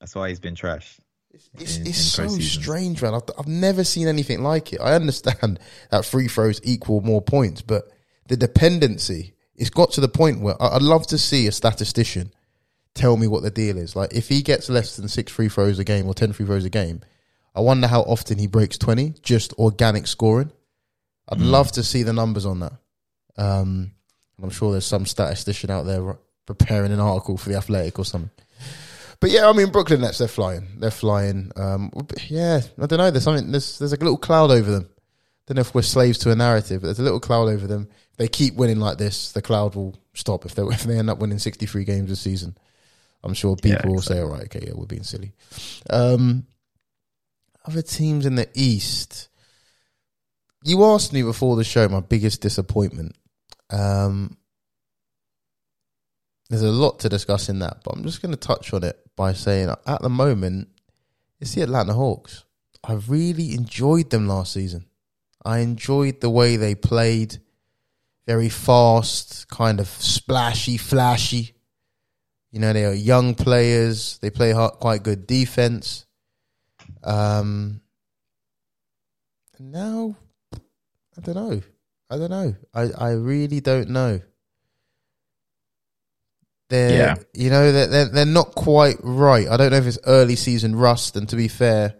That's 0.00 0.14
why 0.14 0.28
he's 0.28 0.38
been 0.40 0.54
trashed. 0.54 0.98
It's, 1.34 1.76
in- 1.78 1.86
it's 1.86 2.18
in 2.18 2.28
so 2.28 2.38
strange, 2.38 3.02
man. 3.02 3.14
I've, 3.14 3.22
I've 3.38 3.46
never 3.48 3.84
seen 3.84 4.08
anything 4.08 4.42
like 4.42 4.72
it. 4.72 4.80
I 4.80 4.94
understand 4.94 5.58
that 5.90 6.04
free 6.04 6.28
throws 6.28 6.60
equal 6.64 7.00
more 7.00 7.22
points, 7.22 7.62
but 7.62 7.90
the 8.28 8.36
dependency, 8.36 9.34
it's 9.56 9.70
got 9.70 9.92
to 9.92 10.00
the 10.00 10.08
point 10.08 10.40
where 10.40 10.60
I- 10.62 10.76
I'd 10.76 10.82
love 10.82 11.06
to 11.08 11.18
see 11.18 11.46
a 11.46 11.52
statistician 11.52 12.32
tell 12.94 13.16
me 13.16 13.26
what 13.26 13.42
the 13.42 13.50
deal 13.50 13.76
is. 13.76 13.96
Like, 13.96 14.14
if 14.14 14.28
he 14.28 14.40
gets 14.42 14.68
less 14.68 14.96
than 14.96 15.08
six 15.08 15.32
free 15.32 15.48
throws 15.48 15.78
a 15.78 15.84
game 15.84 16.06
or 16.06 16.14
10 16.14 16.32
free 16.32 16.46
throws 16.46 16.64
a 16.64 16.70
game, 16.70 17.00
I 17.54 17.60
wonder 17.60 17.86
how 17.86 18.02
often 18.02 18.38
he 18.38 18.46
breaks 18.46 18.78
20, 18.78 19.14
just 19.22 19.52
organic 19.54 20.06
scoring. 20.06 20.50
I'd 21.28 21.38
Mm. 21.38 21.50
love 21.50 21.72
to 21.72 21.82
see 21.82 22.02
the 22.02 22.12
numbers 22.12 22.46
on 22.46 22.60
that. 22.60 22.72
Um, 23.36 23.92
I'm 24.42 24.50
sure 24.50 24.72
there's 24.72 24.86
some 24.86 25.06
statistician 25.06 25.70
out 25.70 25.84
there 25.86 26.16
preparing 26.46 26.92
an 26.92 27.00
article 27.00 27.36
for 27.36 27.48
the 27.48 27.56
Athletic 27.56 27.98
or 27.98 28.04
something. 28.04 28.30
But 29.20 29.30
yeah, 29.30 29.48
I 29.48 29.52
mean 29.52 29.70
Brooklyn 29.70 30.00
Nets, 30.00 30.18
they're 30.18 30.28
flying. 30.28 30.66
They're 30.78 30.90
flying. 30.90 31.50
Um, 31.56 31.90
yeah, 32.28 32.60
I 32.80 32.86
don't 32.86 32.98
know. 32.98 33.10
There's 33.10 33.24
something. 33.24 33.50
There's 33.50 33.78
there's 33.78 33.92
a 33.92 33.96
little 33.96 34.16
cloud 34.16 34.50
over 34.50 34.70
them. 34.70 34.88
I 34.90 34.96
don't 35.46 35.56
know 35.56 35.60
if 35.62 35.74
we're 35.74 35.82
slaves 35.82 36.18
to 36.20 36.30
a 36.30 36.36
narrative, 36.36 36.80
but 36.80 36.86
there's 36.88 36.98
a 36.98 37.02
little 37.04 37.20
cloud 37.20 37.48
over 37.48 37.66
them. 37.66 37.88
If 38.12 38.16
they 38.16 38.28
keep 38.28 38.54
winning 38.54 38.80
like 38.80 38.98
this, 38.98 39.32
the 39.32 39.42
cloud 39.42 39.74
will 39.74 39.96
stop. 40.14 40.44
If 40.46 40.54
they 40.54 40.62
if 40.64 40.84
they 40.84 40.98
end 40.98 41.10
up 41.10 41.18
winning 41.18 41.38
63 41.38 41.84
games 41.84 42.10
this 42.10 42.20
season, 42.20 42.56
I'm 43.22 43.34
sure 43.34 43.56
people 43.56 43.82
Yeah, 43.84 43.90
will 43.90 44.02
say, 44.02 44.20
"All 44.20 44.30
right, 44.30 44.44
okay, 44.44 44.64
yeah, 44.66 44.72
we're 44.74 44.86
being 44.86 45.04
silly." 45.04 45.32
Um, 45.90 46.46
other 47.64 47.82
teams 47.82 48.26
in 48.26 48.34
the 48.34 48.48
East. 48.54 49.28
You 50.66 50.82
asked 50.84 51.12
me 51.12 51.22
before 51.22 51.56
the 51.56 51.64
show 51.64 51.86
my 51.88 52.00
biggest 52.00 52.40
disappointment. 52.40 53.16
Um, 53.70 54.38
there's 56.48 56.62
a 56.62 56.70
lot 56.70 57.00
to 57.00 57.08
discuss 57.08 57.48
in 57.50 57.58
that, 57.58 57.82
but 57.84 57.94
I'm 57.94 58.02
just 58.02 58.22
going 58.22 58.32
to 58.32 58.38
touch 58.38 58.72
on 58.72 58.82
it 58.84 58.98
by 59.16 59.32
saying 59.32 59.74
at 59.86 60.02
the 60.02 60.08
moment, 60.08 60.68
it's 61.40 61.54
the 61.54 61.62
Atlanta 61.62 61.94
Hawks. 61.94 62.44
I 62.82 62.94
really 62.94 63.54
enjoyed 63.54 64.10
them 64.10 64.28
last 64.28 64.52
season. 64.52 64.86
I 65.44 65.58
enjoyed 65.58 66.20
the 66.20 66.30
way 66.30 66.56
they 66.56 66.74
played. 66.74 67.38
Very 68.26 68.48
fast, 68.48 69.48
kind 69.48 69.80
of 69.80 69.88
splashy, 69.88 70.78
flashy. 70.78 71.54
You 72.50 72.60
know, 72.60 72.72
they 72.72 72.84
are 72.84 72.94
young 72.94 73.34
players. 73.34 74.18
They 74.18 74.30
play 74.30 74.54
quite 74.80 75.02
good 75.02 75.26
defense. 75.26 76.06
Um, 77.02 77.80
now, 79.58 80.16
I 80.54 81.20
don't 81.20 81.34
know. 81.34 81.62
I 82.10 82.16
don't 82.16 82.30
know. 82.30 82.54
I, 82.72 82.90
I 82.98 83.10
really 83.12 83.60
don't 83.60 83.90
know. 83.90 84.20
They're, 86.70 86.92
Yeah. 86.92 87.14
you 87.34 87.50
know, 87.50 87.72
they're, 87.72 87.86
they're, 87.86 88.08
they're 88.08 88.24
not 88.26 88.54
quite 88.54 88.96
right. 89.02 89.46
I 89.48 89.56
don't 89.56 89.70
know 89.70 89.76
if 89.78 89.86
it's 89.86 89.98
early 90.06 90.36
season 90.36 90.74
rust. 90.76 91.16
And 91.16 91.28
to 91.28 91.36
be 91.36 91.48
fair, 91.48 91.94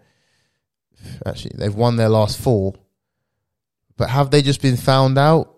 actually, 1.27 1.53
they've 1.57 1.75
won 1.75 1.97
their 1.97 2.09
last 2.09 2.39
four. 2.39 2.75
But 3.97 4.11
have 4.11 4.31
they 4.31 4.43
just 4.43 4.63
been 4.63 4.77
found 4.77 5.19
out? 5.19 5.55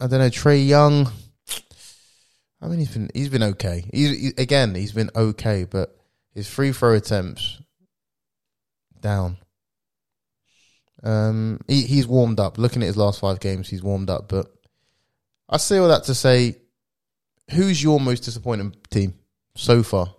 I 0.00 0.06
don't 0.06 0.18
know. 0.18 0.30
Trae 0.30 0.66
Young. 0.66 1.10
I 2.62 2.66
mean, 2.68 2.78
he's 2.78 2.92
been 2.92 3.10
he's 3.14 3.28
been 3.28 3.42
okay. 3.42 3.84
He's 3.92 4.18
he, 4.18 4.32
again, 4.36 4.74
he's 4.74 4.92
been 4.92 5.10
okay, 5.14 5.64
but 5.64 5.96
his 6.34 6.48
free 6.48 6.72
throw 6.72 6.94
attempts 6.94 7.58
down. 9.00 9.38
Um, 11.02 11.60
he 11.66 11.82
he's 11.82 12.06
warmed 12.06 12.40
up. 12.40 12.58
Looking 12.58 12.82
at 12.82 12.86
his 12.86 12.96
last 12.96 13.20
five 13.20 13.40
games, 13.40 13.68
he's 13.68 13.82
warmed 13.82 14.10
up. 14.10 14.28
But 14.28 14.46
I 15.48 15.56
say 15.56 15.78
all 15.78 15.88
that 15.88 16.04
to 16.04 16.14
say, 16.14 16.56
who's 17.50 17.82
your 17.82 18.00
most 18.00 18.20
disappointing 18.20 18.74
team 18.90 19.14
so 19.54 19.82
far? 19.82 20.14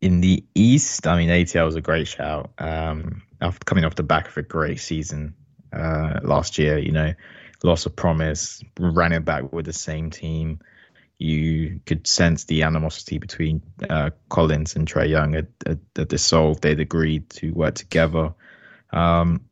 In 0.00 0.20
the 0.20 0.44
East, 0.54 1.06
I 1.06 1.16
mean, 1.16 1.30
ATL 1.30 1.64
was 1.64 1.76
a 1.76 1.80
great 1.80 2.06
shout. 2.06 2.50
Um, 2.58 3.22
after 3.40 3.64
coming 3.64 3.84
off 3.84 3.94
the 3.94 4.02
back 4.02 4.28
of 4.28 4.36
a 4.36 4.42
great 4.42 4.80
season 4.80 5.34
uh, 5.72 6.20
last 6.22 6.58
year, 6.58 6.78
you 6.78 6.92
know, 6.92 7.14
loss 7.62 7.86
of 7.86 7.96
promise, 7.96 8.62
ran 8.78 9.12
it 9.12 9.24
back 9.24 9.52
with 9.52 9.66
the 9.66 9.72
same 9.72 10.10
team. 10.10 10.60
You 11.18 11.80
could 11.86 12.06
sense 12.06 12.44
the 12.44 12.62
animosity 12.62 13.18
between 13.18 13.62
uh, 13.88 14.10
Collins 14.28 14.76
and 14.76 14.86
Trae 14.86 15.08
Young 15.08 15.32
had, 15.32 15.48
dissolved. 16.08 16.62
They'd 16.62 16.80
agreed 16.80 17.30
to 17.30 17.52
work 17.52 17.74
together. 17.74 18.34
Um, 18.92 19.46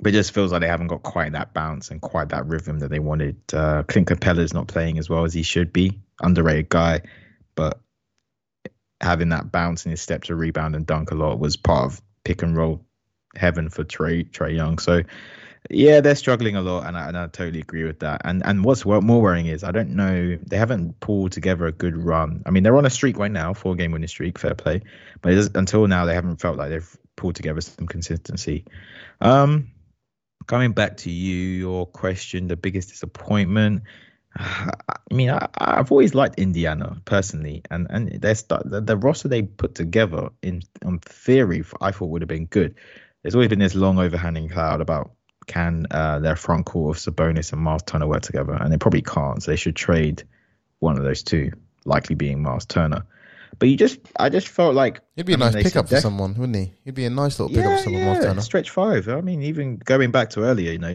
but 0.00 0.10
it 0.10 0.12
just 0.12 0.32
feels 0.32 0.52
like 0.52 0.60
they 0.60 0.68
haven't 0.68 0.88
got 0.88 1.02
quite 1.02 1.32
that 1.32 1.54
bounce 1.54 1.90
and 1.90 2.00
quite 2.00 2.28
that 2.28 2.46
rhythm 2.46 2.80
that 2.80 2.90
they 2.90 2.98
wanted. 2.98 3.36
Uh, 3.52 3.82
Clint 3.84 4.08
Capela's 4.08 4.52
not 4.52 4.68
playing 4.68 4.98
as 4.98 5.08
well 5.08 5.24
as 5.24 5.32
he 5.32 5.42
should 5.42 5.72
be. 5.72 6.00
Underrated 6.22 6.68
guy, 6.68 7.02
but 7.54 7.80
having 9.00 9.28
that 9.30 9.52
bounce 9.52 9.84
in 9.84 9.90
his 9.90 10.00
step 10.00 10.24
to 10.24 10.34
rebound 10.34 10.74
and 10.74 10.86
dunk 10.86 11.10
a 11.10 11.14
lot 11.14 11.38
was 11.38 11.56
part 11.56 11.84
of 11.86 12.02
pick 12.24 12.42
and 12.42 12.56
roll 12.56 12.84
heaven 13.36 13.68
for 13.68 13.84
Trae 13.84 14.30
Trae 14.30 14.54
Young. 14.54 14.78
So 14.78 15.02
yeah, 15.70 16.00
they're 16.00 16.14
struggling 16.14 16.56
a 16.56 16.62
lot, 16.62 16.86
and 16.86 16.96
I, 16.96 17.08
and 17.08 17.18
I 17.18 17.26
totally 17.26 17.60
agree 17.60 17.84
with 17.84 18.00
that. 18.00 18.22
And 18.24 18.44
and 18.44 18.64
what's 18.64 18.84
more 18.84 19.20
worrying 19.20 19.46
is 19.46 19.64
I 19.64 19.72
don't 19.72 19.90
know 19.90 20.38
they 20.46 20.56
haven't 20.56 21.00
pulled 21.00 21.32
together 21.32 21.66
a 21.66 21.72
good 21.72 21.96
run. 21.96 22.42
I 22.46 22.50
mean, 22.50 22.62
they're 22.62 22.76
on 22.76 22.86
a 22.86 22.90
streak 22.90 23.18
right 23.18 23.30
now, 23.30 23.52
four 23.52 23.74
game 23.74 23.92
winning 23.92 24.08
streak, 24.08 24.38
fair 24.38 24.54
play. 24.54 24.82
But 25.22 25.32
is, 25.32 25.50
until 25.54 25.86
now, 25.86 26.04
they 26.04 26.14
haven't 26.14 26.40
felt 26.40 26.56
like 26.56 26.70
they've 26.70 26.96
pulled 27.16 27.34
together 27.34 27.60
some 27.60 27.86
consistency. 27.86 28.64
Um, 29.20 29.72
coming 30.46 30.72
back 30.72 30.96
to 30.98 31.10
you, 31.10 31.36
your 31.36 31.86
question, 31.86 32.48
the 32.48 32.56
biggest 32.56 32.90
disappointment. 32.90 33.82
I 34.36 34.74
mean, 35.10 35.30
I, 35.30 35.48
I've 35.58 35.90
always 35.90 36.14
liked 36.14 36.38
Indiana 36.38 37.00
personally, 37.04 37.62
and 37.70 37.86
and 37.90 38.20
their 38.20 38.34
the, 38.34 38.82
the 38.84 38.96
roster 38.96 39.28
they 39.28 39.42
put 39.42 39.74
together 39.74 40.30
in 40.42 40.62
on 40.84 40.98
theory, 41.00 41.64
I 41.80 41.90
thought 41.92 42.10
would 42.10 42.22
have 42.22 42.28
been 42.28 42.46
good. 42.46 42.74
There's 43.22 43.34
always 43.34 43.48
been 43.48 43.58
this 43.58 43.74
long 43.74 43.98
overhanging 43.98 44.48
cloud 44.48 44.80
about 44.80 45.10
can 45.46 45.86
uh, 45.90 46.18
their 46.18 46.36
front 46.36 46.66
court 46.66 46.96
of 46.96 47.02
Sabonis 47.02 47.52
and 47.52 47.62
Miles 47.62 47.82
Turner 47.84 48.06
work 48.06 48.22
together, 48.22 48.52
and 48.52 48.72
they 48.72 48.78
probably 48.78 49.02
can't. 49.02 49.42
So 49.42 49.50
they 49.50 49.56
should 49.56 49.76
trade 49.76 50.24
one 50.80 50.98
of 50.98 51.04
those 51.04 51.22
two, 51.22 51.52
likely 51.84 52.14
being 52.14 52.42
Miles 52.42 52.66
Turner. 52.66 53.06
But 53.58 53.68
you 53.68 53.76
just, 53.76 54.00
I 54.18 54.28
just 54.28 54.48
felt 54.48 54.74
like 54.74 55.00
He'd 55.14 55.26
be 55.26 55.32
a 55.32 55.36
I 55.36 55.50
nice 55.50 55.62
pickup 55.62 55.86
for 55.86 55.94
def- 55.94 56.02
someone, 56.02 56.34
wouldn't 56.34 56.56
he? 56.56 56.74
He'd 56.84 56.94
be 56.94 57.06
a 57.06 57.10
nice 57.10 57.38
little 57.40 57.54
pickup 57.54 57.70
Yeah, 57.70 57.76
for 57.76 57.82
someone, 57.84 58.36
yeah, 58.36 58.40
stretch 58.40 58.70
five. 58.70 59.08
I 59.08 59.20
mean, 59.22 59.42
even 59.42 59.76
going 59.76 60.10
back 60.10 60.30
to 60.30 60.42
earlier, 60.42 60.72
you 60.72 60.78
know, 60.78 60.94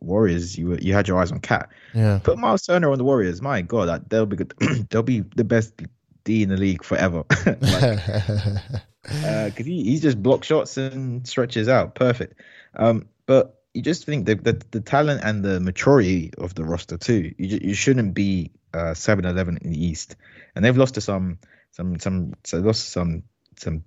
Warriors, 0.00 0.58
you 0.58 0.68
were, 0.68 0.78
you 0.78 0.94
had 0.94 1.06
your 1.06 1.18
eyes 1.18 1.30
on 1.30 1.38
KAT. 1.40 1.68
Yeah. 1.94 2.18
Put 2.22 2.38
Miles 2.38 2.62
Turner 2.62 2.90
on 2.90 2.98
the 2.98 3.04
Warriors. 3.04 3.40
My 3.40 3.62
God, 3.62 3.88
that, 3.88 4.10
they'll 4.10 4.26
be 4.26 4.36
good. 4.36 4.52
they'll 4.90 5.02
be 5.02 5.20
the 5.20 5.44
best 5.44 5.80
D 6.24 6.42
in 6.42 6.48
the 6.48 6.56
league 6.56 6.84
forever. 6.84 7.24
Because 9.06 9.54
he, 9.66 9.84
he 9.84 10.00
just 10.00 10.20
blocks 10.20 10.48
shots 10.48 10.76
and 10.76 11.26
stretches 11.26 11.68
out. 11.68 11.94
Perfect. 11.94 12.40
Um, 12.74 13.06
but 13.26 13.62
you 13.72 13.82
just 13.82 14.04
think 14.04 14.26
that 14.26 14.42
the, 14.42 14.60
the 14.72 14.80
talent 14.80 15.20
and 15.22 15.44
the 15.44 15.60
maturity 15.60 16.32
of 16.38 16.54
the 16.54 16.64
roster 16.64 16.96
too. 16.96 17.32
You 17.38 17.58
you 17.62 17.74
shouldn't 17.74 18.14
be 18.14 18.50
uh 18.74 18.94
7-11 18.94 19.62
in 19.62 19.70
the 19.70 19.84
East, 19.84 20.16
and 20.54 20.64
they've 20.64 20.76
lost 20.76 20.94
to 20.94 21.00
some 21.00 21.38
some 21.76 21.98
some 21.98 22.34
so 22.44 22.58
lost 22.58 22.88
some 22.88 23.22
some 23.58 23.84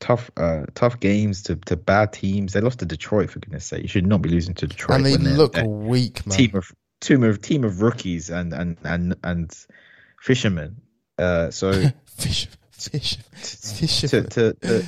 tough 0.00 0.30
uh 0.36 0.64
tough 0.74 1.00
games 1.00 1.42
to 1.44 1.56
to 1.56 1.76
bad 1.76 2.12
teams. 2.12 2.52
They 2.52 2.60
lost 2.60 2.80
to 2.80 2.86
Detroit 2.86 3.30
for 3.30 3.38
goodness 3.40 3.64
sake. 3.64 3.82
You 3.82 3.88
should 3.88 4.06
not 4.06 4.20
be 4.22 4.28
losing 4.28 4.54
to 4.54 4.66
Detroit. 4.66 4.96
and 4.98 5.06
they 5.06 5.16
look 5.16 5.54
they're- 5.54 5.64
weak, 5.66 6.26
man. 6.26 6.36
team 6.36 6.50
of 6.54 6.70
team 7.00 7.22
of 7.22 7.40
team 7.40 7.64
of 7.64 7.80
rookies 7.82 8.28
and 8.30 8.52
and 8.52 8.76
and 8.84 9.16
and 9.24 9.56
fishermen. 10.20 10.76
Uh, 11.18 11.50
so 11.50 11.72
Fish, 12.04 12.46
fish, 12.72 13.16
fish. 13.32 14.00
to, 14.10 14.22
to, 14.22 14.52
to 14.54 14.84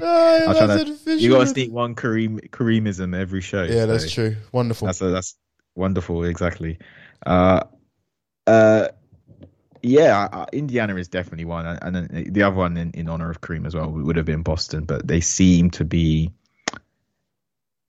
Oh, 0.00 0.40
I'm 0.44 0.48
I 0.50 0.54
trying 0.58 0.78
to- 0.86 0.94
fisherman. 0.94 1.18
you 1.18 1.30
got 1.30 1.40
to 1.40 1.46
sneak 1.48 1.72
one 1.72 1.94
Kareem 1.94 2.48
Kareemism 2.50 3.14
every 3.18 3.40
show. 3.40 3.64
Yeah, 3.64 3.86
that's 3.86 4.04
so 4.04 4.10
true. 4.10 4.36
Wonderful. 4.52 4.86
That's 4.86 5.00
that's 5.00 5.36
wonderful. 5.74 6.22
Exactly. 6.24 6.78
Uh, 7.26 7.64
uh, 8.46 8.88
yeah, 9.82 10.46
Indiana 10.52 10.96
is 10.96 11.08
definitely 11.08 11.44
one, 11.44 11.66
and 11.66 11.94
then 11.94 12.24
the 12.30 12.42
other 12.42 12.56
one 12.56 12.76
in, 12.76 12.90
in 12.92 13.08
honor 13.08 13.30
of 13.30 13.40
Kareem 13.40 13.66
as 13.66 13.74
well 13.74 13.90
would 13.90 14.16
have 14.16 14.26
been 14.26 14.42
Boston, 14.42 14.84
but 14.84 15.06
they 15.06 15.20
seem 15.20 15.70
to 15.72 15.84
be 15.84 16.32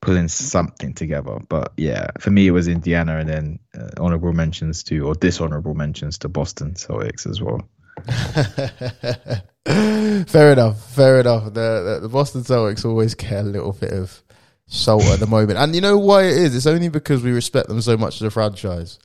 pulling 0.02 0.28
something 0.28 0.94
together. 0.94 1.40
But 1.48 1.74
yeah, 1.78 2.08
for 2.20 2.32
me 2.32 2.48
it 2.48 2.52
was 2.52 2.68
Indiana, 2.68 3.18
and 3.18 3.30
then 3.30 3.60
uh, 3.78 3.90
honorable 4.00 4.34
mentions 4.34 4.84
to 4.84 5.08
or 5.08 5.16
dishonorable 5.16 5.76
mentions 5.76 6.18
to 6.20 6.30
Boston 6.30 6.74
Celtics 6.74 7.30
as 7.30 7.42
well. 7.42 7.68
fair 10.28 10.54
enough. 10.54 10.94
Fair 10.94 11.20
enough. 11.20 11.46
The, 11.46 11.52
the 11.52 12.00
the 12.04 12.10
Boston 12.10 12.42
Celtics 12.42 12.86
always 12.86 13.16
get 13.16 13.42
a 13.42 13.44
little 13.44 13.74
bit 13.74 13.92
of 13.92 14.24
salt 14.68 15.04
at 15.06 15.20
the 15.20 15.28
moment, 15.28 15.60
and 15.60 15.76
you 15.76 15.82
know 15.82 15.98
why 15.98 16.24
it 16.24 16.38
is? 16.38 16.56
It's 16.56 16.68
only 16.68 16.90
because 16.90 17.24
we 17.24 17.32
respect 17.32 17.68
them 17.68 17.82
so 17.82 17.98
much 17.98 18.16
as 18.16 18.22
a 18.22 18.32
franchise. 18.32 19.00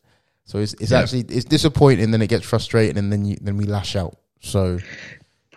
So 0.44 0.58
it's 0.58 0.74
it's 0.74 0.90
Yeah. 0.90 1.00
actually 1.00 1.20
it's 1.28 1.44
disappointing. 1.46 2.10
Then 2.10 2.22
it 2.22 2.28
gets 2.28 2.44
frustrating, 2.46 2.98
and 2.98 3.12
then 3.12 3.24
you 3.24 3.36
then 3.40 3.56
we 3.56 3.64
lash 3.64 3.96
out. 3.96 4.16
So 4.40 4.78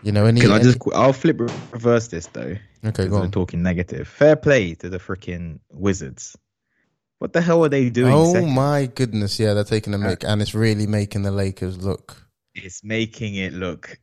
you 0.04 0.12
know, 0.12 0.26
any, 0.26 0.42
Can 0.42 0.52
I 0.52 0.60
just 0.60 0.78
I'll 0.94 1.12
flip 1.14 1.40
reverse 1.72 2.08
this 2.08 2.28
though. 2.28 2.56
okay, 2.86 3.08
go 3.08 3.16
we're 3.18 3.22
on. 3.24 3.32
talking 3.32 3.64
negative. 3.64 4.08
Fair 4.08 4.36
play 4.36 4.76
to 4.76 4.90
the 4.90 5.00
freaking 5.00 5.60
Wizards. 5.72 6.38
What 7.20 7.34
the 7.34 7.42
hell 7.42 7.66
are 7.66 7.70
they 7.70 7.90
doing? 7.90 8.14
Oh 8.14 8.32
second? 8.34 8.52
my 8.54 8.86
goodness! 8.94 9.40
Yeah, 9.40 9.56
they're 9.56 9.64
taking 9.64 9.94
a 9.94 9.98
mick, 9.98 10.24
and 10.24 10.42
it's 10.42 10.54
really 10.54 10.86
making 10.88 11.24
the 11.24 11.32
Lakers 11.32 11.84
look. 11.84 12.16
It's 12.54 12.84
making 12.84 13.36
it 13.36 13.54
look 13.54 14.00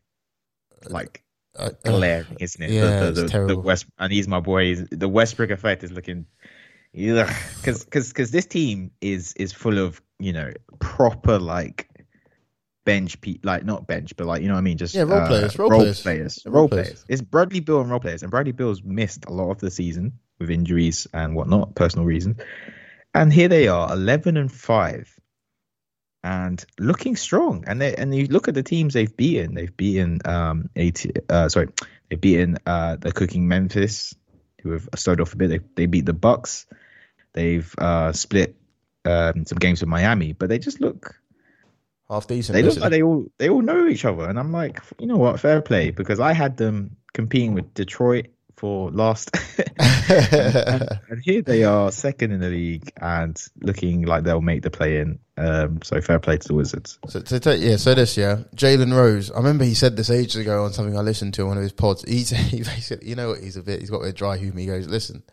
like 0.88 1.22
Uh, 1.56 1.70
uh, 1.84 1.90
glaring, 1.90 2.36
isn't 2.40 2.60
it? 2.62 2.70
yeah, 2.72 2.80
the, 3.00 3.06
it's 3.06 3.06
the, 3.06 3.12
the, 3.14 3.22
the 3.22 3.28
terrible. 3.28 3.62
West, 3.62 3.86
and 3.98 4.12
he's 4.12 4.26
my 4.28 4.40
boy. 4.40 4.74
he's- 4.74 4.88
The 4.90 5.08
Westbrook 5.08 5.50
effect 5.50 5.84
is 5.84 5.92
looking, 5.92 6.26
because 6.94 7.84
because 7.84 8.08
because 8.08 8.30
this 8.30 8.46
team 8.46 8.90
is 9.00 9.32
is 9.34 9.52
full 9.52 9.78
of 9.78 10.00
you 10.18 10.32
know 10.32 10.52
proper 10.78 11.38
like 11.38 11.88
bench 12.84 13.20
pe 13.20 13.36
like 13.42 13.64
not 13.64 13.86
bench 13.86 14.14
but 14.16 14.26
like 14.26 14.42
you 14.42 14.48
know 14.48 14.54
what 14.54 14.58
I 14.58 14.62
mean 14.62 14.76
just 14.78 14.94
Yeah, 14.94 15.02
role 15.02 15.20
uh, 15.20 15.26
players, 15.26 15.58
role 15.58 15.70
role 15.70 15.80
players. 15.80 16.02
players 16.02 16.42
role 16.46 16.54
role 16.54 16.68
players. 16.68 16.86
players. 16.86 17.04
It's 17.08 17.22
Bradley 17.22 17.60
Beal 17.60 17.80
and 17.80 17.90
role 17.90 18.00
players, 18.00 18.22
and 18.22 18.30
Bradley 18.30 18.52
Beal's 18.52 18.82
missed 18.82 19.24
a 19.26 19.32
lot 19.32 19.50
of 19.50 19.58
the 19.58 19.70
season 19.70 20.12
with 20.38 20.50
injuries 20.50 21.06
and 21.12 21.34
whatnot, 21.34 21.74
personal 21.74 22.06
reasons. 22.06 22.36
And 23.14 23.32
here 23.32 23.48
they 23.48 23.68
are, 23.68 23.92
eleven 23.92 24.36
and 24.36 24.52
five, 24.52 25.18
and 26.22 26.64
looking 26.78 27.16
strong. 27.16 27.64
And 27.66 27.80
they 27.80 27.94
and 27.96 28.14
you 28.14 28.26
look 28.26 28.48
at 28.48 28.54
the 28.54 28.62
teams 28.62 28.94
they've 28.94 29.16
beaten. 29.16 29.54
They've 29.54 29.76
beaten 29.76 30.20
um 30.26 30.68
eighty. 30.76 31.12
Uh, 31.28 31.48
sorry, 31.48 31.68
they've 32.08 32.20
beaten 32.20 32.58
uh 32.66 32.96
the 32.96 33.12
cooking 33.12 33.48
Memphis, 33.48 34.14
who 34.62 34.72
have 34.72 34.88
started 34.96 35.22
off 35.22 35.32
a 35.32 35.36
bit. 35.36 35.48
They 35.48 35.60
they 35.74 35.86
beat 35.86 36.06
the 36.06 36.12
Bucks. 36.12 36.66
They've 37.34 37.72
uh 37.78 38.12
split 38.12 38.56
um 39.04 39.44
some 39.44 39.58
games 39.58 39.80
with 39.80 39.88
Miami, 39.88 40.32
but 40.32 40.48
they 40.48 40.58
just 40.58 40.80
look 40.80 41.14
half 42.08 42.26
decent. 42.26 42.54
they 42.54 42.62
look 42.62 42.78
like 42.78 42.90
they 42.90 43.02
all 43.02 43.26
they 43.38 43.48
all 43.48 43.62
know 43.62 43.86
each 43.86 44.04
other, 44.04 44.28
and 44.28 44.38
I'm 44.38 44.52
like, 44.52 44.80
you 44.98 45.06
know 45.06 45.16
what, 45.16 45.40
fair 45.40 45.60
play, 45.60 45.90
because 45.90 46.20
I 46.20 46.32
had 46.32 46.56
them 46.56 46.96
competing 47.12 47.54
with 47.54 47.74
Detroit 47.74 48.26
for 48.56 48.90
last, 48.90 49.30
and, 50.08 51.00
and 51.08 51.22
here 51.22 51.42
they 51.42 51.64
are, 51.64 51.90
second 51.90 52.32
in 52.32 52.40
the 52.40 52.48
league, 52.48 52.90
and 53.00 53.40
looking 53.60 54.02
like 54.02 54.24
they'll 54.24 54.40
make 54.40 54.62
the 54.62 54.70
play 54.70 54.98
in. 54.98 55.18
Um, 55.36 55.82
so 55.82 56.00
fair 56.00 56.20
play 56.20 56.38
to 56.38 56.48
the 56.48 56.54
Wizards. 56.54 56.98
So, 57.08 57.20
to 57.20 57.40
take, 57.40 57.60
yeah, 57.60 57.76
so 57.76 57.94
this, 57.94 58.16
yeah, 58.16 58.44
Jalen 58.54 58.94
Rose. 58.96 59.30
I 59.32 59.38
remember 59.38 59.64
he 59.64 59.74
said 59.74 59.96
this 59.96 60.10
ages 60.10 60.36
ago 60.36 60.64
on 60.64 60.72
something 60.72 60.96
I 60.96 61.00
listened 61.00 61.34
to 61.34 61.42
on 61.42 61.48
one 61.48 61.56
of 61.56 61.62
his 61.64 61.72
pods. 61.72 62.04
He 62.04 62.22
said, 62.22 62.38
he 62.38 62.58
basically, 62.58 63.08
you 63.08 63.16
know 63.16 63.30
what, 63.30 63.40
he's 63.40 63.56
a 63.56 63.62
bit, 63.62 63.80
he's 63.80 63.90
got 63.90 63.98
a 63.98 64.02
bit 64.02 64.08
of 64.10 64.14
dry 64.14 64.36
humor. 64.36 64.60
He 64.60 64.66
goes, 64.66 64.86
listen, 64.86 65.24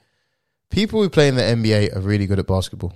people 0.72 1.02
who 1.02 1.10
play 1.10 1.28
in 1.28 1.36
the 1.36 1.42
NBA 1.42 1.96
are 1.96 2.00
really 2.00 2.26
good 2.26 2.40
at 2.40 2.48
basketball. 2.48 2.94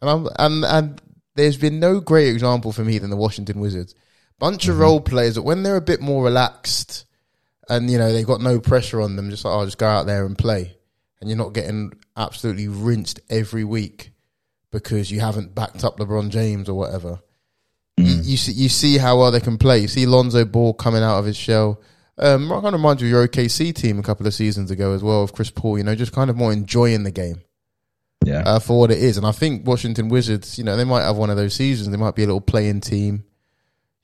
And 0.00 0.10
I'm, 0.10 0.28
and, 0.38 0.64
and 0.64 1.02
there's 1.34 1.56
been 1.56 1.80
no 1.80 2.00
great 2.00 2.28
example 2.28 2.72
for 2.72 2.84
me 2.84 2.98
than 2.98 3.10
the 3.10 3.16
Washington 3.16 3.60
Wizards. 3.60 3.94
Bunch 4.38 4.68
of 4.68 4.74
mm-hmm. 4.74 4.82
role 4.82 5.00
players 5.00 5.36
that 5.36 5.42
when 5.42 5.62
they're 5.62 5.76
a 5.76 5.80
bit 5.80 6.00
more 6.00 6.24
relaxed 6.24 7.06
and, 7.68 7.90
you 7.90 7.96
know, 7.96 8.12
they've 8.12 8.26
got 8.26 8.40
no 8.40 8.60
pressure 8.60 9.00
on 9.00 9.16
them, 9.16 9.30
just 9.30 9.44
like, 9.44 9.54
oh, 9.54 9.64
just 9.64 9.78
go 9.78 9.86
out 9.86 10.06
there 10.06 10.26
and 10.26 10.36
play. 10.36 10.76
And 11.20 11.30
you're 11.30 11.38
not 11.38 11.54
getting 11.54 11.92
absolutely 12.16 12.68
rinsed 12.68 13.20
every 13.30 13.64
week 13.64 14.10
because 14.72 15.10
you 15.10 15.20
haven't 15.20 15.54
backed 15.54 15.84
up 15.84 15.98
LeBron 15.98 16.30
James 16.30 16.68
or 16.68 16.74
whatever. 16.74 17.20
You, 17.96 18.04
mm. 18.04 18.24
you 18.26 18.36
see, 18.36 18.52
you 18.52 18.68
see 18.68 18.98
how 18.98 19.18
well 19.18 19.30
they 19.30 19.40
can 19.40 19.58
play. 19.58 19.78
You 19.78 19.88
see 19.88 20.06
Lonzo 20.06 20.44
Ball 20.44 20.74
coming 20.74 21.02
out 21.02 21.18
of 21.18 21.26
his 21.26 21.36
shell. 21.36 21.80
Um, 22.18 22.52
I 22.52 22.56
kind 22.56 22.66
of 22.66 22.74
remind 22.74 23.00
you 23.00 23.06
of 23.06 23.10
your 23.10 23.28
OKC 23.28 23.74
team 23.74 23.98
a 23.98 24.02
couple 24.02 24.26
of 24.26 24.34
seasons 24.34 24.70
ago 24.70 24.92
as 24.92 25.02
well, 25.02 25.22
of 25.22 25.32
Chris 25.32 25.50
Paul. 25.50 25.78
You 25.78 25.84
know, 25.84 25.94
just 25.94 26.12
kind 26.12 26.30
of 26.30 26.36
more 26.36 26.52
enjoying 26.52 27.04
the 27.04 27.10
game 27.10 27.40
Yeah, 28.24 28.42
uh, 28.46 28.58
for 28.58 28.78
what 28.78 28.90
it 28.90 28.98
is. 28.98 29.16
And 29.16 29.26
I 29.26 29.32
think 29.32 29.66
Washington 29.66 30.08
Wizards, 30.08 30.58
you 30.58 30.64
know, 30.64 30.76
they 30.76 30.84
might 30.84 31.02
have 31.02 31.16
one 31.16 31.30
of 31.30 31.36
those 31.36 31.54
seasons. 31.54 31.90
They 31.90 31.96
might 31.96 32.14
be 32.14 32.22
a 32.22 32.26
little 32.26 32.40
playing 32.40 32.80
team. 32.82 33.24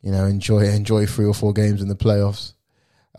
You 0.02 0.12
know, 0.12 0.24
enjoy 0.24 0.60
enjoy 0.68 1.06
three 1.06 1.26
or 1.26 1.34
four 1.34 1.52
games 1.52 1.82
in 1.82 1.88
the 1.88 1.96
playoffs. 1.96 2.54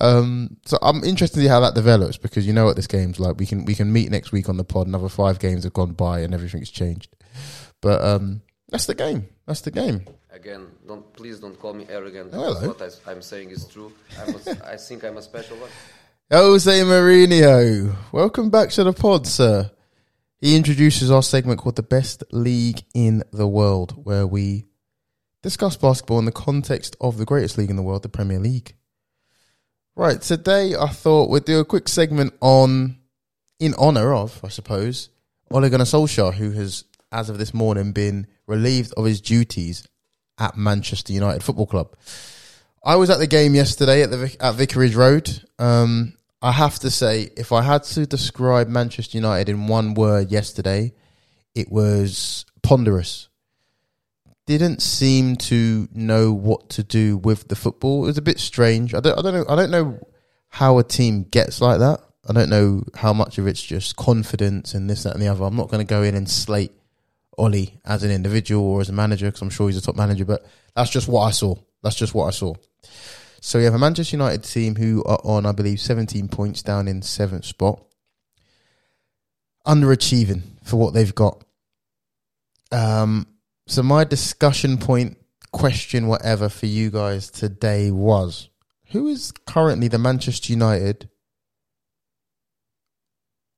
Um, 0.02 0.58
so 0.65 0.78
I'm 0.82 1.04
interested 1.04 1.38
to 1.38 1.41
see 1.43 1.49
how 1.49 1.60
that 1.60 1.75
develops 1.75 2.17
because 2.17 2.47
you 2.47 2.54
know 2.54 2.65
what 2.65 2.78
this 2.78 2.88
game's 2.88 3.19
like. 3.19 3.38
We 3.38 3.45
can 3.45 3.65
we 3.65 3.75
can 3.75 3.91
meet 3.91 4.10
next 4.10 4.32
week 4.32 4.47
on 4.49 4.58
the 4.58 4.63
pod. 4.63 4.88
Another 4.88 5.10
five 5.10 5.39
games 5.39 5.65
have 5.65 5.73
gone 5.73 5.91
by 5.91 6.21
and 6.21 6.34
everything's 6.34 6.71
changed. 6.71 7.15
But 7.82 8.02
um, 8.04 8.41
that's 8.69 8.86
the 8.86 8.95
game. 8.95 9.28
That's 9.45 9.62
the 9.62 9.71
game. 9.71 10.06
Again, 10.32 10.67
don't 10.89 11.13
please 11.13 11.39
don't 11.39 11.58
call 11.60 11.73
me 11.75 11.86
arrogant. 11.88 12.34
Hello. 12.34 12.67
What 12.67 12.82
I, 12.82 13.12
I'm 13.12 13.21
saying 13.21 13.52
is 13.52 13.65
true. 13.65 13.93
I'm 14.19 14.34
a, 14.34 14.71
I 14.73 14.75
think 14.75 15.04
I'm 15.04 15.17
a 15.17 15.21
special 15.21 15.56
one. 15.58 15.69
Jose 16.32 16.82
Mourinho, 16.82 17.95
welcome 18.12 18.49
back 18.49 18.69
to 18.71 18.84
the 18.84 18.91
pod, 18.91 19.28
sir. 19.28 19.69
He 20.41 20.56
introduces 20.56 21.12
our 21.12 21.21
segment 21.21 21.60
called 21.60 21.75
the 21.75 21.84
Best 21.84 22.23
League 22.32 22.82
in 22.95 23.23
the 23.32 23.47
World, 23.47 24.04
where 24.04 24.25
we 24.25 24.65
discuss 25.43 25.78
basketball 25.78 26.17
in 26.17 26.25
the 26.25 26.32
context 26.32 26.95
of 26.99 27.17
the 27.17 27.25
greatest 27.25 27.60
league 27.60 27.69
in 27.69 27.75
the 27.75 27.84
world, 27.84 28.02
the 28.02 28.10
Premier 28.10 28.39
League. 28.39 28.73
Right, 29.95 30.19
today 30.19 30.73
I 30.75 30.88
thought 30.88 31.30
we'd 31.30 31.45
do 31.45 31.60
a 31.60 31.65
quick 31.65 31.88
segment 31.88 32.34
on, 32.41 32.97
in 33.60 33.75
honour 33.75 34.12
of, 34.15 34.39
I 34.43 34.47
suppose, 34.47 35.10
Ole 35.52 35.69
Gunnar 35.69 35.86
Solskjaer, 35.86 36.34
who 36.34 36.49
has, 36.52 36.86
as 37.12 37.30
of 37.30 37.38
this 37.38 37.54
morning, 37.54 37.91
been 37.91 38.25
relieved 38.47 38.91
of 38.97 39.06
his 39.06 39.21
duties 39.21 39.88
at 40.39 40.58
Manchester 40.58 41.13
United 41.13 41.43
Football 41.43 41.67
Club. 41.67 41.95
I 42.84 42.95
was 42.95 43.10
at 43.10 43.19
the 43.19 43.28
game 43.28 43.56
yesterday 43.56 44.04
at 44.04 44.10
the 44.10 44.36
at 44.39 44.56
Vicarage 44.56 44.95
Road. 44.95 45.43
Um, 45.60 46.13
I 46.41 46.54
have 46.54 46.80
to 46.80 46.89
say, 46.89 47.30
if 47.36 47.52
I 47.52 47.62
had 47.62 47.84
to 47.84 48.06
describe 48.06 48.69
Manchester 48.69 49.17
United 49.17 49.49
in 49.49 49.67
one 49.67 49.93
word 49.93 50.32
yesterday, 50.32 50.93
it 51.54 51.69
was 51.69 52.45
ponderous. 52.63 53.28
Didn't 54.45 54.82
seem 54.82 55.36
to 55.36 55.89
know 55.93 56.32
what 56.32 56.69
to 56.71 56.84
do 56.84 57.17
with 57.17 57.49
the 57.49 57.56
football. 57.56 58.06
It 58.06 58.08
was 58.08 58.17
a 58.17 58.21
bit 58.23 58.39
strange. 58.39 58.95
I 58.95 59.02
don't, 59.02 59.19
I 59.19 59.21
don't 59.21 59.34
know. 59.34 59.45
I 59.49 59.56
don't 59.56 59.71
know 59.71 60.08
how 60.47 60.80
a 60.80 60.84
team 60.84 61.23
gets 61.23 61.62
like 61.62 61.80
that. 61.80 61.99
I 62.28 62.34
don't 62.34 62.50
know 62.50 62.83
how 62.96 63.13
much 63.13 63.37
of 63.37 63.48
it's 63.48 63.62
just 63.62 63.96
confidence 63.96 64.73
and 64.73 64.90
this, 64.90 65.04
that, 65.04 65.13
and 65.13 65.21
the 65.21 65.27
other. 65.27 65.44
I'm 65.44 65.56
not 65.56 65.69
going 65.69 65.85
to 65.85 65.90
go 65.90 66.04
in 66.04 66.15
and 66.15 66.29
slate 66.29 66.71
Ollie 67.40 67.79
as 67.85 68.04
an 68.04 68.12
individual 68.12 68.65
or 68.65 68.81
as 68.81 68.90
a 68.90 68.94
manager 68.94 69.27
because 69.27 69.42
I'm 69.42 69.50
sure 69.50 69.67
he's 69.67 69.77
a 69.77 69.81
top 69.81 69.96
manager, 69.96 70.25
but 70.25 70.46
that's 70.75 70.90
just 70.90 71.08
what 71.08 71.21
I 71.21 71.31
saw. 71.31 71.56
That's 71.81 71.96
just 71.96 72.13
what 72.13 72.25
I 72.25 72.31
saw. 72.31 72.54
So 73.42 73.58
we 73.58 73.65
have 73.65 73.73
a 73.73 73.79
Manchester 73.79 74.17
United 74.17 74.44
team 74.44 74.75
who 74.75 75.04
are 75.06 75.19
on, 75.23 75.46
I 75.46 75.54
believe, 75.54 75.79
17 75.79 76.27
points 76.27 76.62
down 76.62 76.87
in 76.87 77.02
seventh 77.02 77.46
spot, 77.46 77.81
underachieving 79.65 80.42
for 80.63 80.75
what 80.75 80.94
they've 80.94 81.15
got. 81.15 81.44
Um, 82.71 83.27
so 83.67 83.81
my 83.81 84.04
discussion 84.04 84.77
point, 84.77 85.17
question, 85.52 86.08
whatever 86.08 86.50
for 86.50 86.65
you 86.65 86.92
guys 86.92 87.31
today 87.31 87.92
was: 87.92 88.50
who 88.92 89.08
is 89.08 89.31
currently 89.31 89.87
the 89.87 89.98
Manchester 89.98 90.52
United 90.52 91.10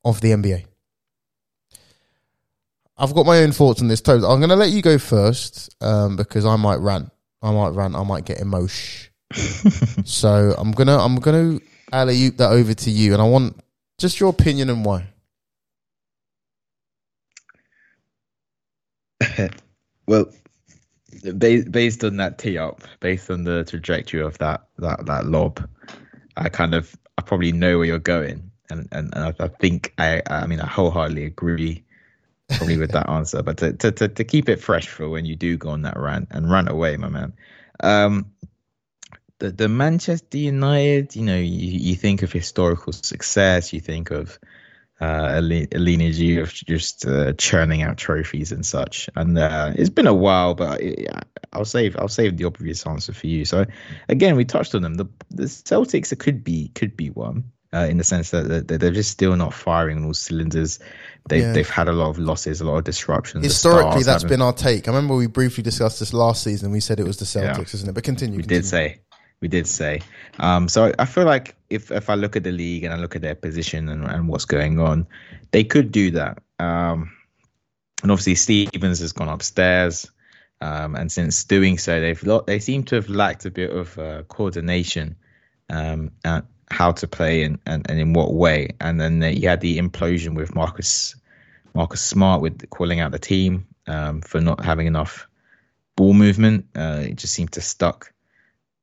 of 0.06 0.22
the 0.22 0.32
NBA? 0.32 0.66
I've 2.98 3.14
got 3.14 3.26
my 3.26 3.40
own 3.40 3.52
thoughts 3.52 3.82
on 3.82 3.88
this, 3.88 4.02
Toad. 4.02 4.24
I'm 4.24 4.40
going 4.40 4.50
to 4.50 4.56
let 4.56 4.70
you 4.72 4.82
go 4.82 4.98
first 4.98 5.76
um, 5.82 6.16
because 6.16 6.46
I 6.46 6.56
might 6.56 6.78
rant. 6.78 7.12
I 7.42 7.52
might 7.52 7.70
rant. 7.70 7.96
I 7.96 8.04
might 8.04 8.26
get 8.26 8.40
emotion. 8.40 9.12
so 10.04 10.54
I'm 10.58 10.72
gonna 10.72 10.98
I'm 10.98 11.16
gonna 11.18 11.60
alley 11.92 12.26
oop 12.26 12.38
that 12.38 12.52
over 12.52 12.74
to 12.74 12.90
you, 12.90 13.14
and 13.14 13.22
I 13.22 13.26
want 13.26 13.60
just 13.98 14.20
your 14.20 14.30
opinion 14.30 14.70
and 14.70 14.84
why. 14.84 15.08
well, 20.08 20.26
based 21.38 21.72
based 21.72 22.04
on 22.04 22.18
that 22.18 22.38
tee 22.38 22.58
up, 22.58 22.82
based 23.00 23.30
on 23.32 23.44
the 23.44 23.64
trajectory 23.64 24.22
of 24.22 24.38
that 24.40 24.68
that 24.80 25.06
that 25.06 25.28
lob, 25.28 25.66
I 26.36 26.50
kind 26.50 26.76
of 26.76 26.96
I 27.18 27.22
probably 27.22 27.52
know 27.54 27.78
where 27.78 27.88
you're 27.88 28.00
going, 28.00 28.52
and 28.70 28.88
and, 28.92 29.14
and 29.16 29.24
I, 29.24 29.34
I 29.44 29.48
think 29.48 29.94
I 29.98 30.22
I 30.28 30.46
mean 30.48 30.60
I 30.60 30.68
wholeheartedly 30.68 31.26
agree 31.26 31.86
probably 32.58 32.78
with 32.78 32.92
that 32.92 33.10
answer. 33.10 33.42
But 33.42 33.58
to, 33.58 33.74
to 33.74 33.92
to 33.92 34.08
to 34.08 34.24
keep 34.24 34.50
it 34.50 34.62
fresh 34.62 34.88
for 34.88 35.10
when 35.10 35.26
you 35.26 35.36
do 35.36 35.58
go 35.58 35.70
on 35.70 35.84
that 35.84 35.98
rant 35.98 36.28
and 36.32 36.50
run 36.50 36.68
away, 36.68 36.98
my 36.98 37.10
man. 37.10 37.34
Um, 37.80 38.32
the 39.40 39.52
the 39.52 39.68
Manchester 39.68 40.38
United, 40.38 41.16
you 41.16 41.24
know, 41.24 41.38
you, 41.38 41.80
you 41.80 41.96
think 41.96 42.22
of 42.22 42.32
historical 42.32 42.94
success, 42.94 43.74
you 43.74 43.80
think 43.80 44.12
of 44.12 44.40
uh, 45.02 45.32
a, 45.36 45.42
lineage 45.42 46.38
of 46.38 46.54
just 46.54 47.08
uh, 47.08 47.34
churning 47.34 47.82
out 47.82 47.98
trophies 47.98 48.52
and 48.52 48.64
such. 48.64 49.10
And 49.16 49.38
uh, 49.38 49.74
it's 49.76 49.90
been 49.90 50.06
a 50.06 50.14
while, 50.14 50.54
but 50.54 50.80
I'll 51.52 51.66
save 51.66 51.98
I'll 51.98 52.08
save 52.08 52.38
the 52.38 52.46
obvious 52.46 52.86
answer 52.86 53.14
for 53.14 53.28
you. 53.28 53.44
So 53.44 53.66
again, 54.08 54.36
we 54.36 54.46
touched 54.46 54.76
on 54.76 54.84
them. 54.84 54.94
The 54.94 55.08
the 55.32 55.46
Celtics 55.46 56.18
could 56.18 56.44
be 56.44 56.70
could 56.70 56.96
be 56.96 57.10
one. 57.10 57.52
Uh, 57.74 57.88
in 57.90 57.98
the 57.98 58.04
sense 58.04 58.32
that, 58.32 58.68
they're 58.68 58.92
just 58.92 59.12
still 59.12 59.34
not 59.38 59.54
firing 59.54 59.98
on 59.98 60.06
all 60.06 60.14
cylinders. 60.14 60.80
They've, 61.30 61.42
yeah. 61.42 61.54
they've 61.54 61.70
had 61.70 61.88
a 61.88 61.94
lot 61.94 62.10
of 62.10 62.20
losses, 62.20 62.60
a 62.60 62.66
lot 62.66 62.78
of 62.78 62.84
disruptions. 62.84 63.46
Historically, 63.46 64.04
that's 64.04 64.26
been 64.26 64.42
our 64.42 64.52
take. 64.52 64.90
I 64.90 64.92
remember 64.92 65.16
we 65.16 65.28
briefly 65.28 65.64
discussed 65.64 66.00
this 66.00 66.14
last 66.14 66.44
season. 66.44 66.72
We 66.72 66.82
said 66.82 67.00
it 67.00 67.08
was 67.08 67.16
the 67.18 67.26
Celtics, 67.26 67.58
yeah. 67.58 67.76
isn't 67.76 67.90
it? 67.90 67.94
But 67.94 68.04
continue. 68.04 68.36
We 68.36 68.44
continue. 68.44 68.62
did 68.62 68.68
say 68.68 69.00
we 69.42 69.48
did 69.48 69.68
say. 69.68 70.02
Um, 70.40 70.70
so 70.70 70.94
I 70.98 71.06
feel 71.06 71.26
like 71.26 71.56
if 71.70 71.92
if 71.92 72.10
I 72.10 72.16
look 72.16 72.36
at 72.36 72.44
the 72.44 72.52
league 72.52 72.84
and 72.84 72.94
I 72.94 72.98
look 72.98 73.16
at 73.16 73.22
their 73.22 73.36
position 73.36 73.90
and, 73.90 74.06
and 74.06 74.28
what's 74.28 74.46
going 74.46 74.80
on, 74.80 75.08
they 75.50 75.64
could 75.64 75.92
do 75.92 76.12
that. 76.12 76.42
Um, 76.60 77.12
and 78.04 78.12
obviously 78.12 78.36
Stevens 78.36 79.00
has 79.00 79.12
gone 79.12 79.30
upstairs, 79.30 80.10
um, 80.62 80.96
and 80.96 81.12
since 81.12 81.44
doing 81.44 81.78
so, 81.78 82.00
they've 82.00 82.24
lo- 82.24 82.44
they 82.46 82.60
seem 82.60 82.84
to 82.86 82.96
have 82.96 83.10
lacked 83.10 83.46
a 83.46 83.52
bit 83.52 83.72
of 83.72 83.98
uh, 83.98 84.24
coordination 84.24 85.16
um, 85.70 86.12
at 86.24 86.46
how 86.72 86.92
to 86.92 87.08
play 87.08 87.44
and, 87.44 87.60
and, 87.66 87.90
and 87.90 88.00
in 88.00 88.14
what 88.14 88.34
way. 88.34 88.70
And 88.80 89.00
then 89.00 89.22
you 89.22 89.48
had 89.48 89.62
the 89.62 89.78
implosion 89.78 90.36
with 90.36 90.56
Marcus 90.56 91.16
Marcus 91.74 92.02
Smart 92.02 92.42
with 92.42 92.70
calling 92.70 93.00
out 93.00 93.12
the 93.12 93.20
team 93.20 93.68
um, 93.88 94.22
for 94.22 94.42
not 94.42 94.64
having 94.64 94.88
enough 94.88 95.28
ball 95.96 96.14
movement. 96.14 96.66
Uh, 96.76 97.04
it 97.08 97.16
just 97.16 97.34
seemed 97.34 97.52
to 97.54 97.62
stuck 97.62 98.14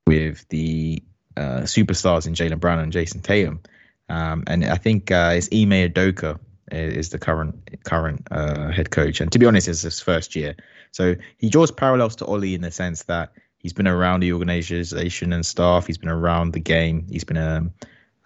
with 0.06 0.46
the 0.48 1.02
uh, 1.36 1.62
superstars 1.62 2.26
in 2.26 2.34
Jaylen 2.34 2.60
Brown 2.60 2.78
and 2.78 2.92
Jayson 2.92 3.22
Tatum. 3.22 3.60
Um, 4.08 4.44
and 4.46 4.64
I 4.64 4.76
think 4.76 5.10
uh, 5.10 5.32
it's 5.34 5.48
Ime 5.52 5.90
Udoka 5.90 6.38
is 6.70 7.10
the 7.10 7.18
current 7.18 7.84
current 7.84 8.26
uh, 8.30 8.70
head 8.70 8.90
coach. 8.90 9.20
And 9.20 9.30
to 9.32 9.38
be 9.38 9.46
honest, 9.46 9.68
it's 9.68 9.82
his 9.82 10.00
first 10.00 10.34
year. 10.34 10.56
So 10.92 11.16
he 11.36 11.50
draws 11.50 11.70
parallels 11.70 12.16
to 12.16 12.26
Ollie 12.26 12.54
in 12.54 12.62
the 12.62 12.70
sense 12.70 13.04
that 13.04 13.32
he's 13.68 13.74
been 13.74 13.86
around 13.86 14.20
the 14.20 14.32
organization 14.32 15.34
and 15.34 15.44
staff. 15.44 15.86
He's 15.86 15.98
been 15.98 16.08
around 16.08 16.54
the 16.54 16.60
game. 16.60 17.06
He's 17.10 17.24
been 17.24 17.36
um, 17.36 17.70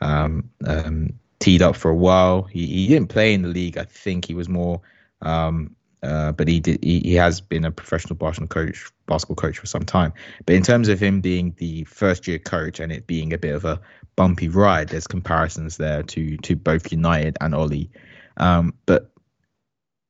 um, 0.00 0.48
um, 0.64 1.14
teed 1.40 1.62
up 1.62 1.74
for 1.74 1.90
a 1.90 1.96
while. 1.96 2.42
He, 2.44 2.64
he 2.64 2.86
didn't 2.86 3.08
play 3.08 3.34
in 3.34 3.42
the 3.42 3.48
league. 3.48 3.76
I 3.76 3.82
think 3.82 4.24
he 4.24 4.34
was 4.34 4.48
more 4.48 4.80
um, 5.20 5.74
uh, 6.04 6.30
but 6.30 6.46
he 6.46 6.60
did. 6.60 6.82
He, 6.82 7.00
he 7.00 7.14
has 7.14 7.40
been 7.40 7.64
a 7.64 7.72
professional 7.72 8.14
basketball 8.14 8.48
coach, 8.48 8.88
basketball 9.06 9.36
coach 9.36 9.58
for 9.58 9.66
some 9.66 9.84
time. 9.84 10.12
But 10.46 10.54
in 10.54 10.62
terms 10.62 10.88
of 10.88 11.00
him 11.00 11.20
being 11.20 11.54
the 11.58 11.82
first 11.84 12.28
year 12.28 12.38
coach 12.38 12.78
and 12.78 12.92
it 12.92 13.08
being 13.08 13.32
a 13.32 13.38
bit 13.38 13.54
of 13.54 13.64
a 13.64 13.80
bumpy 14.14 14.48
ride, 14.48 14.90
there's 14.90 15.08
comparisons 15.08 15.76
there 15.76 16.04
to 16.04 16.36
to 16.38 16.54
both 16.54 16.92
United 16.92 17.36
and 17.40 17.52
Ollie. 17.52 17.90
Um, 18.36 18.74
but 18.86 19.11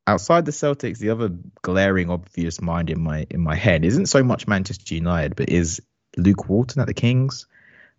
outside 0.07 0.45
the 0.45 0.53
Celtics, 0.53 0.99
the 0.99 1.11
other 1.11 1.31
glaring 1.63 2.11
obvious 2.11 2.61
mind 2.61 2.91
in 2.91 3.01
my 3.01 3.27
in 3.31 3.41
my 3.41 3.55
head 3.55 3.85
isn't 3.85 4.07
so 4.07 4.23
much 4.23 4.47
Manchester 4.47 4.95
United, 4.95 5.37
but 5.37 5.49
is 5.49 5.81
Luke 6.17 6.49
Walton 6.49 6.81
at 6.81 6.87
the 6.87 6.95
Kings. 6.95 7.47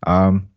Um, 0.05 0.49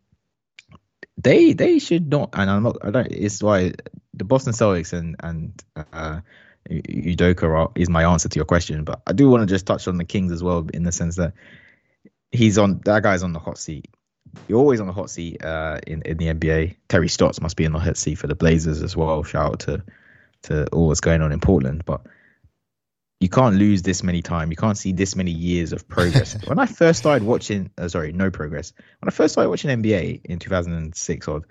they 1.17 1.53
they 1.53 1.79
should 1.79 2.09
not, 2.09 2.29
and 2.33 2.49
I'm 2.49 2.63
not. 2.63 2.77
I 2.83 2.91
don't. 2.91 3.07
It's 3.11 3.41
why 3.41 3.73
the 4.13 4.23
Boston 4.23 4.53
Celtics 4.53 4.93
and 4.93 5.15
and 5.19 5.63
uh, 5.93 6.21
Udoka 6.69 7.71
is 7.75 7.89
my 7.89 8.03
answer 8.03 8.29
to 8.29 8.35
your 8.35 8.45
question, 8.45 8.83
but 8.83 9.01
I 9.07 9.13
do 9.13 9.29
want 9.29 9.41
to 9.41 9.53
just 9.53 9.65
touch 9.65 9.87
on 9.87 9.97
the 9.97 10.05
Kings 10.05 10.31
as 10.31 10.43
well, 10.43 10.67
in 10.73 10.83
the 10.83 10.91
sense 10.91 11.15
that 11.15 11.33
he's 12.31 12.57
on 12.57 12.81
that 12.85 13.03
guy's 13.03 13.23
on 13.23 13.33
the 13.33 13.39
hot 13.39 13.57
seat. 13.57 13.87
You're 14.47 14.59
always 14.59 14.81
on 14.81 14.87
the 14.87 14.93
hot 14.93 15.09
seat 15.09 15.43
uh, 15.43 15.79
in 15.87 16.01
in 16.03 16.17
the 16.17 16.27
NBA. 16.27 16.75
Terry 16.89 17.07
Stotts 17.07 17.41
must 17.41 17.55
be 17.55 17.63
in 17.63 17.71
the 17.71 17.79
hot 17.79 17.97
seat 17.97 18.15
for 18.15 18.27
the 18.27 18.35
Blazers 18.35 18.83
as 18.83 18.95
well. 18.95 19.23
Shout 19.23 19.53
out 19.53 19.59
to 19.61 19.83
to 20.43 20.67
all 20.67 20.87
what's 20.87 21.01
going 21.01 21.21
on 21.21 21.31
in 21.31 21.39
Portland, 21.39 21.83
but 21.85 22.01
you 23.19 23.29
can't 23.29 23.55
lose 23.55 23.81
this 23.81 24.03
many 24.03 24.21
time. 24.21 24.51
You 24.51 24.57
can't 24.57 24.77
see 24.77 24.91
this 24.91 25.15
many 25.15 25.31
years 25.31 25.73
of 25.73 25.87
progress. 25.87 26.37
when 26.47 26.59
I 26.59 26.65
first 26.65 26.99
started 26.99 27.25
watching, 27.25 27.71
uh, 27.77 27.87
sorry, 27.87 28.11
no 28.11 28.29
progress. 28.29 28.73
When 28.99 29.09
I 29.09 29.11
first 29.11 29.33
started 29.33 29.49
watching 29.49 29.71
NBA 29.71 30.25
in 30.25 30.39
2006, 30.39 31.27
or 31.27 31.41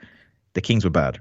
the 0.55 0.61
Kings 0.61 0.85
were 0.85 0.91
bad. 0.91 1.21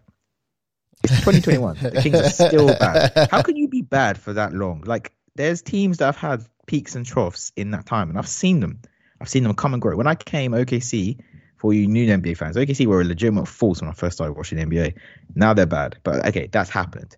It's 1.04 1.14
2021. 1.24 1.78
the 1.82 2.02
Kings 2.02 2.20
are 2.20 2.30
still 2.30 2.68
bad. 2.68 3.30
How 3.32 3.42
can 3.42 3.56
you 3.56 3.68
be 3.68 3.82
bad 3.82 4.18
for 4.18 4.34
that 4.34 4.54
long? 4.54 4.82
Like, 4.86 5.14
there's 5.36 5.62
teams 5.62 5.98
that 5.98 6.06
have 6.06 6.18
had 6.18 6.46
peaks 6.68 6.96
and 6.96 7.06
troughs 7.06 7.52
in 7.56 7.72
that 7.72 7.86
time, 7.86 8.10
and 8.10 8.18
I've 8.18 8.28
seen 8.28 8.60
them. 8.60 8.82
I've 9.20 9.30
seen 9.30 9.44
them 9.44 9.54
come 9.56 9.74
and 9.74 9.82
grow. 9.82 9.98
When 9.98 10.08
I 10.08 10.16
came 10.16 10.52
OKC, 10.52 11.20
for 11.58 11.74
you 11.74 11.88
new 11.88 12.06
NBA 12.06 12.38
fans, 12.38 12.58
OKC 12.58 12.86
were 12.86 13.02
a 13.02 13.04
legitimate 13.04 13.48
force 13.48 13.82
when 13.82 13.90
I 13.90 13.94
first 13.94 14.18
started 14.18 14.34
watching 14.34 14.60
NBA. 14.60 14.96
Now 15.34 15.54
they're 15.54 15.66
bad, 15.66 15.98
but 16.04 16.26
okay, 16.28 16.48
that's 16.52 16.70
happened. 16.70 17.16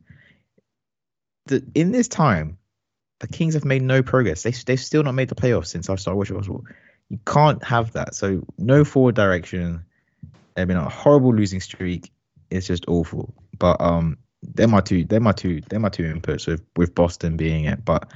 The, 1.48 1.66
in 1.76 1.92
this 1.92 2.08
time, 2.08 2.58
the 3.20 3.28
Kings 3.28 3.54
have 3.56 3.66
made 3.66 3.82
no 3.82 4.04
progress. 4.04 4.44
They, 4.44 4.52
they've 4.52 4.80
still 4.80 5.04
not 5.04 5.14
made 5.14 5.30
the 5.30 5.36
playoffs 5.36 5.68
since 5.68 5.90
I 5.90 5.96
started 5.96 6.18
watching 6.18 6.38
basketball. 6.38 6.66
You 7.10 7.20
can't 7.26 7.64
have 7.64 7.94
that. 7.94 8.16
So 8.16 8.46
no 8.58 8.84
forward 8.84 9.16
direction. 9.16 9.86
They've 10.56 10.68
been 10.68 10.78
on 10.78 10.88
a 10.88 10.90
horrible 10.90 11.34
losing 11.34 11.62
streak. 11.62 12.12
It's 12.50 12.68
just 12.68 12.86
awful. 12.88 13.34
But 13.58 13.80
um, 13.80 14.18
they're 14.44 14.68
my 14.68 14.82
two. 14.82 15.06
They're 15.06 15.20
my 15.20 15.32
two. 15.32 15.62
They're 15.70 15.80
my 15.80 15.90
two 15.90 16.04
inputs 16.04 16.48
with 16.48 16.64
with 16.76 16.94
Boston 16.94 17.38
being 17.38 17.66
it. 17.66 17.84
But 17.84 18.12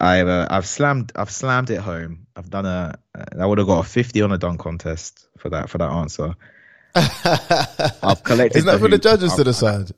I've 0.00 0.28
uh, 0.28 0.46
I've 0.50 0.66
slammed 0.66 1.12
I've 1.16 1.30
slammed 1.30 1.70
it 1.70 1.80
home. 1.80 2.26
I've 2.36 2.50
done 2.50 2.66
a 2.66 2.98
I 3.38 3.46
would 3.46 3.58
have 3.58 3.66
got 3.66 3.86
a 3.86 3.88
fifty 3.88 4.22
on 4.22 4.32
a 4.32 4.38
dunk 4.38 4.60
contest 4.60 5.26
for 5.38 5.50
that 5.50 5.70
for 5.70 5.78
that 5.78 5.90
answer. 5.90 6.34
I've 6.94 8.22
collected. 8.22 8.58
Isn't 8.58 8.66
that 8.66 8.80
for 8.80 8.88
the 8.88 8.98
judges 8.98 9.32
I've, 9.32 9.38
to 9.38 9.44
decide? 9.44 9.92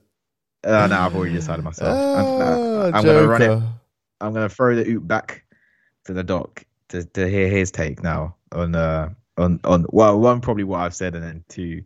Uh, 0.65 0.87
no, 0.87 0.99
I've 0.99 1.15
already 1.15 1.35
decided 1.35 1.65
myself. 1.65 1.91
Oh, 1.95 2.87
I'm, 2.87 2.95
I'm 2.95 3.05
gonna 3.05 3.27
run 3.27 3.43
it. 3.43 3.63
I'm 4.21 4.33
gonna 4.33 4.49
throw 4.49 4.75
the 4.75 4.89
oop 4.89 5.07
back 5.07 5.45
to 6.07 6.13
the 6.13 6.23
doc 6.23 6.65
to, 6.89 7.05
to 7.05 7.29
hear 7.29 7.49
his 7.49 7.71
take 7.71 8.03
now 8.03 8.37
on 8.53 8.75
uh 8.75 9.11
on 9.37 9.61
on 9.65 9.87
well 9.91 10.19
one 10.19 10.41
probably 10.41 10.65
what 10.65 10.81
I've 10.81 10.95
said 10.95 11.15
and 11.15 11.25
then 11.25 11.45
two 11.49 11.83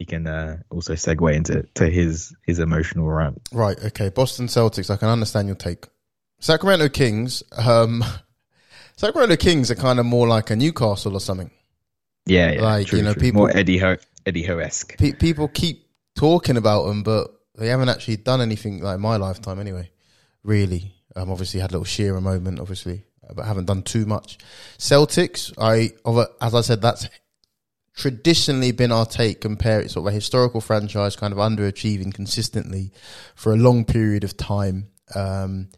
he 0.00 0.06
can 0.06 0.26
uh, 0.26 0.56
also 0.70 0.94
segue 0.94 1.34
into 1.34 1.62
to 1.74 1.86
his 1.88 2.34
his 2.46 2.58
emotional 2.58 3.06
rant. 3.06 3.48
Right. 3.52 3.78
Okay. 3.84 4.08
Boston 4.08 4.46
Celtics. 4.46 4.88
I 4.90 4.96
can 4.96 5.08
understand 5.08 5.46
your 5.46 5.56
take. 5.56 5.86
Sacramento 6.40 6.88
Kings. 6.88 7.42
Um, 7.52 8.02
Sacramento 8.96 9.36
Kings 9.36 9.70
are 9.70 9.74
kind 9.74 9.98
of 9.98 10.06
more 10.06 10.26
like 10.26 10.48
a 10.48 10.56
Newcastle 10.56 11.12
or 11.12 11.20
something. 11.20 11.50
Yeah. 12.24 12.52
yeah 12.52 12.62
like 12.62 12.86
true, 12.86 12.98
you 12.98 13.04
know, 13.04 13.12
true. 13.12 13.20
people 13.20 13.40
more 13.42 13.54
Eddie 13.54 13.76
Howe 13.76 13.98
Eddie 14.24 14.42
Howe 14.42 14.56
esque. 14.56 14.96
Pe- 14.96 15.12
people 15.12 15.48
keep 15.48 15.86
talking 16.16 16.56
about 16.56 16.86
them, 16.86 17.02
but 17.02 17.30
they 17.60 17.68
haven't 17.68 17.90
actually 17.90 18.16
done 18.16 18.40
anything 18.40 18.82
like 18.82 18.98
my 18.98 19.16
lifetime 19.16 19.60
anyway. 19.60 19.90
Really. 20.42 20.94
Um, 21.14 21.30
obviously 21.30 21.60
had 21.60 21.70
a 21.70 21.74
little 21.74 21.84
Shearer 21.84 22.20
moment, 22.20 22.58
obviously, 22.58 23.04
but 23.34 23.44
haven't 23.44 23.66
done 23.66 23.82
too 23.82 24.06
much. 24.06 24.38
Celtics. 24.78 25.52
I, 25.58 25.90
as 26.40 26.54
I 26.54 26.62
said, 26.62 26.80
that's 26.80 27.06
traditionally 27.94 28.72
been 28.72 28.90
our 28.90 29.04
take, 29.04 29.42
compare 29.42 29.80
it 29.82 29.90
sort 29.90 30.06
of 30.06 30.12
a 30.12 30.14
historical 30.14 30.62
franchise 30.62 31.16
kind 31.16 31.34
of 31.34 31.38
underachieving 31.38 32.14
consistently 32.14 32.92
for 33.34 33.52
a 33.52 33.56
long 33.56 33.84
period 33.84 34.24
of 34.24 34.38
time. 34.38 34.88
Um, 35.14 35.68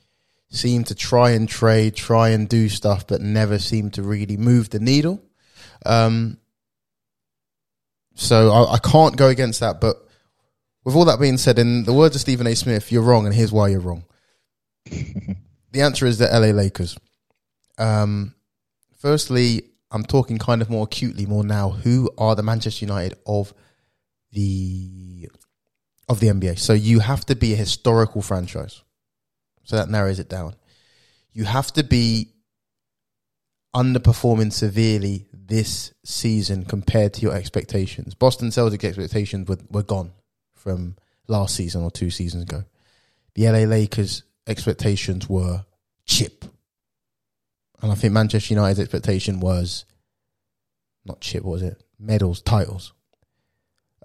seem 0.50 0.84
to 0.84 0.94
try 0.94 1.30
and 1.30 1.48
trade, 1.48 1.96
try 1.96 2.28
and 2.28 2.48
do 2.48 2.68
stuff, 2.68 3.08
but 3.08 3.20
never 3.20 3.58
seem 3.58 3.90
to 3.90 4.02
really 4.04 4.36
move 4.36 4.70
the 4.70 4.78
needle. 4.78 5.20
Um, 5.84 6.38
so 8.14 8.52
I, 8.52 8.74
I 8.74 8.78
can't 8.78 9.16
go 9.16 9.28
against 9.28 9.60
that. 9.60 9.80
But 9.80 10.01
with 10.84 10.96
all 10.96 11.04
that 11.04 11.20
being 11.20 11.38
said, 11.38 11.58
in 11.58 11.84
the 11.84 11.92
words 11.92 12.14
of 12.14 12.20
Stephen 12.20 12.46
A. 12.46 12.56
Smith, 12.56 12.90
you're 12.90 13.02
wrong, 13.02 13.26
and 13.26 13.34
here's 13.34 13.52
why 13.52 13.68
you're 13.68 13.80
wrong. 13.80 14.04
the 14.84 15.80
answer 15.80 16.06
is 16.06 16.18
the 16.18 16.26
LA 16.26 16.48
Lakers. 16.48 16.96
Um, 17.78 18.34
firstly, 18.98 19.62
I'm 19.90 20.04
talking 20.04 20.38
kind 20.38 20.60
of 20.60 20.70
more 20.70 20.84
acutely 20.84 21.26
more 21.26 21.44
now. 21.44 21.70
Who 21.70 22.10
are 22.18 22.34
the 22.34 22.42
Manchester 22.42 22.84
United 22.84 23.18
of 23.26 23.54
the 24.32 25.28
of 26.08 26.18
the 26.20 26.28
NBA? 26.28 26.58
So 26.58 26.72
you 26.72 27.00
have 27.00 27.24
to 27.26 27.36
be 27.36 27.52
a 27.52 27.56
historical 27.56 28.22
franchise. 28.22 28.82
So 29.64 29.76
that 29.76 29.88
narrows 29.88 30.18
it 30.18 30.28
down. 30.28 30.56
You 31.32 31.44
have 31.44 31.72
to 31.74 31.84
be 31.84 32.32
underperforming 33.74 34.52
severely 34.52 35.28
this 35.32 35.94
season 36.04 36.64
compared 36.64 37.14
to 37.14 37.20
your 37.22 37.34
expectations. 37.34 38.14
Boston 38.14 38.48
Celtics 38.48 38.84
expectations 38.84 39.48
were, 39.48 39.58
were 39.70 39.84
gone 39.84 40.12
from 40.62 40.96
last 41.26 41.56
season 41.56 41.82
or 41.82 41.90
two 41.90 42.10
seasons 42.10 42.44
ago. 42.44 42.64
The 43.34 43.48
LA 43.48 43.64
Lakers 43.64 44.22
expectations 44.46 45.28
were 45.28 45.64
chip. 46.06 46.44
And 47.80 47.90
I 47.90 47.94
think 47.94 48.12
Manchester 48.12 48.54
United's 48.54 48.78
expectation 48.78 49.40
was 49.40 49.84
not 51.04 51.20
chip, 51.20 51.42
what 51.42 51.52
was 51.52 51.62
it? 51.62 51.82
Medals, 51.98 52.40
titles. 52.42 52.92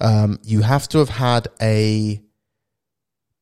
Um, 0.02 0.40
you 0.44 0.62
have 0.62 0.88
to 0.90 1.00
have 1.00 1.10
had 1.10 1.48
a 1.62 2.22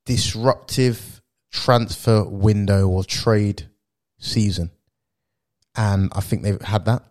disruptive 0.05 1.21
transfer 1.51 2.23
window 2.23 2.87
or 2.87 3.03
trade 3.03 3.69
season. 4.19 4.71
And 5.75 6.11
I 6.13 6.21
think 6.21 6.43
they've 6.43 6.61
had 6.61 6.85
that. 6.85 7.03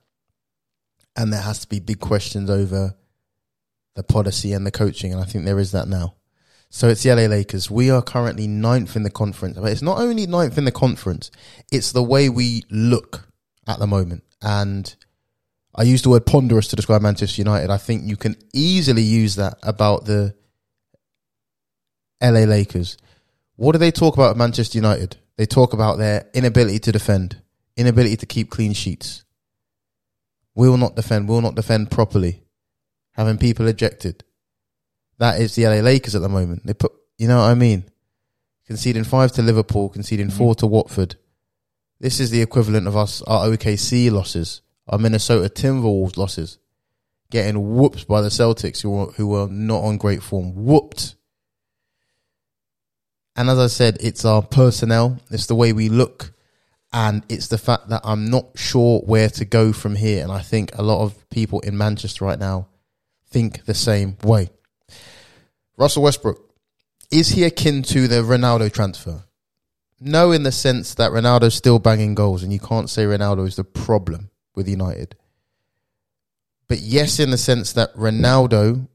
And 1.16 1.32
there 1.32 1.40
has 1.40 1.61
to 1.61 1.68
be 1.68 1.80
big 1.80 2.00
questions 2.00 2.50
over 2.50 2.94
the 3.95 4.03
policy 4.03 4.53
and 4.53 4.66
the 4.66 4.70
coaching. 4.70 5.12
And 5.12 5.20
I 5.20 5.24
think 5.24 5.45
there 5.45 5.59
is 5.59 5.72
that 5.72 5.88
now. 5.88 6.14
So 6.70 6.88
it's 6.88 7.03
the 7.03 7.14
LA 7.14 7.26
Lakers. 7.26 7.70
We 7.70 7.90
are 7.90 8.03
currently 8.03 8.49
ninth 8.49 8.97
in 8.97 9.05
the 9.05 9.11
conference. 9.11 9.59
But 9.59 9.70
it's 9.70 9.82
not 9.82 9.99
only 9.99 10.26
ninth 10.26 10.59
in 10.59 10.64
the 10.64 10.72
conference, 10.72 11.30
it's 11.70 11.92
the 11.92 12.03
way 12.03 12.28
we 12.28 12.64
look 12.70 13.28
at 13.68 13.78
the 13.78 13.86
moment. 13.86 14.24
And 14.42 14.95
I 15.74 15.84
use 15.84 16.03
the 16.03 16.11
word 16.11 16.26
ponderous 16.26 16.68
to 16.68 16.76
describe 16.76 17.03
Manchester 17.03 17.40
United. 17.40 17.70
I 17.70 17.76
think 17.76 18.05
you 18.05 18.16
can 18.16 18.36
easily 18.53 19.03
use 19.03 19.36
that 19.36 19.59
about 19.62 20.05
the 20.05 20.34
LA 22.22 22.40
Lakers. 22.40 22.97
What 23.57 23.72
do 23.72 23.78
they 23.78 23.90
talk 23.90 24.14
about 24.14 24.30
at 24.30 24.36
Manchester 24.36 24.78
United? 24.78 25.16
They 25.36 25.47
talk 25.47 25.72
about 25.72 25.99
their 25.99 26.28
inability 26.32 26.78
to 26.80 26.92
defend, 26.92 27.40
inability 27.76 28.16
to 28.18 28.26
keep 28.26 28.51
clean 28.51 28.72
sheets. 28.72 29.24
We 30.55 30.68
will 30.68 30.76
not 30.76 30.95
defend, 30.95 31.28
we 31.28 31.34
will 31.34 31.42
not 31.42 31.57
defend 31.57 31.90
properly, 31.90 32.43
having 33.14 33.38
people 33.38 33.66
ejected. 33.66 34.24
That 35.18 35.40
is 35.40 35.54
the 35.54 35.66
LA 35.66 35.80
Lakers 35.80 36.14
at 36.14 36.22
the 36.22 36.28
moment. 36.28 36.66
They 36.66 36.74
put, 36.74 36.92
you 37.18 37.28
know 37.28 37.38
what 37.38 37.50
I 37.50 37.54
mean? 37.54 37.84
Conceding 38.66 39.04
five 39.04 39.32
to 39.32 39.42
Liverpool, 39.42 39.88
conceding 39.88 40.28
Mm-hmm. 40.28 40.38
four 40.38 40.54
to 40.56 40.66
Watford. 40.66 41.16
This 42.00 42.20
is 42.20 42.30
the 42.30 42.42
equivalent 42.42 42.86
of 42.86 42.96
us, 42.96 43.22
our 43.22 43.46
OKC 43.46 44.10
losses, 44.10 44.62
our 44.88 44.98
Minnesota 44.98 45.48
Timberwolves 45.48 46.16
losses, 46.16 46.58
getting 47.30 47.76
whooped 47.76 48.08
by 48.08 48.20
the 48.20 48.28
Celtics 48.28 48.82
who 48.82 48.90
were, 48.90 49.06
who 49.12 49.28
were 49.28 49.46
not 49.48 49.84
on 49.84 49.96
great 49.96 50.22
form. 50.22 50.54
Whooped. 50.54 51.14
And 53.36 53.48
as 53.48 53.58
I 53.58 53.68
said, 53.68 53.98
it's 54.00 54.24
our 54.24 54.42
personnel, 54.42 55.18
it's 55.30 55.46
the 55.46 55.54
way 55.54 55.72
we 55.72 55.88
look, 55.88 56.32
and 56.92 57.24
it's 57.28 57.48
the 57.48 57.58
fact 57.58 57.88
that 57.88 58.02
I'm 58.04 58.30
not 58.30 58.46
sure 58.56 59.00
where 59.00 59.28
to 59.30 59.44
go 59.44 59.72
from 59.72 59.96
here. 59.96 60.22
And 60.22 60.30
I 60.30 60.40
think 60.40 60.76
a 60.76 60.82
lot 60.82 61.02
of 61.02 61.28
people 61.30 61.60
in 61.60 61.76
Manchester 61.76 62.24
right 62.24 62.38
now 62.38 62.68
think 63.35 63.64
the 63.64 63.74
same 63.74 64.16
way. 64.22 64.49
Russell 65.76 66.05
Westbrook, 66.05 66.39
is 67.11 67.30
he 67.30 67.43
akin 67.43 67.82
to 67.82 68.07
the 68.07 68.22
Ronaldo 68.22 68.72
transfer? 68.72 69.24
No, 70.01 70.30
in 70.30 70.45
the 70.45 70.53
sense 70.53 70.95
that 70.95 71.11
Ronaldo's 71.11 71.57
still 71.57 71.80
banging 71.80 72.14
goals, 72.14 72.45
and 72.45 72.53
you 72.53 72.61
can't 72.61 72.89
say 72.89 73.05
Ronaldo 73.05 73.45
is 73.49 73.57
the 73.57 73.64
problem 73.64 74.30
with 74.55 74.68
United. 74.68 75.16
But 76.68 76.78
yes, 76.78 77.18
in 77.18 77.30
the 77.30 77.37
sense 77.37 77.72
that 77.72 77.93
Ronaldo 77.97 78.87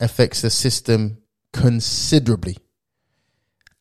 affects 0.00 0.42
the 0.42 0.50
system 0.50 1.22
considerably, 1.54 2.58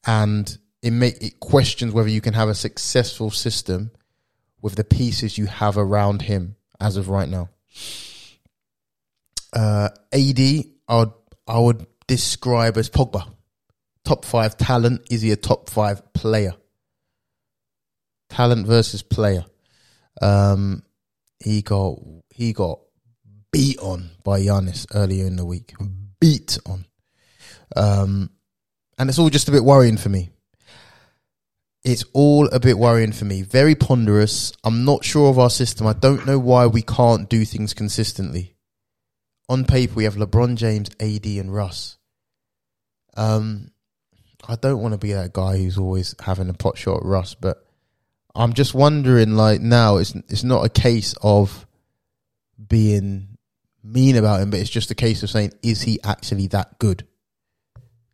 and 0.05 0.58
it 0.82 0.91
make 0.91 1.22
it 1.22 1.41
questions 1.41 1.93
whether 1.93 2.10
you 2.10 2.22
can 2.22 2.34
have 2.34 2.47
a 2.47 2.55
successful 2.55 3.30
system 3.30 3.91
with 4.62 4.76
the 4.76 4.86
pieces 4.86 5.38
you 5.38 5.47
have 5.47 5.78
around 5.78 6.22
him 6.22 6.55
as 6.80 6.95
of 6.95 7.10
right 7.10 7.28
now. 7.28 7.49
Uh, 9.54 9.89
AD, 10.12 10.39
I 10.88 10.98
would 10.98 11.12
I 11.48 11.60
would 11.60 11.86
describe 12.08 12.78
as 12.78 12.89
Pogba, 12.89 13.28
top 14.04 14.26
five 14.26 14.58
talent. 14.58 15.02
Is 15.10 15.22
he 15.22 15.32
a 15.32 15.38
top 15.38 15.70
five 15.70 16.14
player? 16.14 16.54
Talent 18.30 18.68
versus 18.68 19.02
player. 19.02 19.45
Um, 20.22 20.84
he 21.39 21.62
got 21.62 22.00
he 22.30 22.54
got 22.54 22.80
beat 23.52 23.80
on 23.80 24.10
by 24.24 24.41
Giannis 24.41 24.86
earlier 24.93 25.26
in 25.26 25.36
the 25.36 25.45
week. 25.45 25.74
Beat 26.20 26.58
on. 26.66 26.86
Um, 27.76 28.32
and 28.98 29.10
it's 29.10 29.20
all 29.20 29.30
just 29.30 29.48
a 29.48 29.52
bit 29.52 29.64
worrying 29.64 29.98
for 29.98 30.10
me. 30.10 30.30
It's 31.84 32.04
all 32.14 32.48
a 32.50 32.60
bit 32.60 32.78
worrying 32.78 33.14
for 33.14 33.24
me. 33.24 33.43
Very 33.43 33.76
ponderous. 33.76 34.52
I'm 34.64 34.84
not 34.84 35.06
sure 35.06 35.30
of 35.30 35.39
our 35.39 35.50
system. 35.50 35.88
I 35.88 35.93
don't 35.93 36.26
know 36.26 36.39
why 36.39 36.68
we 36.68 36.82
can't 36.82 37.30
do 37.30 37.45
things 37.45 37.74
consistently. 37.74 38.57
On 39.50 39.64
paper, 39.64 39.93
we 39.95 40.04
have 40.04 40.16
LeBron 40.16 40.56
James, 40.56 40.89
AD, 41.00 41.26
and 41.26 41.54
Russ. 41.54 41.98
Um, 43.16 43.72
I 44.48 44.56
don't 44.56 44.82
want 44.82 44.93
to 44.93 44.98
be 44.98 45.14
that 45.14 45.34
guy 45.34 45.58
who's 45.58 45.78
always 45.78 46.14
having 46.20 46.50
a 46.50 46.54
pot 46.54 46.78
shot 46.78 46.98
at 46.98 47.04
Russ, 47.06 47.34
but 47.34 47.66
I'm 48.36 48.54
just 48.54 48.74
wondering. 48.74 49.36
Like 49.36 49.62
now, 49.62 49.98
it's 49.98 50.14
it's 50.30 50.43
not 50.43 50.66
a 50.66 50.70
case 50.70 51.16
of 51.22 51.66
being 52.68 53.38
mean 53.84 54.18
about 54.18 54.41
him, 54.41 54.50
but 54.50 54.60
it's 54.60 54.70
just 54.70 54.91
a 54.91 54.95
case 54.95 55.24
of 55.24 55.30
saying, 55.30 55.54
is 55.64 55.82
he 55.82 56.00
actually 56.04 56.48
that 56.48 56.78
good? 56.80 57.08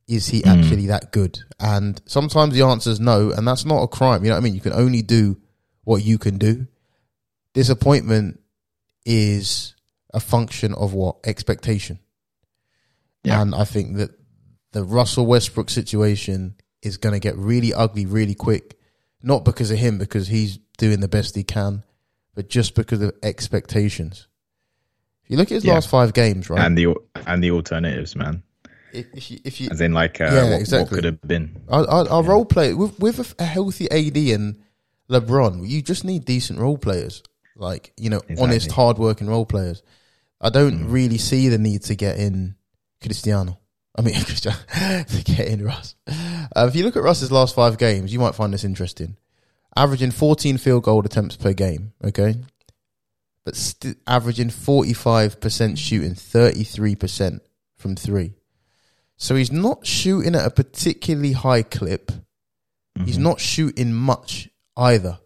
Is 0.07 0.27
he 0.27 0.41
Mm. 0.41 0.47
actually 0.47 0.85
that 0.87 1.11
good? 1.11 1.39
And 1.59 1.99
sometimes 2.05 2.53
the 2.53 2.61
answer 2.61 2.91
is 2.91 2.99
no, 2.99 3.31
and 3.31 3.47
that's 3.47 3.65
not 3.65 3.81
a 3.81 3.87
crime. 3.87 4.23
You 4.23 4.29
know 4.29 4.35
what 4.35 4.41
I 4.41 4.43
mean? 4.43 4.53
You 4.53 4.61
can 4.61 4.73
only 4.73 5.01
do 5.01 5.37
what 5.83 6.03
you 6.03 6.17
can 6.19 6.37
do. 6.37 6.67
Disappointment 7.53 8.39
is 9.05 9.72
a 10.13 10.19
function 10.19 10.73
of 10.73 10.93
what 10.93 11.17
expectation. 11.25 11.99
Yeah. 13.23 13.41
And 13.41 13.55
I 13.55 13.63
think 13.63 13.97
that 13.97 14.11
the 14.71 14.83
Russell 14.83 15.25
Westbrook 15.25 15.69
situation 15.69 16.55
is 16.81 16.97
going 16.97 17.13
to 17.13 17.19
get 17.19 17.35
really 17.37 17.73
ugly 17.73 18.05
really 18.05 18.35
quick. 18.35 18.77
Not 19.21 19.45
because 19.45 19.71
of 19.71 19.77
him, 19.77 19.97
because 19.97 20.27
he's 20.27 20.57
doing 20.77 20.99
the 20.99 21.07
best 21.07 21.35
he 21.35 21.43
can, 21.43 21.83
but 22.35 22.49
just 22.49 22.75
because 22.75 23.01
of 23.01 23.13
expectations. 23.23 24.27
If 25.23 25.31
you 25.31 25.37
look 25.37 25.47
at 25.47 25.55
his 25.55 25.63
Yeah. 25.65 25.75
last 25.75 25.87
five 25.89 26.13
games, 26.13 26.49
right? 26.49 26.59
and 26.65 26.77
the 26.77 26.93
and 27.25 27.41
the 27.41 27.51
alternatives, 27.51 28.15
man. 28.17 28.43
if, 28.91 29.05
if 29.13 29.31
you, 29.31 29.39
if 29.45 29.61
you 29.61 29.69
As 29.71 29.79
in, 29.79 29.93
like, 29.93 30.19
uh, 30.19 30.25
Yeah, 30.25 30.43
what, 30.43 30.51
what 30.51 30.59
exactly. 30.59 30.95
could 30.95 31.03
have 31.05 31.21
been. 31.21 31.61
our, 31.69 31.87
our, 31.89 32.09
our 32.09 32.23
role 32.23 32.43
play 32.45 32.73
with 32.73 32.99
with 32.99 33.19
a, 33.39 33.43
a 33.43 33.45
healthy 33.45 33.89
AD 33.89 34.17
and 34.17 34.59
LeBron, 35.09 35.65
you 35.67 35.81
just 35.81 36.03
need 36.03 36.25
decent 36.25 36.59
role 36.59 36.77
players, 36.77 37.23
like 37.55 37.93
you 37.95 38.09
know, 38.09 38.19
honest, 38.31 38.65
Exactly. 38.67 38.75
hardworking 38.75 39.27
role 39.27 39.45
players. 39.45 39.81
I 40.43 40.49
don't 40.49 40.89
really 40.89 41.17
see 41.17 41.47
the 41.47 41.57
need 41.57 41.83
to 41.83 41.95
get 41.95 42.17
in 42.17 42.55
Cristiano. 43.01 43.59
I 43.97 44.01
mean, 44.01 44.15
Cristiano 44.25 44.57
to 44.67 45.23
get 45.23 45.47
in 45.47 45.63
Russ. 45.63 45.95
Uh, 46.07 46.67
if 46.67 46.75
you 46.75 46.83
look 46.83 46.97
at 46.97 47.03
Russ's 47.03 47.31
last 47.31 47.55
five 47.55 47.77
games, 47.77 48.11
you 48.11 48.19
might 48.19 48.35
find 48.35 48.53
this 48.53 48.65
interesting. 48.65 49.15
Averaging 49.75 50.11
14 50.11 50.57
field 50.57 50.83
goal 50.83 51.03
attempts 51.03 51.37
per 51.37 51.53
game, 51.53 51.93
okay, 52.03 52.35
but 53.45 53.55
st- 53.55 53.97
averaging 54.05 54.49
45% 54.49 55.77
shooting, 55.77 56.13
33% 56.13 57.39
from 57.77 57.95
three. 57.95 58.33
So 59.17 59.35
he's 59.35 59.51
not 59.51 59.87
shooting 59.87 60.35
at 60.35 60.45
a 60.45 60.51
particularly 60.51 61.31
high 61.31 61.63
clip. 61.63 62.11
He's 63.05 63.17
not 63.17 63.39
shooting 63.39 63.93
much 63.93 64.49
either. 64.77 65.17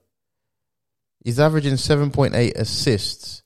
He's 1.24 1.39
averaging 1.39 1.74
7.8 1.74 2.55
assists, 2.55 3.43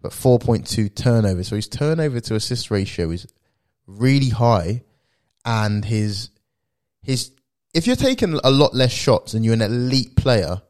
but 0.00 0.12
4.2 0.12 0.94
turnovers. 0.94 1.48
So 1.48 1.56
his 1.56 1.68
turnover 1.68 2.20
to 2.20 2.34
assist 2.34 2.70
ratio 2.70 3.10
is 3.10 3.26
really 3.86 4.28
high. 4.28 4.82
And 5.44 5.84
his, 5.84 6.30
his, 7.02 7.32
if 7.74 7.86
you're 7.86 7.96
taking 7.96 8.38
a 8.44 8.50
lot 8.50 8.74
less 8.74 8.92
shots 8.92 9.34
and 9.34 9.44
you're 9.44 9.54
an 9.54 9.62
elite 9.62 10.16
player, 10.16 10.62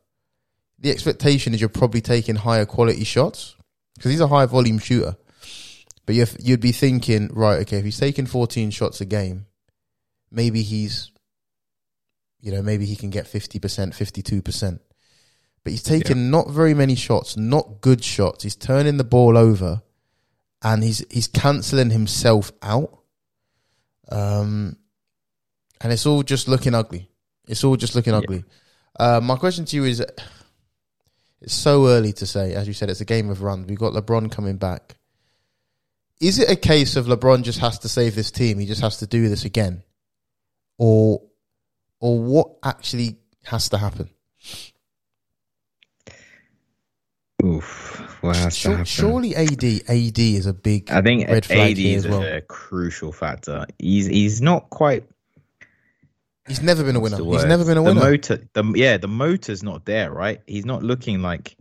the 0.78 0.90
expectation 0.90 1.54
is 1.54 1.60
you're 1.60 1.68
probably 1.68 2.00
taking 2.00 2.36
higher 2.36 2.64
quality 2.64 3.04
shots 3.04 3.56
because 3.96 4.12
he's 4.12 4.20
a 4.20 4.28
high 4.28 4.46
volume 4.46 4.78
shooter. 4.78 5.16
But 6.06 6.14
you'd 6.40 6.60
be 6.60 6.72
thinking, 6.72 7.28
right, 7.34 7.60
okay, 7.60 7.78
if 7.78 7.84
he's 7.84 7.98
taking 7.98 8.24
14 8.24 8.70
shots 8.70 9.02
a 9.02 9.04
game, 9.04 9.44
maybe 10.30 10.62
he's, 10.62 11.10
you 12.40 12.50
know, 12.50 12.62
maybe 12.62 12.86
he 12.86 12.96
can 12.96 13.10
get 13.10 13.26
50%, 13.26 13.60
52%. 13.60 14.80
But 15.64 15.72
he's 15.72 15.82
taking 15.82 16.30
not 16.30 16.50
very 16.50 16.72
many 16.74 16.94
shots, 16.94 17.36
not 17.36 17.80
good 17.80 18.02
shots. 18.02 18.42
He's 18.42 18.56
turning 18.56 18.96
the 18.96 19.04
ball 19.04 19.36
over 19.36 19.82
and 20.62 20.82
he's 20.82 21.04
he's 21.10 21.28
cancelling 21.28 21.90
himself 21.90 22.52
out. 22.62 22.98
Um, 24.10 24.76
and 25.80 25.92
it's 25.92 26.06
all 26.06 26.22
just 26.22 26.48
looking 26.48 26.74
ugly. 26.74 27.10
It's 27.46 27.64
all 27.64 27.76
just 27.76 27.94
looking 27.94 28.14
ugly. 28.14 28.44
Uh, 28.98 29.20
my 29.22 29.36
question 29.36 29.64
to 29.66 29.76
you 29.76 29.84
is 29.84 30.02
It's 31.40 31.54
so 31.54 31.86
early 31.86 32.12
to 32.14 32.26
say. 32.26 32.54
As 32.54 32.66
you 32.66 32.74
said, 32.74 32.90
it's 32.90 33.00
a 33.00 33.04
game 33.06 33.30
of 33.30 33.42
runs. 33.42 33.66
We've 33.66 33.78
got 33.78 33.92
LeBron 33.92 34.30
coming 34.30 34.56
back. 34.56 34.96
Is 36.20 36.38
it 36.40 36.50
a 36.50 36.56
case 36.56 36.96
of 36.96 37.06
LeBron 37.06 37.42
just 37.42 37.60
has 37.60 37.78
to 37.80 37.88
save 37.88 38.16
this 38.16 38.32
team? 38.32 38.58
He 38.58 38.66
just 38.66 38.80
has 38.80 38.98
to 38.98 39.06
do 39.06 39.28
this 39.28 39.44
again, 39.44 39.84
or, 40.76 41.22
or 42.00 42.18
what 42.18 42.56
actually 42.64 43.18
has 43.44 43.68
to 43.68 43.78
happen? 43.78 44.10
Oof. 48.18 48.22
What 48.22 48.36
has 48.36 48.60
to 48.62 48.70
happen? 48.70 48.84
surely 48.84 49.34
AD 49.36 49.64
AD 49.64 50.18
is 50.18 50.46
a 50.46 50.52
big 50.52 50.90
I 50.90 51.02
think 51.02 51.28
red 51.28 51.44
flag 51.46 51.72
AD 51.72 51.78
is 51.78 52.06
well. 52.06 52.22
a 52.22 52.40
crucial 52.40 53.12
factor. 53.12 53.66
He's 53.78 54.06
he's 54.06 54.40
not 54.42 54.70
quite. 54.70 55.04
He's 56.46 56.62
never 56.62 56.82
been 56.82 56.96
a 56.96 57.00
winner. 57.00 57.22
He's 57.22 57.44
never 57.44 57.64
been 57.64 57.76
a 57.76 57.82
The 57.82 57.88
winner. 57.94 58.00
motor, 58.00 58.48
the 58.54 58.64
yeah, 58.74 58.96
the 58.96 59.08
motor's 59.08 59.62
not 59.62 59.84
there, 59.84 60.10
right? 60.10 60.40
He's 60.46 60.64
not 60.64 60.82
looking 60.82 61.20
like 61.20 61.56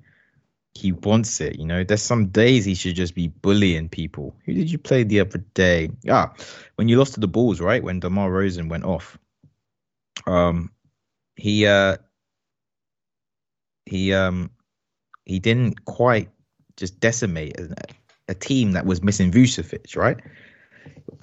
he 0.74 0.94
wants 0.94 1.42
it. 1.42 1.60
You 1.60 1.66
know, 1.66 1.84
there's 1.84 2.02
some 2.02 2.28
days 2.28 2.64
he 2.66 2.74
should 2.76 2.96
just 2.96 3.14
be 3.14 3.28
bullying 3.28 3.90
people. 3.90 4.34
Who 4.46 4.54
did 4.54 4.72
you 4.72 4.78
play 4.78 5.04
the 5.04 5.20
other 5.20 5.40
day? 5.54 5.90
Ah, 6.10 6.34
when 6.76 6.88
you 6.88 6.98
lost 6.98 7.16
to 7.16 7.20
the 7.20 7.28
Bulls, 7.28 7.60
right? 7.60 7.84
When 7.84 8.00
DeMar 8.00 8.30
DeRozan 8.30 8.70
went 8.70 8.86
off. 8.86 9.18
Um, 10.26 10.72
he 11.36 11.66
uh, 11.68 11.98
he 13.86 14.14
um, 14.14 14.52
he 15.26 15.40
didn't 15.40 15.84
quite 15.86 16.30
just 16.78 17.00
decimate 17.00 17.60
a, 17.60 17.70
a 18.30 18.34
team 18.34 18.72
that 18.72 18.86
was 18.86 19.04
missing 19.04 19.32
Vucevic, 19.32 19.96
right? 19.98 20.18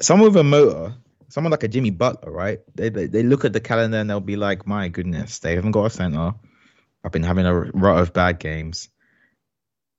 Someone 0.01 0.29
with 0.29 0.37
a 0.37 0.45
motor, 0.45 0.95
someone 1.29 1.51
like 1.51 1.63
a 1.63 1.69
Jimmy 1.69 1.91
Butler, 1.91 2.31
right? 2.31 2.61
They, 2.75 2.89
they 2.89 3.07
they 3.07 3.23
look 3.23 3.45
at 3.45 3.53
the 3.53 3.61
calendar 3.61 3.99
and 3.99 4.11
they'll 4.11 4.21
be 4.21 4.37
like, 4.37 4.67
"My 4.67 4.89
goodness, 4.89 5.39
they 5.39 5.55
haven't 5.55 5.73
got 5.73 5.87
a 5.87 5.91
center. 5.91 6.35
I've 7.05 7.13
been 7.13 7.23
having 7.23 7.47
a 7.47 7.55
rut 7.55 7.99
of 8.01 8.13
bad 8.13 8.39
games. 8.39 8.89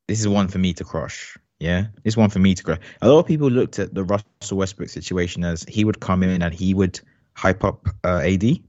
This 0.08 0.20
is 0.20 0.28
one 0.28 0.48
for 0.48 0.60
me 0.60 0.74
to 0.74 0.84
crush." 0.84 1.38
Yeah, 1.60 1.88
this 2.04 2.14
is 2.14 2.18
one 2.18 2.30
for 2.30 2.40
me 2.40 2.54
to 2.54 2.64
crush. 2.64 2.80
A 3.02 3.08
lot 3.08 3.20
of 3.20 3.26
people 3.26 3.50
looked 3.50 3.80
at 3.80 3.94
the 3.94 4.04
Russell 4.04 4.58
Westbrook 4.58 4.90
situation 4.90 5.44
as 5.46 5.64
he 5.64 5.86
would 5.86 6.00
come 6.02 6.22
in 6.22 6.42
and 6.42 6.54
he 6.54 6.74
would 6.74 7.00
hype 7.34 7.64
up 7.64 7.88
uh, 8.04 8.18
AD. 8.18 8.44
yeah, 8.44 8.60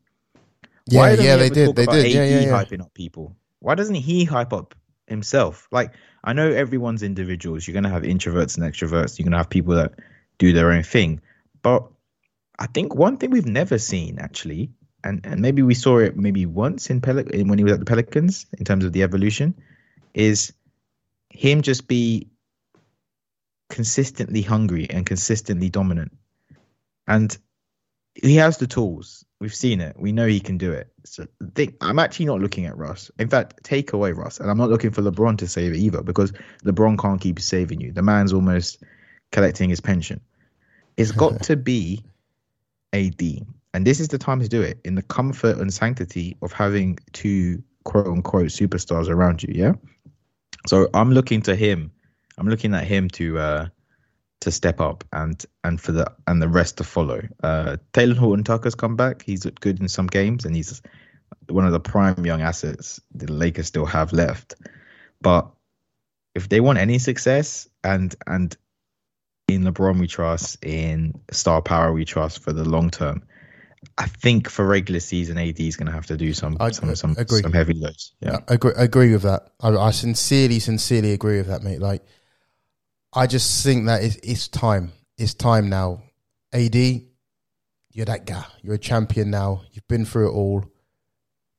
Why 0.93 1.13
yeah, 1.15 1.37
they 1.37 1.51
did. 1.51 1.75
They 1.75 1.87
did. 1.87 2.13
Yeah, 2.13 2.25
yeah, 2.25 2.41
yeah. 2.41 2.65
hyping 2.65 2.81
up 2.81 2.95
people. 2.95 3.37
Why 3.59 3.75
doesn't 3.75 3.97
he 3.97 4.25
hype 4.25 4.53
up 4.53 4.75
himself? 5.09 5.67
Like 5.73 5.95
I 6.27 6.33
know 6.33 6.51
everyone's 6.51 7.05
individuals. 7.05 7.67
You're 7.67 7.75
gonna 7.75 7.89
have 7.89 8.03
introverts 8.03 8.59
and 8.59 8.67
extroverts. 8.67 9.19
You're 9.19 9.25
gonna 9.25 9.37
have 9.37 9.49
people 9.49 9.77
that 9.77 9.95
do 10.39 10.53
their 10.53 10.73
own 10.73 10.83
thing. 10.83 11.21
But 11.63 11.87
I 12.59 12.67
think 12.67 12.95
one 12.95 13.17
thing 13.17 13.31
we've 13.31 13.47
never 13.47 13.79
seen 13.79 14.19
actually, 14.19 14.71
and, 15.05 15.25
and 15.25 15.41
maybe 15.41 15.63
we 15.63 15.75
saw 15.75 15.99
it 15.99 16.17
maybe 16.17 16.45
once 16.45 16.91
in 16.91 17.01
Pel- 17.01 17.23
when 17.23 17.59
he 17.59 17.65
was 17.65 17.75
at 17.75 17.79
the 17.79 17.85
Pelicans 17.85 18.47
in 18.59 18.65
terms 18.65 18.85
of 18.85 18.93
the 18.93 19.05
evolution, 19.05 19.55
is 20.15 20.53
him 21.31 21.63
just 21.63 21.87
be 21.87 22.29
consistently 23.69 24.43
hungry 24.43 24.89
and 24.91 25.07
consistently 25.07 25.71
dominant. 25.71 26.17
And 27.07 27.37
he 28.15 28.37
has 28.37 28.59
the 28.59 28.67
tools. 28.67 29.26
We've 29.39 29.55
seen 29.55 29.81
it. 29.81 29.97
We 29.99 30.13
know 30.13 30.27
he 30.27 30.41
can 30.41 30.57
do 30.57 30.73
it. 30.73 30.89
So 31.05 31.27
I'm 31.81 31.99
actually 31.99 32.27
not 32.27 32.41
looking 32.41 32.65
at 32.65 32.77
Russ. 32.77 33.11
In 33.19 33.29
fact, 33.29 33.63
take 33.63 33.93
away 33.93 34.13
Russ, 34.13 34.41
and 34.41 34.51
I'm 34.51 34.57
not 34.57 34.71
looking 34.71 34.93
for 34.93 35.03
LeBron 35.03 35.39
to 35.39 35.49
save 35.49 35.73
it 35.73 35.79
either 35.79 36.03
because 36.03 36.33
LeBron 36.65 36.99
can't 36.99 37.21
keep 37.21 37.39
saving 37.41 37.81
you. 37.81 37.93
The 37.93 38.03
man's 38.03 38.33
almost 38.33 38.83
collecting 39.33 39.69
his 39.69 39.81
pension. 39.81 40.21
It's 40.97 41.13
got 41.13 41.43
to 41.45 41.57
be 41.57 42.03
AD, 42.95 43.21
and 43.75 43.87
this 43.87 44.01
is 44.01 44.09
the 44.09 44.19
time 44.19 44.41
to 44.41 44.49
do 44.49 44.63
it 44.63 44.81
in 44.85 44.95
the 44.95 45.03
comfort 45.03 45.59
and 45.59 45.73
sanctity 45.73 46.37
of 46.41 46.53
having 46.53 46.99
two 47.13 47.63
quote 47.85 48.07
unquote 48.07 48.47
superstars 48.47 49.11
around 49.11 49.43
you. 49.43 49.53
Yeah. 49.55 49.73
So 50.67 50.89
I'm 50.95 51.13
looking 51.13 51.43
to 51.43 51.55
him. 51.55 51.93
I'm 52.39 52.49
looking 52.49 52.75
at 52.75 52.85
him 52.85 53.09
to 53.11 53.39
uh 53.39 53.67
to 54.41 54.51
step 54.51 54.81
up 54.81 55.05
and 55.13 55.45
and 55.65 55.81
for 55.81 55.93
the 55.93 56.13
and 56.27 56.41
the 56.43 56.49
rest 56.49 56.79
to 56.79 56.85
follow. 56.85 57.23
Uh, 57.43 57.77
Talen 57.93 58.17
Horton 58.17 58.45
Tucker's 58.45 58.75
come 58.75 58.97
back. 58.97 59.23
He's 59.23 59.45
looked 59.45 59.61
good 59.61 59.81
in 59.81 59.89
some 59.89 60.07
games, 60.07 60.45
and 60.45 60.55
he's 60.55 60.83
one 61.49 61.67
of 61.67 61.73
the 61.73 61.81
prime 61.81 62.25
young 62.25 62.43
assets 62.43 63.01
the 63.15 63.31
Lakers 63.33 63.67
still 63.67 63.87
have 63.87 64.13
left. 64.13 64.55
But 65.21 65.51
if 66.35 66.49
they 66.49 66.61
want 66.61 66.79
any 66.79 66.99
success, 66.99 67.69
and 67.83 68.15
and 68.27 68.57
in 69.49 69.63
LeBron 69.63 69.99
we 69.99 70.07
trust, 70.07 70.65
in 70.65 71.21
star 71.31 71.63
power 71.63 71.93
we 71.93 72.05
trust 72.05 72.41
for 72.43 72.53
the 72.53 72.65
long 72.65 72.91
term. 72.91 73.23
I 73.99 74.07
think 74.07 74.51
for 74.51 74.67
regular 74.67 75.01
season, 75.01 75.39
AD 75.39 75.61
is 75.61 75.77
going 75.77 75.87
to 75.87 75.93
have 75.93 76.07
to 76.07 76.17
do 76.17 76.35
some 76.35 76.57
I- 76.59 76.73
some 76.73 76.95
some, 76.97 77.15
agree. 77.17 77.41
some 77.41 77.53
heavy 77.53 77.75
loads. 77.75 78.15
Yeah, 78.21 78.41
I 78.49 78.55
agree, 78.55 78.73
I 78.77 78.83
agree 78.83 79.13
with 79.13 79.23
that. 79.23 79.53
I, 79.61 79.69
I 79.69 79.91
sincerely, 79.93 80.59
sincerely 80.59 81.13
agree 81.13 81.39
with 81.39 81.47
that, 81.47 81.63
mate. 81.63 81.81
Like, 81.81 82.05
I 83.17 83.27
just 83.27 83.65
think 83.65 83.87
that 83.87 84.05
it's, 84.05 84.17
it's 84.17 84.47
time. 84.47 84.93
It's 85.17 85.33
time 85.33 85.71
now. 85.71 86.03
AD, 86.53 86.77
you're 86.77 88.05
that 88.05 88.27
guy. 88.27 88.45
You're 88.63 88.75
a 88.75 88.79
champion 88.79 89.31
now. 89.31 89.63
You've 89.73 89.89
been 89.89 90.05
through 90.05 90.29
it 90.29 90.35
all. 90.35 90.71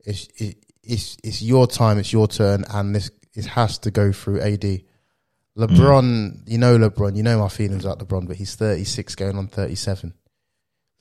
It's 0.06 0.28
it, 0.36 0.58
it's 0.84 1.18
it's 1.24 1.42
your 1.42 1.66
time. 1.66 1.98
It's 1.98 2.14
your 2.14 2.28
turn, 2.28 2.64
and 2.70 2.96
this 2.96 3.10
it 3.34 3.48
has 3.48 3.80
to 3.80 3.92
go 3.92 4.12
through 4.12 4.40
AD. 4.42 4.84
LeBron, 5.58 5.68
mm. 5.68 6.40
you 6.46 6.60
know 6.60 6.78
LeBron. 6.78 7.18
You 7.18 7.24
know 7.24 7.40
my 7.40 7.50
feelings 7.50 7.84
about 7.84 8.00
LeBron, 8.00 8.28
but 8.28 8.38
he's 8.38 8.56
36, 8.56 9.16
going 9.16 9.36
on 9.36 9.48
37. 9.48 10.14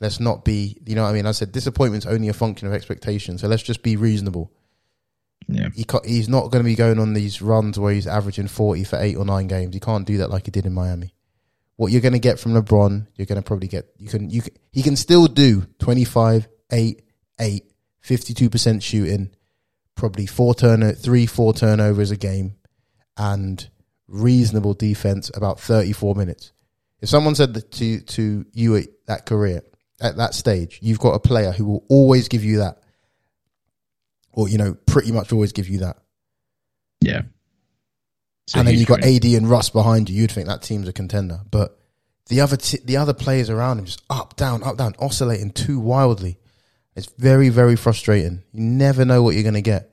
Let's 0.00 0.20
not 0.20 0.44
be, 0.44 0.78
you 0.86 0.94
know 0.94 1.02
what 1.02 1.10
I 1.10 1.12
mean. 1.12 1.26
I 1.26 1.32
said 1.32 1.52
disappointment's 1.52 2.06
only 2.06 2.28
a 2.28 2.32
function 2.32 2.66
of 2.66 2.74
expectation, 2.74 3.36
so 3.36 3.46
let's 3.46 3.62
just 3.62 3.82
be 3.82 3.96
reasonable 3.96 4.50
yeah, 5.48 5.68
he 5.74 5.86
he's 6.04 6.28
not 6.28 6.50
going 6.50 6.62
to 6.62 6.68
be 6.68 6.74
going 6.74 6.98
on 6.98 7.12
these 7.12 7.40
runs 7.40 7.78
where 7.78 7.92
he's 7.92 8.06
averaging 8.06 8.48
40 8.48 8.84
for 8.84 8.98
eight 8.98 9.16
or 9.16 9.24
nine 9.24 9.46
games. 9.46 9.74
He 9.74 9.80
can't 9.80 10.06
do 10.06 10.18
that 10.18 10.30
like 10.30 10.46
he 10.46 10.50
did 10.50 10.66
in 10.66 10.72
Miami. 10.72 11.14
What 11.76 11.92
you're 11.92 12.00
going 12.00 12.14
to 12.14 12.18
get 12.18 12.40
from 12.40 12.54
LeBron, 12.54 13.06
you're 13.16 13.26
going 13.26 13.40
to 13.40 13.46
probably 13.46 13.68
get, 13.68 13.86
you 13.98 14.08
can, 14.08 14.30
you 14.30 14.42
can, 14.42 14.54
he 14.72 14.82
can 14.82 14.96
still 14.96 15.26
do 15.26 15.66
25, 15.78 16.48
8, 16.72 17.02
8, 17.38 17.72
52% 18.02 18.82
shooting, 18.82 19.30
probably 19.94 20.26
four 20.26 20.54
turn, 20.54 20.90
three, 20.94 21.26
four 21.26 21.52
turnovers 21.52 22.10
a 22.10 22.16
game 22.16 22.56
and 23.18 23.68
reasonable 24.08 24.74
defense 24.74 25.30
about 25.34 25.60
34 25.60 26.14
minutes. 26.14 26.52
If 27.00 27.10
someone 27.10 27.34
said 27.34 27.54
that 27.54 27.70
to, 27.72 28.00
to 28.00 28.46
you 28.52 28.76
at 28.76 28.86
that 29.06 29.26
career, 29.26 29.62
at 30.00 30.16
that 30.16 30.34
stage, 30.34 30.78
you've 30.82 30.98
got 30.98 31.14
a 31.14 31.20
player 31.20 31.52
who 31.52 31.66
will 31.66 31.84
always 31.88 32.28
give 32.28 32.42
you 32.42 32.58
that 32.58 32.78
or 34.36 34.48
you 34.48 34.58
know 34.58 34.74
pretty 34.86 35.10
much 35.10 35.32
always 35.32 35.52
give 35.52 35.68
you 35.68 35.80
that. 35.80 35.96
yeah. 37.00 37.22
So 38.46 38.60
and 38.60 38.68
then 38.68 38.76
you've 38.76 38.86
got. 38.86 39.02
AD 39.02 39.24
and 39.24 39.50
Russ 39.50 39.70
behind 39.70 40.08
you. 40.08 40.20
You'd 40.20 40.30
think 40.30 40.46
that 40.46 40.62
team's 40.62 40.86
a 40.86 40.92
contender, 40.92 41.40
but 41.50 41.80
the 42.28 42.42
other 42.42 42.56
t- 42.56 42.78
the 42.84 42.96
other 42.96 43.12
players 43.12 43.50
around 43.50 43.80
him 43.80 43.86
just 43.86 44.02
up 44.08 44.36
down 44.36 44.62
up 44.62 44.76
down 44.76 44.94
oscillating 45.00 45.50
too 45.50 45.80
wildly. 45.80 46.38
It's 46.94 47.10
very 47.18 47.48
very 47.48 47.74
frustrating. 47.74 48.44
You 48.52 48.60
never 48.60 49.04
know 49.04 49.24
what 49.24 49.34
you're 49.34 49.42
going 49.42 49.54
to 49.54 49.62
get. 49.62 49.92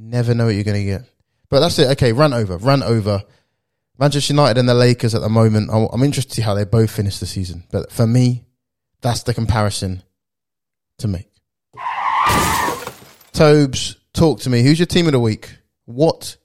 Never 0.00 0.34
know 0.34 0.46
what 0.46 0.56
you're 0.56 0.64
going 0.64 0.84
to 0.84 0.84
get. 0.84 1.02
But 1.48 1.60
that's 1.60 1.78
it. 1.78 1.90
Okay, 1.92 2.12
run 2.12 2.32
over, 2.32 2.56
run 2.56 2.82
over. 2.82 3.22
Manchester 3.98 4.32
United 4.32 4.58
and 4.58 4.68
the 4.68 4.74
Lakers 4.74 5.14
at 5.14 5.20
the 5.20 5.28
moment. 5.28 5.70
I'm 5.72 5.86
I'm 5.92 6.02
interested 6.02 6.30
to 6.30 6.36
see 6.36 6.42
how 6.42 6.54
they 6.54 6.64
both 6.64 6.90
finish 6.90 7.18
the 7.18 7.26
season. 7.26 7.64
But 7.70 7.92
for 7.92 8.06
me, 8.06 8.46
that's 9.00 9.22
the 9.22 9.34
comparison 9.34 10.02
to 10.98 11.06
make. 11.06 11.29
Tobes, 13.40 13.96
talk 14.12 14.40
to 14.40 14.50
me. 14.50 14.62
Who's 14.62 14.78
your 14.78 14.84
team 14.84 15.06
of 15.06 15.12
the 15.12 15.18
week? 15.18 15.56
What 15.86 16.36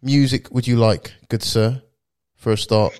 music 0.00 0.50
would 0.50 0.66
you 0.66 0.78
like, 0.78 1.12
good 1.28 1.42
sir, 1.42 1.82
for 2.36 2.52
a 2.52 2.56
start? 2.56 2.98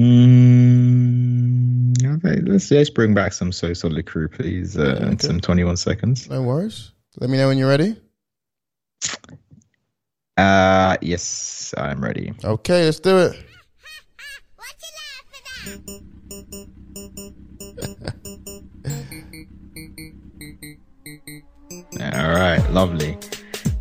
Mm, 0.00 1.94
okay, 2.16 2.40
let's 2.40 2.68
let's 2.68 2.90
bring 2.90 3.14
back 3.14 3.32
some 3.32 3.52
So 3.52 3.72
Solid 3.74 4.04
Crew, 4.06 4.26
please. 4.26 4.76
Uh, 4.76 4.98
Yeah, 5.00 5.06
okay. 5.10 5.24
Some 5.24 5.40
21 5.40 5.76
seconds. 5.76 6.28
No 6.28 6.42
worries. 6.42 6.90
Let 7.20 7.30
me 7.30 7.38
know 7.38 7.46
when 7.46 7.58
you're 7.58 7.68
ready. 7.68 7.94
Uh, 10.36 10.96
yes, 11.00 11.72
I'm 11.78 12.02
ready. 12.02 12.32
Okay, 12.42 12.86
let's 12.86 12.98
do 12.98 13.18
it. 13.18 13.36
All 22.02 22.34
right, 22.34 22.64
lovely. 22.70 23.18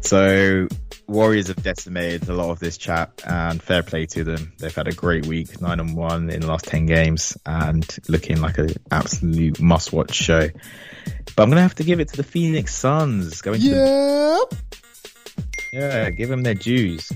So, 0.01 0.67
Warriors 1.07 1.47
have 1.47 1.61
decimated 1.61 2.29
a 2.29 2.33
lot 2.33 2.51
of 2.51 2.59
this 2.59 2.77
chat, 2.77 3.21
and 3.25 3.61
fair 3.61 3.83
play 3.83 4.05
to 4.07 4.23
them. 4.23 4.53
They've 4.59 4.73
had 4.73 4.87
a 4.87 4.93
great 4.93 5.25
week, 5.25 5.61
nine 5.61 5.79
and 5.79 5.95
one 5.95 6.29
in 6.29 6.41
the 6.41 6.47
last 6.47 6.65
ten 6.65 6.85
games, 6.85 7.37
and 7.45 7.85
looking 8.07 8.39
like 8.39 8.57
an 8.57 8.69
absolute 8.91 9.59
must-watch 9.59 10.13
show. 10.13 10.47
But 11.35 11.43
I'm 11.43 11.49
gonna 11.49 11.61
have 11.61 11.75
to 11.75 11.83
give 11.83 11.99
it 11.99 12.09
to 12.09 12.17
the 12.17 12.23
Phoenix 12.23 12.73
Suns. 12.73 13.41
Going 13.41 13.59
to 13.59 13.69
the 13.69 14.57
Yeah, 15.73 16.09
give 16.11 16.29
them 16.29 16.43
their 16.43 16.53
dues. 16.55 17.11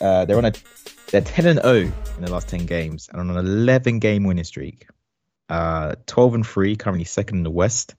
Uh, 0.00 0.24
they're 0.24 0.38
on 0.38 0.44
a 0.44 0.52
they're 1.10 1.22
ten 1.22 1.46
and 1.46 1.60
zero 1.60 1.92
in 2.16 2.24
the 2.24 2.30
last 2.30 2.48
ten 2.48 2.66
games, 2.66 3.08
and 3.10 3.20
on 3.20 3.30
an 3.30 3.36
eleven 3.46 3.98
game 3.98 4.24
winning 4.24 4.44
streak. 4.44 4.86
Uh, 5.48 5.94
twelve 6.06 6.34
and 6.34 6.46
three, 6.46 6.76
currently 6.76 7.04
second 7.04 7.38
in 7.38 7.42
the 7.44 7.50
West, 7.50 7.94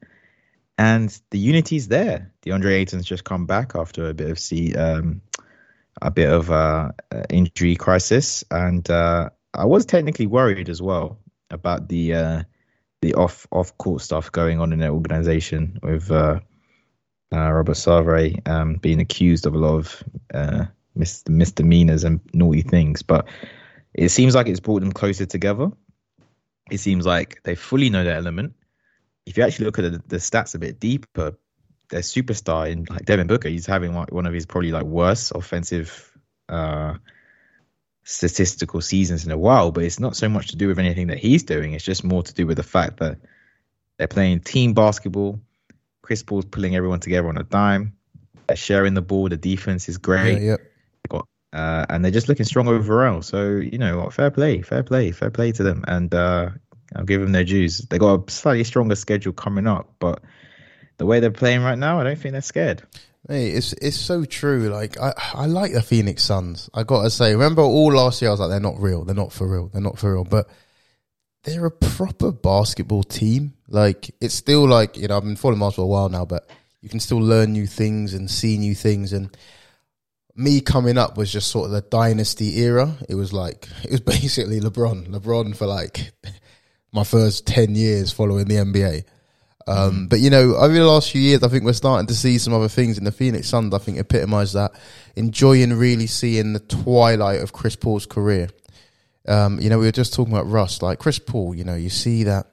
and 0.80 1.22
the 1.32 1.38
unity's 1.38 1.90
there. 1.90 2.32
DeAndre 2.42 2.72
Ayton's 2.72 3.06
just 3.06 3.26
come 3.26 3.46
back 3.46 3.74
after 3.76 4.08
a 4.08 4.14
bit 4.14 4.32
of 4.32 4.40
see 4.40 4.74
um, 4.76 5.22
a 6.02 6.10
bit 6.10 6.30
of 6.30 6.50
uh, 6.50 6.92
uh, 7.12 7.24
injury 7.30 7.76
crisis, 7.76 8.46
and 8.50 8.90
uh, 8.90 9.30
I 9.54 9.66
was 9.66 9.86
technically 9.86 10.26
worried 10.26 10.70
as 10.70 10.82
well 10.82 11.20
about 11.52 11.90
the 11.90 12.14
uh, 12.14 12.44
the 13.02 13.14
off 13.16 13.46
off 13.52 13.78
court 13.78 14.02
stuff 14.02 14.32
going 14.32 14.62
on 14.62 14.72
in 14.72 14.80
their 14.80 14.92
organization 14.92 15.80
with 15.84 16.10
uh, 16.10 16.40
uh, 17.34 17.52
Robert 17.52 17.76
Sarver 17.76 18.48
um, 18.48 18.76
being 18.76 19.02
accused 19.02 19.46
of 19.46 19.56
a 19.56 19.58
lot 19.58 19.76
of 19.76 20.04
uh, 20.34 20.66
mis- 20.96 21.28
misdemeanors 21.28 22.06
and 22.06 22.22
naughty 22.34 22.62
things, 22.62 23.02
but 23.02 23.28
it 23.94 24.10
seems 24.10 24.34
like 24.34 24.48
it's 24.48 24.62
brought 24.62 24.80
them 24.80 24.94
closer 24.94 25.26
together. 25.26 25.72
It 26.72 26.78
seems 26.78 27.06
like 27.06 27.42
they 27.44 27.56
fully 27.56 27.90
know 27.90 28.06
their 28.06 28.16
element. 28.16 28.54
If 29.26 29.38
you 29.38 29.44
actually 29.44 29.66
look 29.66 29.80
at 29.80 29.92
the, 29.92 30.02
the 30.08 30.18
stats 30.18 30.56
a 30.56 30.60
bit 30.60 30.80
deeper, 30.80 31.38
their 31.90 32.02
superstar 32.02 32.70
in 32.70 32.86
like 32.90 33.06
Devin 33.06 33.28
Booker, 33.28 33.50
he's 33.50 33.66
having 33.66 33.94
like 33.94 34.12
one 34.12 34.26
of 34.26 34.34
his 34.34 34.46
probably 34.46 34.72
like 34.72 34.84
worst 34.84 35.32
offensive 35.36 36.12
uh, 36.48 36.96
statistical 38.04 38.82
seasons 38.82 39.26
in 39.26 39.32
a 39.32 39.38
while. 39.38 39.72
But 39.72 39.84
it's 39.84 40.00
not 40.00 40.16
so 40.16 40.30
much 40.30 40.50
to 40.50 40.56
do 40.56 40.68
with 40.68 40.80
anything 40.80 41.08
that 41.08 41.18
he's 41.18 41.44
doing. 41.44 41.74
It's 41.74 41.86
just 41.86 42.04
more 42.04 42.24
to 42.24 42.34
do 42.34 42.48
with 42.48 42.58
the 42.58 42.64
fact 42.64 42.98
that 42.98 43.18
they're 43.98 44.08
playing 44.08 44.42
team 44.42 44.74
basketball. 44.74 45.40
Chris 46.02 46.24
Paul's 46.24 46.46
pulling 46.46 46.76
everyone 46.76 47.00
together 47.00 47.28
on 47.28 47.38
a 47.38 47.44
dime. 47.44 47.94
They're 48.48 48.58
sharing 48.58 48.94
the 48.96 49.02
ball. 49.02 49.30
The 49.30 49.38
defense 49.38 49.90
is 49.90 49.98
great. 49.98 50.42
Yeah, 50.42 50.52
yep. 50.52 50.62
Got, 51.08 51.28
uh, 51.54 51.86
and 51.90 52.04
they're 52.04 52.12
just 52.12 52.30
looking 52.30 52.46
strong 52.46 52.68
overall. 52.68 53.22
So 53.22 53.58
you 53.58 53.78
know, 53.78 54.00
what, 54.00 54.14
fair 54.14 54.32
play, 54.32 54.62
fair 54.62 54.82
play, 54.84 55.12
fair 55.12 55.30
play 55.30 55.52
to 55.52 55.64
them. 55.64 55.84
And 55.88 56.12
uh, 56.14 56.50
I'll 56.96 57.06
give 57.06 57.22
them 57.22 57.32
their 57.32 57.44
dues. 57.44 57.80
They 57.80 57.98
got 57.98 58.30
a 58.30 58.32
slightly 58.32 58.64
stronger 58.64 58.96
schedule 58.96 59.34
coming 59.34 59.68
up, 59.68 59.94
but 60.00 60.22
the 60.98 61.06
way 61.06 61.20
they're 61.20 61.32
playing 61.32 61.62
right 61.62 61.78
now, 61.78 62.00
I 62.00 62.04
don't 62.04 62.18
think 62.18 62.34
they're 62.34 62.42
scared. 62.42 62.84
Hey, 63.28 63.50
it's 63.50 63.74
it's 63.74 63.98
so 63.98 64.26
true. 64.26 64.70
Like 64.70 65.00
I, 65.00 65.14
I 65.34 65.46
like 65.46 65.74
the 65.74 65.82
Phoenix 65.82 66.24
Suns. 66.24 66.70
I 66.74 66.84
gotta 66.84 67.10
say, 67.10 67.34
remember 67.34 67.62
all 67.62 67.94
last 67.94 68.22
year 68.22 68.30
I 68.30 68.34
was 68.34 68.40
like, 68.40 68.50
they're 68.50 68.60
not 68.60 68.80
real. 68.80 69.04
They're 69.04 69.16
not 69.16 69.34
for 69.34 69.48
real. 69.48 69.68
They're 69.68 69.82
not 69.82 70.00
for 70.00 70.14
real. 70.14 70.24
But 70.24 70.50
they're 71.44 71.66
a 71.66 71.72
proper 71.72 72.32
basketball 72.32 73.04
team. 73.04 73.54
Like 73.68 74.12
it's 74.22 74.34
still 74.34 74.68
like 74.68 74.98
you 74.98 75.08
know 75.08 75.18
I've 75.18 75.24
been 75.24 75.36
following 75.36 75.60
basketball 75.60 75.86
a 75.86 75.90
while 75.90 76.10
now, 76.10 76.26
but 76.26 76.50
you 76.82 76.90
can 76.90 77.00
still 77.00 77.20
learn 77.20 77.54
new 77.54 77.68
things 77.68 78.14
and 78.14 78.32
see 78.32 78.58
new 78.58 78.74
things. 78.74 79.14
And 79.14 79.36
me 80.36 80.62
coming 80.62 80.98
up 80.98 81.18
was 81.18 81.32
just 81.32 81.52
sort 81.52 81.66
of 81.66 81.72
the 81.72 81.82
dynasty 81.82 82.60
era. 82.60 82.98
It 83.10 83.16
was 83.16 83.34
like 83.34 83.68
it 83.84 83.92
was 83.92 84.02
basically 84.02 84.60
LeBron, 84.60 85.10
LeBron 85.10 85.56
for 85.56 85.68
like 85.68 86.14
my 86.92 87.04
first 87.04 87.46
ten 87.46 87.76
years 87.76 88.12
following 88.12 88.46
the 88.46 88.56
NBA. 88.56 89.04
Um, 89.70 90.08
but 90.08 90.20
you 90.20 90.32
know, 90.32 90.56
over 90.56 90.74
the 90.74 90.86
last 90.86 91.12
few 91.12 91.22
years, 91.22 91.44
I 91.44 91.48
think 91.48 91.64
we're 91.64 91.74
starting 91.74 92.08
to 92.08 92.16
see 92.16 92.40
some 92.40 92.54
other 92.54 92.68
things 92.68 92.98
in 92.98 93.04
the 93.04 93.12
Phoenix 93.12 93.48
Suns. 93.48 93.74
I 93.74 93.78
think 93.78 94.00
epitomise 94.00 94.54
that, 94.54 94.72
enjoying 95.16 95.74
really 95.74 96.08
seeing 96.08 96.54
the 96.54 96.60
twilight 96.60 97.42
of 97.42 97.54
Chris 97.54 97.76
Paul's 97.76 98.08
career. 98.08 98.50
Um, 99.28 99.60
you 99.60 99.70
know, 99.70 99.78
we 99.78 99.86
were 99.86 99.92
just 99.92 100.14
talking 100.14 100.34
about 100.34 100.50
Russ, 100.50 100.82
like 100.82 100.98
Chris 100.98 101.20
Paul. 101.20 101.54
You 101.54 101.66
know, 101.66 101.76
you 101.76 101.90
see 101.90 102.24
that 102.24 102.48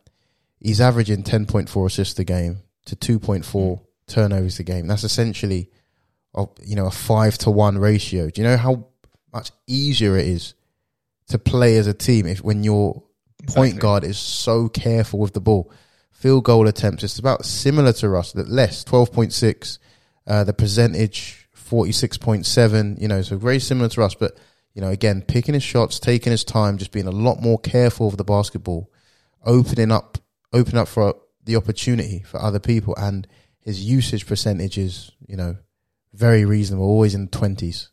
he's 0.61 0.81
averaging 0.81 1.23
ten 1.23 1.47
point 1.47 1.71
four 1.71 1.87
assists 1.87 2.19
a 2.19 2.25
game 2.25 2.59
to 2.85 2.97
two 2.97 3.19
point 3.19 3.47
four 3.47 3.81
turnovers 4.07 4.59
a 4.59 4.63
game. 4.63 4.87
That's 4.87 5.05
essentially, 5.05 5.71
a, 6.35 6.47
you 6.63 6.77
know, 6.77 6.87
a 6.87 6.91
five 6.91 7.39
to 7.39 7.51
one 7.51 7.79
ratio. 7.79 8.29
Do 8.29 8.43
you 8.43 8.47
know 8.47 8.59
how 8.59 8.89
much 9.33 9.53
easier 9.67 10.19
it 10.19 10.27
is 10.27 10.53
to 11.29 11.39
play 11.39 11.79
as 11.79 11.87
a 11.87 11.95
team 11.95 12.27
if 12.27 12.45
when 12.45 12.63
your 12.63 13.03
point 13.47 13.79
guard 13.79 14.05
is 14.05 14.19
so 14.19 14.69
careful 14.69 15.19
with 15.19 15.33
the 15.33 15.41
ball? 15.41 15.71
field 16.17 16.45
goal 16.45 16.67
attempts. 16.67 17.05
It's 17.05 17.19
about 17.19 17.45
similar 17.45 17.93
to 17.95 18.09
Russ, 18.09 18.33
that 18.33 18.49
less, 18.49 18.85
12.6. 18.85 19.79
Uh, 20.27 20.43
the 20.45 20.53
percentage, 20.53 21.49
46.7. 21.57 23.01
You 23.01 23.09
know, 23.09 23.23
so 23.23 23.37
very 23.37 23.61
similar 23.61 23.89
to 23.91 24.01
Russ. 24.01 24.15
But, 24.15 24.37
you 24.75 24.81
know, 24.81 24.89
again, 24.89 25.23
picking 25.23 25.55
his 25.55 25.63
shots, 25.63 26.01
taking 26.01 26.31
his 26.31 26.43
time, 26.43 26.79
just 26.79 26.91
being 26.91 27.07
a 27.07 27.13
lot 27.13 27.41
more 27.41 27.59
careful 27.59 28.07
with 28.07 28.17
the 28.17 28.25
basketball, 28.25 28.91
opening 29.45 29.93
up, 29.93 30.19
opening 30.53 30.81
up 30.81 30.89
for 30.89 31.15
the 31.45 31.57
opportunity 31.57 32.23
for 32.23 32.41
other 32.41 32.59
people. 32.59 32.97
And 32.97 33.29
his 33.61 33.85
usage 33.85 34.27
percentage 34.27 34.79
is, 34.79 35.13
you 35.29 35.37
know, 35.37 35.57
very 36.13 36.45
reasonable, 36.45 36.87
always 36.87 37.15
in 37.15 37.27
the 37.27 37.39
20s 37.39 37.89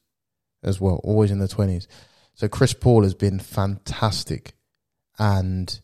as 0.64 0.80
well, 0.80 1.02
always 1.04 1.30
in 1.30 1.40
the 1.40 1.48
20s. 1.48 1.88
So 2.36 2.48
Chris 2.48 2.74
Paul 2.74 3.04
has 3.04 3.14
been 3.14 3.38
fantastic. 3.38 4.56
And 5.20 5.80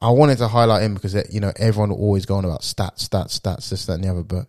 I 0.00 0.10
wanted 0.10 0.38
to 0.38 0.48
highlight 0.48 0.82
him 0.82 0.94
because 0.94 1.14
you 1.30 1.40
know 1.40 1.52
everyone 1.56 1.90
always 1.90 2.26
go 2.26 2.36
on 2.36 2.44
about 2.44 2.62
stats, 2.62 3.08
stats, 3.08 3.40
stats, 3.40 3.70
this, 3.70 3.86
that, 3.86 3.94
and 3.94 4.04
the 4.04 4.10
other. 4.10 4.22
But 4.22 4.46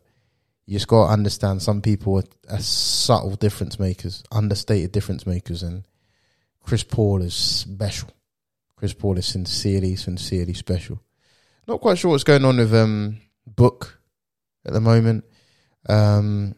you 0.66 0.74
just 0.74 0.88
got 0.88 1.08
to 1.08 1.14
understand 1.14 1.62
some 1.62 1.82
people 1.82 2.18
are, 2.18 2.56
are 2.56 2.60
subtle 2.60 3.36
difference 3.36 3.80
makers, 3.80 4.24
understated 4.32 4.92
difference 4.92 5.26
makers, 5.26 5.64
and 5.64 5.84
Chris 6.62 6.84
Paul 6.84 7.22
is 7.22 7.34
special. 7.34 8.10
Chris 8.76 8.94
Paul 8.94 9.18
is 9.18 9.26
sincerely, 9.26 9.96
sincerely 9.96 10.54
special. 10.54 11.02
Not 11.68 11.82
quite 11.82 11.98
sure 11.98 12.12
what's 12.12 12.24
going 12.24 12.46
on 12.46 12.58
with 12.58 12.74
um 12.74 13.18
Book 13.46 14.00
at 14.66 14.74
the 14.74 14.82
moment. 14.82 15.26
Um, 15.88 16.56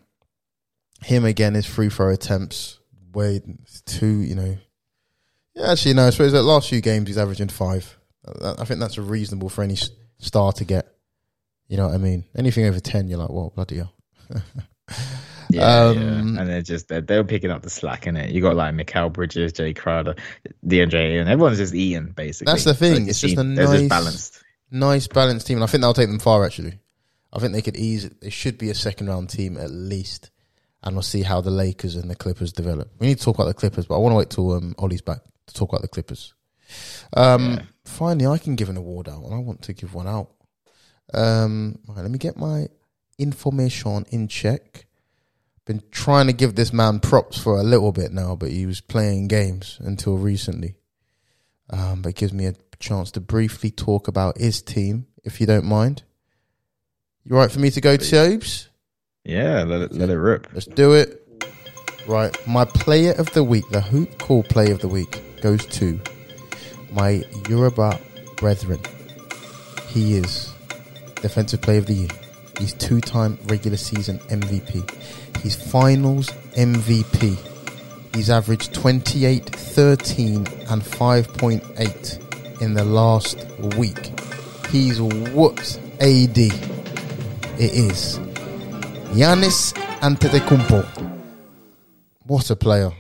him 1.02 1.26
again, 1.26 1.56
his 1.56 1.66
free 1.66 1.90
throw 1.90 2.12
attempts, 2.12 2.80
way 3.14 3.42
two, 3.86 4.20
you 4.20 4.36
know. 4.36 4.58
Yeah, 5.56 5.72
actually, 5.72 5.94
no. 5.94 6.08
I 6.08 6.10
suppose 6.10 6.32
that 6.34 6.44
last 6.44 6.70
few 6.70 6.82
games 6.82 7.08
he's 7.08 7.18
averaging 7.18 7.48
five. 7.48 7.98
Uh, 8.28 8.56
I 8.58 8.66
think 8.66 8.80
that's 8.80 8.98
reasonable 8.98 9.50
for 9.50 9.64
any 9.64 9.78
star 10.20 10.52
to 10.54 10.66
get. 10.66 10.88
You 11.68 11.78
know 11.78 11.86
what 11.88 11.96
I 11.96 11.98
mean? 11.98 12.26
Anything 12.38 12.66
over 12.66 12.80
ten, 12.80 13.08
you're 13.08 13.20
like, 13.20 13.30
well, 13.30 13.52
bloody 13.56 13.78
hell. 13.78 13.94
Yeah, 15.52 15.62
Um, 15.86 15.98
yeah. 15.98 16.42
and 16.42 16.50
they're 16.50 16.62
just 16.64 16.88
they're, 16.88 17.02
they're 17.02 17.24
picking 17.24 17.52
up 17.52 17.62
the 17.62 17.70
slack 17.70 18.08
in 18.08 18.18
it. 18.18 18.32
You 18.32 18.42
got 18.42 18.56
like 18.56 18.74
Mikal 18.74 19.14
Bridges, 19.14 19.54
Jae 19.54 19.76
Crowder, 19.76 20.16
DeAndre, 20.66 21.20
and 21.22 21.30
everyone's 21.30 21.60
just 21.60 21.76
eating 21.76 22.08
basically. 22.16 22.52
That's 22.52 22.64
the 22.64 22.74
thing, 22.74 23.06
it 23.06 23.10
it's 23.10 23.22
just 23.22 23.38
a 23.38 23.44
nice- 23.44 23.70
just 23.70 23.90
balanced. 23.90 24.44
nice 24.72 25.08
balanced 25.08 25.46
team, 25.46 25.58
and 25.58 25.64
I 25.64 25.68
think 25.68 25.82
that'll 25.82 25.94
take 25.94 26.10
them 26.10 26.18
far. 26.20 26.44
Actually, 26.44 26.80
I 27.32 27.38
think 27.40 27.54
they 27.54 27.62
could 27.62 27.78
ease. 27.78 28.10
It 28.24 28.34
should 28.34 28.58
be 28.58 28.72
a 28.72 28.76
second 28.76 29.08
round 29.08 29.30
team 29.30 29.56
at 29.58 29.70
least, 29.70 30.32
and 30.84 30.96
we'll 30.96 31.04
see 31.04 31.22
how 31.22 31.42
the 31.42 31.52
Lakers 31.52 31.96
and 31.96 32.10
the 32.10 32.16
Clippers 32.16 32.52
develop. 32.52 32.90
We 32.98 33.06
need 33.08 33.20
to 33.20 33.24
talk 33.24 33.36
about 33.36 33.46
the 33.48 33.54
Clippers, 33.54 33.86
but 33.86 33.96
I 33.96 34.00
want 34.00 34.14
to 34.14 34.18
wait 34.18 34.30
till 34.32 34.52
um, 34.54 34.74
Ollie's 34.80 35.02
back 35.02 35.20
to 35.48 35.54
talk 35.54 35.70
about 35.70 35.82
the 35.82 35.88
Clippers. 35.88 36.34
Um, 37.14 37.54
Yeah. 37.54 37.62
Finally, 37.86 38.28
I 38.28 38.38
can 38.40 38.56
give 38.56 38.70
an 38.70 38.78
award 38.78 39.08
out, 39.08 39.24
and 39.24 39.34
I 39.34 39.38
want 39.38 39.62
to 39.64 39.74
give 39.74 39.94
one 39.94 40.08
out. 40.08 40.32
Um, 41.14 41.78
right, 41.88 42.02
let 42.02 42.10
me 42.10 42.18
get 42.18 42.36
my 42.36 42.68
information 43.20 44.06
in 44.10 44.28
check. 44.28 44.88
Been 45.66 45.84
trying 45.92 46.28
to 46.28 46.34
give 46.34 46.56
this 46.56 46.74
man 46.74 47.00
props 47.00 47.38
for 47.38 47.60
a 47.60 47.64
little 47.64 47.92
bit 47.92 48.12
now, 48.12 48.36
but 48.36 48.50
he 48.50 48.66
was 48.66 48.82
playing 48.82 49.28
games 49.28 49.78
until 49.82 50.18
recently. 50.18 50.76
Um, 51.70 52.02
but 52.02 52.10
it 52.10 52.16
gives 52.16 52.34
me 52.34 52.46
a 52.48 52.56
chance 52.80 53.12
to 53.12 53.22
briefly 53.22 53.72
talk 53.72 54.08
about 54.08 54.38
his 54.38 54.62
team, 54.62 55.08
if 55.24 55.40
you 55.40 55.48
don't 55.48 55.66
mind. 55.66 56.04
You 57.24 57.36
right 57.36 57.52
for 57.52 57.60
me 57.60 57.70
to 57.72 57.82
go. 57.82 57.98
Tobes? 57.98 58.70
Yeah, 59.24 59.64
let 59.64 59.82
it 59.82 59.94
let 59.94 60.10
it 60.10 60.18
rip. 60.18 60.48
Let's 60.54 60.68
do 60.68 60.94
it. 60.94 61.22
Right, 62.08 62.36
my 62.48 62.66
player 62.66 63.14
of 63.14 63.32
the 63.34 63.44
week, 63.44 63.68
the 63.72 63.82
Hoop 63.82 64.20
Call 64.20 64.44
player 64.44 64.72
of 64.72 64.82
the 64.82 64.88
week, 64.88 65.24
goes 65.46 65.64
to 65.68 66.00
my 66.92 67.24
Yoruba 67.48 68.00
brethren. 68.36 68.80
He 69.90 70.16
is 70.16 70.52
defensive 71.22 71.62
player 71.62 71.78
of 71.78 71.86
the 71.86 71.94
year. 71.94 72.08
He's 72.58 72.74
two-time 72.74 73.38
regular 73.44 73.78
season 73.78 74.18
MVP. 74.22 74.90
He's 75.44 75.56
finals 75.56 76.30
MVP. 76.58 77.38
He's 78.16 78.32
averaged 78.32 78.74
28, 78.74 79.46
13, 79.48 80.36
and 80.38 80.82
5.8 80.82 82.62
in 82.64 82.74
the 82.74 82.84
last 82.84 83.46
week. 83.78 84.20
He's 84.72 85.00
whooped 85.00 85.80
AD. 86.02 86.38
It 86.40 86.52
is 87.60 88.18
Giannis 89.14 89.74
Antetokounmpo. 90.02 90.88
What 92.24 92.50
a 92.50 92.56
player! 92.56 92.92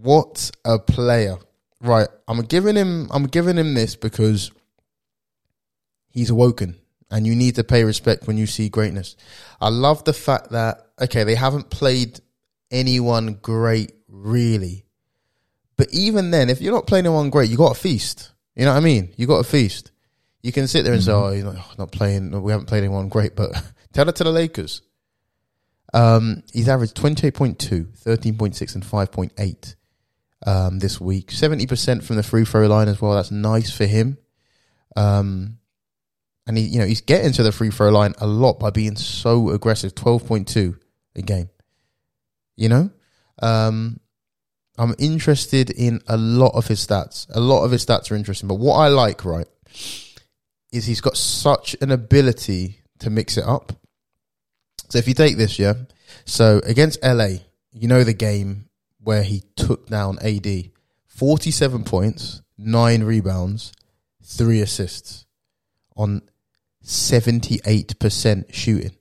What 0.00 0.50
a 0.64 0.80
player! 0.80 1.38
Right, 1.82 2.08
I'm 2.28 2.42
giving 2.42 2.76
him. 2.76 3.08
I'm 3.10 3.26
giving 3.26 3.58
him 3.58 3.74
this 3.74 3.96
because 3.96 4.52
he's 6.10 6.30
awoken, 6.30 6.76
and 7.10 7.26
you 7.26 7.34
need 7.34 7.56
to 7.56 7.64
pay 7.64 7.82
respect 7.82 8.28
when 8.28 8.38
you 8.38 8.46
see 8.46 8.68
greatness. 8.68 9.16
I 9.60 9.68
love 9.68 10.04
the 10.04 10.12
fact 10.12 10.50
that 10.50 10.86
okay, 11.00 11.24
they 11.24 11.34
haven't 11.34 11.70
played 11.70 12.20
anyone 12.70 13.34
great 13.42 13.92
really, 14.06 14.84
but 15.76 15.88
even 15.92 16.30
then, 16.30 16.50
if 16.50 16.60
you're 16.60 16.72
not 16.72 16.86
playing 16.86 17.06
anyone 17.06 17.30
great, 17.30 17.50
you 17.50 17.56
got 17.56 17.76
a 17.76 17.80
feast. 17.80 18.30
You 18.54 18.64
know 18.64 18.72
what 18.72 18.80
I 18.80 18.84
mean? 18.84 19.12
You 19.16 19.26
got 19.26 19.40
a 19.40 19.44
feast. 19.44 19.90
You 20.40 20.52
can 20.52 20.68
sit 20.68 20.84
there 20.84 20.94
and 20.94 21.02
say, 21.02 21.10
"Oh, 21.10 21.30
you're 21.30 21.44
not, 21.44 21.78
not 21.78 21.90
playing. 21.90 22.42
We 22.42 22.52
haven't 22.52 22.66
played 22.66 22.84
anyone 22.84 23.08
great," 23.08 23.34
but 23.34 23.60
tell 23.92 24.08
it 24.08 24.14
to 24.16 24.24
the 24.24 24.30
Lakers. 24.30 24.82
Um, 25.92 26.44
he's 26.52 26.68
averaged 26.68 26.96
28.2, 26.96 27.98
13.6, 27.98 28.74
and 28.74 28.84
5.8 28.84 29.74
um, 30.46 30.78
this 30.78 31.00
week. 31.00 31.28
70% 31.28 32.02
from 32.02 32.16
the 32.16 32.22
free 32.22 32.44
throw 32.44 32.66
line 32.66 32.88
as 32.88 33.00
well. 33.00 33.14
That's 33.14 33.30
nice 33.30 33.70
for 33.70 33.86
him. 33.86 34.18
Um, 34.96 35.58
and 36.46 36.58
he, 36.58 36.64
you 36.64 36.78
know, 36.78 36.86
he's 36.86 37.00
getting 37.00 37.32
to 37.32 37.42
the 37.42 37.52
free 37.52 37.70
throw 37.70 37.90
line 37.90 38.14
a 38.18 38.26
lot 38.26 38.58
by 38.58 38.70
being 38.70 38.96
so 38.96 39.50
aggressive. 39.50 39.94
Twelve 39.94 40.26
point 40.26 40.48
two 40.48 40.76
a 41.14 41.22
game. 41.22 41.50
You 42.56 42.68
know, 42.68 42.90
um, 43.40 44.00
I'm 44.76 44.94
interested 44.98 45.70
in 45.70 46.00
a 46.08 46.16
lot 46.16 46.54
of 46.54 46.66
his 46.66 46.84
stats. 46.84 47.26
A 47.34 47.40
lot 47.40 47.64
of 47.64 47.70
his 47.70 47.84
stats 47.84 48.10
are 48.10 48.16
interesting, 48.16 48.48
but 48.48 48.56
what 48.56 48.76
I 48.76 48.88
like, 48.88 49.24
right, 49.24 49.46
is 50.72 50.84
he's 50.84 51.00
got 51.00 51.16
such 51.16 51.76
an 51.80 51.90
ability 51.90 52.80
to 52.98 53.10
mix 53.10 53.36
it 53.36 53.44
up. 53.44 53.72
So 54.90 54.98
if 54.98 55.08
you 55.08 55.14
take 55.14 55.36
this, 55.36 55.58
yeah, 55.58 55.74
so 56.24 56.60
against 56.64 57.02
LA, 57.02 57.28
you 57.72 57.88
know 57.88 58.04
the 58.04 58.12
game 58.12 58.68
where 59.02 59.22
he 59.22 59.42
took 59.56 59.88
down 59.88 60.18
AD, 60.20 60.70
47 61.06 61.84
points, 61.84 62.42
nine 62.56 63.02
rebounds, 63.02 63.72
three 64.22 64.60
assists 64.60 65.26
on 65.96 66.22
78% 66.84 68.54
shooting. 68.54 68.92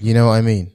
You 0.00 0.14
know 0.14 0.26
what 0.26 0.34
I 0.34 0.40
mean? 0.42 0.72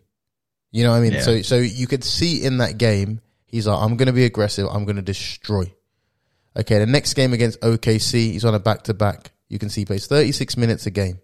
You 0.71 0.83
know 0.83 0.91
what 0.91 0.97
I 0.97 1.01
mean? 1.01 1.13
Yeah. 1.13 1.21
So 1.21 1.41
so 1.41 1.57
you 1.57 1.87
could 1.87 2.03
see 2.03 2.43
in 2.43 2.57
that 2.57 2.77
game, 2.77 3.21
he's 3.47 3.67
like, 3.67 3.81
I'm 3.81 3.97
gonna 3.97 4.13
be 4.13 4.25
aggressive, 4.25 4.67
I'm 4.67 4.85
gonna 4.85 5.01
destroy. 5.01 5.71
Okay, 6.57 6.79
the 6.79 6.85
next 6.85 7.13
game 7.13 7.33
against 7.33 7.61
OKC, 7.61 8.31
he's 8.31 8.45
on 8.45 8.55
a 8.55 8.59
back 8.59 8.83
to 8.83 8.93
back. 8.93 9.31
You 9.47 9.59
can 9.59 9.69
see 9.69 9.81
he 9.81 9.85
plays 9.85 10.07
36 10.07 10.57
minutes 10.57 10.85
a 10.85 10.91
game. 10.91 11.19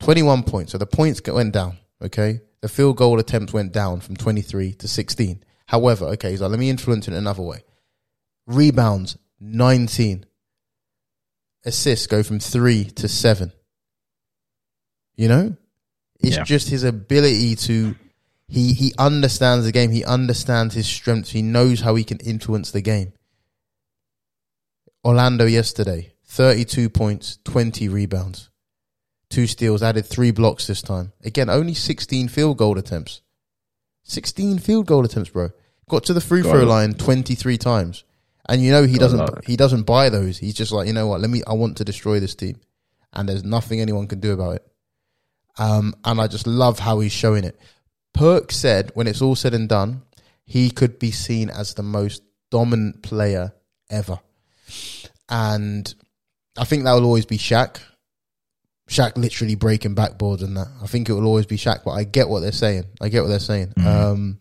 21 0.00 0.44
points. 0.44 0.72
So 0.72 0.78
the 0.78 0.86
points 0.86 1.20
went 1.26 1.52
down. 1.52 1.78
Okay. 2.02 2.40
The 2.60 2.68
field 2.68 2.96
goal 2.96 3.18
attempts 3.18 3.52
went 3.52 3.72
down 3.72 4.00
from 4.00 4.16
23 4.16 4.72
to 4.74 4.88
16. 4.88 5.42
However, 5.66 6.06
okay, 6.06 6.36
so 6.36 6.46
let 6.48 6.58
me 6.58 6.70
influence 6.70 7.06
it 7.08 7.14
another 7.14 7.42
way. 7.42 7.62
Rebounds, 8.46 9.16
19. 9.40 10.24
Assists 11.64 12.06
go 12.06 12.22
from 12.22 12.40
three 12.40 12.84
to 12.84 13.08
seven. 13.08 13.52
You 15.16 15.28
know? 15.28 15.56
It's 16.20 16.36
Yeah. 16.36 16.44
just 16.44 16.68
his 16.68 16.82
ability 16.84 17.54
to 17.56 17.94
he 18.48 18.72
he 18.72 18.94
understands 18.98 19.66
the 19.66 19.72
game, 19.72 19.90
he 19.90 20.04
understands 20.04 20.74
his 20.74 20.86
strengths, 20.86 21.30
he 21.30 21.42
knows 21.42 21.80
how 21.80 21.94
he 21.96 22.02
can 22.02 22.18
influence 22.20 22.70
the 22.70 22.80
game. 22.80 23.12
Orlando 25.04 25.44
yesterday, 25.46 26.12
32 26.24 26.88
points, 26.88 27.38
20 27.44 27.88
rebounds, 27.88 28.48
two 29.30 29.46
steals, 29.46 29.82
added 29.82 30.06
three 30.06 30.30
blocks 30.30 30.66
this 30.66 30.82
time. 30.82 31.12
Again, 31.24 31.50
only 31.50 31.74
16 31.74 32.28
field 32.28 32.58
goal 32.58 32.78
attempts. 32.78 33.22
16 34.04 34.58
field 34.58 34.86
goal 34.86 35.04
attempts, 35.04 35.30
bro. 35.30 35.50
Got 35.88 36.04
to 36.04 36.12
the 36.12 36.20
free 36.20 36.42
throw 36.42 36.64
line 36.64 36.94
23 36.94 37.58
times. 37.58 38.04
And 38.48 38.62
you 38.62 38.72
know 38.72 38.84
he 38.84 38.96
doesn't 38.96 39.46
he 39.46 39.56
doesn't 39.56 39.82
buy 39.82 40.08
those. 40.08 40.38
He's 40.38 40.54
just 40.54 40.72
like, 40.72 40.86
you 40.86 40.94
know 40.94 41.06
what, 41.06 41.20
let 41.20 41.28
me 41.28 41.42
I 41.46 41.52
want 41.52 41.76
to 41.78 41.84
destroy 41.84 42.18
this 42.18 42.34
team. 42.34 42.58
And 43.12 43.28
there's 43.28 43.44
nothing 43.44 43.80
anyone 43.80 44.06
can 44.06 44.20
do 44.20 44.32
about 44.32 44.56
it. 44.56 44.66
Um, 45.58 45.94
and 46.04 46.20
I 46.20 46.28
just 46.28 46.46
love 46.46 46.78
how 46.78 47.00
he's 47.00 47.12
showing 47.12 47.44
it. 47.44 47.58
Perk 48.14 48.52
said 48.52 48.90
when 48.94 49.06
it's 49.06 49.20
all 49.20 49.36
said 49.36 49.54
and 49.54 49.68
done, 49.68 50.02
he 50.44 50.70
could 50.70 50.98
be 50.98 51.10
seen 51.10 51.50
as 51.50 51.74
the 51.74 51.82
most 51.82 52.22
dominant 52.50 53.02
player 53.02 53.52
ever. 53.90 54.18
And 55.28 55.92
I 56.56 56.64
think 56.64 56.84
that 56.84 56.92
will 56.94 57.04
always 57.04 57.26
be 57.26 57.38
Shaq. 57.38 57.80
Shaq 58.88 59.16
literally 59.16 59.54
breaking 59.54 59.94
backboards 59.94 60.42
and 60.42 60.56
that. 60.56 60.68
I 60.82 60.86
think 60.86 61.08
it 61.08 61.12
will 61.12 61.26
always 61.26 61.46
be 61.46 61.56
Shaq, 61.56 61.84
but 61.84 61.92
I 61.92 62.04
get 62.04 62.28
what 62.28 62.40
they're 62.40 62.52
saying. 62.52 62.84
I 63.00 63.08
get 63.08 63.22
what 63.22 63.28
they're 63.28 63.38
saying. 63.38 63.74
Um, 63.76 64.40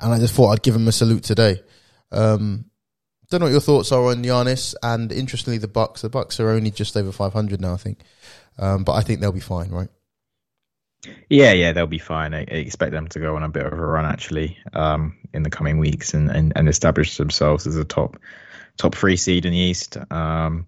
and 0.00 0.12
I 0.12 0.18
just 0.18 0.34
thought 0.34 0.52
I'd 0.52 0.62
give 0.62 0.74
him 0.74 0.88
a 0.88 0.92
salute 0.92 1.22
today. 1.22 1.62
Um, 2.10 2.66
don't 3.30 3.40
know 3.40 3.46
what 3.46 3.52
your 3.52 3.60
thoughts 3.60 3.92
are 3.92 4.04
on 4.06 4.22
Giannis 4.22 4.74
and 4.82 5.10
interestingly 5.12 5.58
the 5.58 5.68
Bucks. 5.68 6.02
The 6.02 6.08
Bucks 6.08 6.40
are 6.40 6.50
only 6.50 6.70
just 6.70 6.96
over 6.96 7.12
500 7.12 7.60
now, 7.60 7.74
I 7.74 7.76
think. 7.76 8.00
Um, 8.58 8.84
but 8.84 8.92
I 8.92 9.02
think 9.02 9.20
they'll 9.20 9.32
be 9.32 9.40
fine, 9.40 9.70
right? 9.70 9.88
Yeah, 11.28 11.52
yeah, 11.52 11.72
they'll 11.72 11.86
be 11.86 11.98
fine. 11.98 12.34
I, 12.34 12.40
I 12.40 12.54
expect 12.54 12.92
them 12.92 13.08
to 13.08 13.20
go 13.20 13.36
on 13.36 13.42
a 13.42 13.48
bit 13.48 13.66
of 13.66 13.72
a 13.72 13.76
run 13.76 14.06
actually 14.06 14.58
um, 14.72 15.16
in 15.32 15.42
the 15.42 15.50
coming 15.50 15.78
weeks 15.78 16.14
and, 16.14 16.30
and, 16.30 16.52
and 16.56 16.68
establish 16.68 17.16
themselves 17.16 17.66
as 17.66 17.76
a 17.76 17.84
top 17.84 18.16
top 18.76 18.94
three 18.94 19.16
seed 19.16 19.46
in 19.46 19.52
the 19.52 19.58
East. 19.58 19.96
Um, 20.10 20.66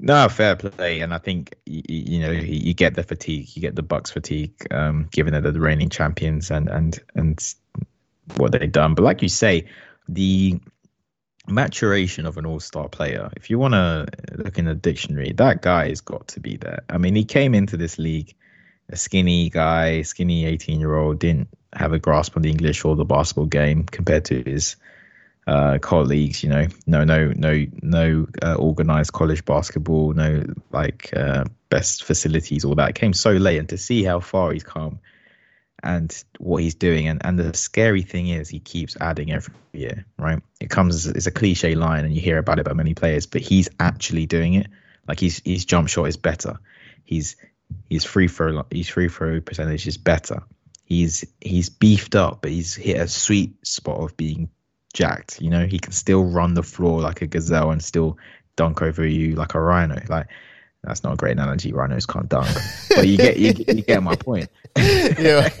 no, 0.00 0.28
fair 0.28 0.56
play, 0.56 1.00
and 1.00 1.12
I 1.12 1.18
think 1.18 1.54
you, 1.66 1.82
you 1.86 2.20
know 2.20 2.30
you, 2.30 2.74
get 2.74 2.94
the 2.94 3.02
fatigue, 3.02 3.48
you 3.54 3.62
get 3.62 3.74
the 3.74 3.82
Bucks 3.82 4.10
fatigue, 4.10 4.54
um, 4.70 5.08
given 5.10 5.32
that 5.32 5.42
they're 5.42 5.52
the 5.52 5.60
reigning 5.60 5.90
champions 5.90 6.50
and 6.50 6.68
and 6.68 6.98
and 7.14 7.54
what 8.36 8.52
they've 8.52 8.70
done. 8.70 8.94
But 8.94 9.02
like 9.02 9.22
you 9.22 9.28
say, 9.28 9.66
the 10.08 10.60
maturation 11.48 12.26
of 12.26 12.36
an 12.36 12.46
all-star 12.46 12.88
player. 12.88 13.30
If 13.36 13.48
you 13.48 13.58
want 13.58 13.72
to 13.72 14.06
look 14.36 14.58
in 14.58 14.66
the 14.66 14.74
dictionary, 14.74 15.32
that 15.36 15.62
guy 15.62 15.88
has 15.88 16.02
got 16.02 16.28
to 16.28 16.40
be 16.40 16.56
there. 16.56 16.84
I 16.90 16.98
mean, 16.98 17.14
he 17.14 17.24
came 17.24 17.54
into 17.54 17.78
this 17.78 17.98
league 17.98 18.34
a 18.90 18.96
skinny 18.96 19.50
guy, 19.50 20.02
skinny 20.02 20.46
18 20.46 20.80
year 20.80 20.94
old, 20.94 21.18
didn't 21.18 21.48
have 21.72 21.92
a 21.92 21.98
grasp 21.98 22.36
on 22.36 22.42
the 22.42 22.50
English 22.50 22.84
or 22.84 22.96
the 22.96 23.04
basketball 23.04 23.46
game 23.46 23.84
compared 23.84 24.24
to 24.26 24.42
his 24.42 24.76
uh, 25.48 25.78
colleagues. 25.78 26.42
You 26.44 26.50
know, 26.50 26.66
no, 26.86 27.04
no, 27.04 27.32
no, 27.34 27.66
no 27.82 28.26
uh, 28.42 28.54
organized 28.54 29.12
college 29.12 29.44
basketball, 29.44 30.12
no 30.12 30.44
like 30.70 31.10
uh, 31.16 31.44
best 31.70 32.04
facilities, 32.04 32.64
all 32.64 32.74
that. 32.74 32.94
Came 32.94 33.14
so 33.14 33.32
late, 33.32 33.58
and 33.58 33.68
to 33.70 33.78
see 33.78 34.04
how 34.04 34.20
far 34.20 34.52
he's 34.52 34.62
come 34.62 35.00
and 35.82 36.24
what 36.38 36.62
he's 36.62 36.74
doing, 36.74 37.08
and 37.08 37.24
and 37.24 37.38
the 37.38 37.54
scary 37.54 38.02
thing 38.02 38.28
is 38.28 38.48
he 38.48 38.60
keeps 38.60 38.96
adding 39.00 39.32
every 39.32 39.54
year. 39.72 40.04
Right? 40.18 40.40
It 40.60 40.68
comes 40.70 41.06
it's 41.06 41.26
a 41.26 41.32
cliche 41.32 41.74
line, 41.74 42.04
and 42.04 42.14
you 42.14 42.20
hear 42.20 42.38
about 42.38 42.58
it 42.58 42.66
by 42.66 42.74
many 42.74 42.94
players, 42.94 43.26
but 43.26 43.40
he's 43.40 43.70
actually 43.80 44.26
doing 44.26 44.54
it. 44.54 44.66
Like 45.08 45.20
his 45.20 45.40
his 45.44 45.64
jump 45.64 45.88
shot 45.88 46.08
is 46.08 46.18
better. 46.18 46.58
He's 47.04 47.36
his 47.88 48.04
free 48.04 48.28
throw 48.28 48.66
his 48.70 48.88
free 48.88 49.08
throw 49.08 49.40
percentage 49.40 49.86
is 49.86 49.96
better. 49.96 50.42
He's 50.84 51.24
he's 51.40 51.70
beefed 51.70 52.16
up, 52.16 52.42
but 52.42 52.50
he's 52.50 52.74
hit 52.74 53.00
a 53.00 53.08
sweet 53.08 53.66
spot 53.66 54.00
of 54.00 54.16
being 54.16 54.50
jacked. 54.94 55.40
You 55.40 55.50
know, 55.50 55.66
he 55.66 55.78
can 55.78 55.92
still 55.92 56.24
run 56.24 56.54
the 56.54 56.62
floor 56.62 57.00
like 57.00 57.22
a 57.22 57.26
gazelle 57.26 57.70
and 57.70 57.82
still 57.82 58.18
dunk 58.56 58.82
over 58.82 59.06
you 59.06 59.34
like 59.34 59.54
a 59.54 59.60
rhino. 59.60 60.00
Like 60.08 60.26
that's 60.82 61.02
not 61.02 61.14
a 61.14 61.16
great 61.16 61.32
analogy. 61.32 61.72
Rhinos 61.72 62.06
can't 62.06 62.28
dunk, 62.28 62.48
but 62.94 63.06
you 63.08 63.16
get 63.16 63.36
you, 63.36 63.52
you 63.68 63.82
get 63.82 64.02
my 64.02 64.16
point. 64.16 64.48
yeah. 64.76 65.48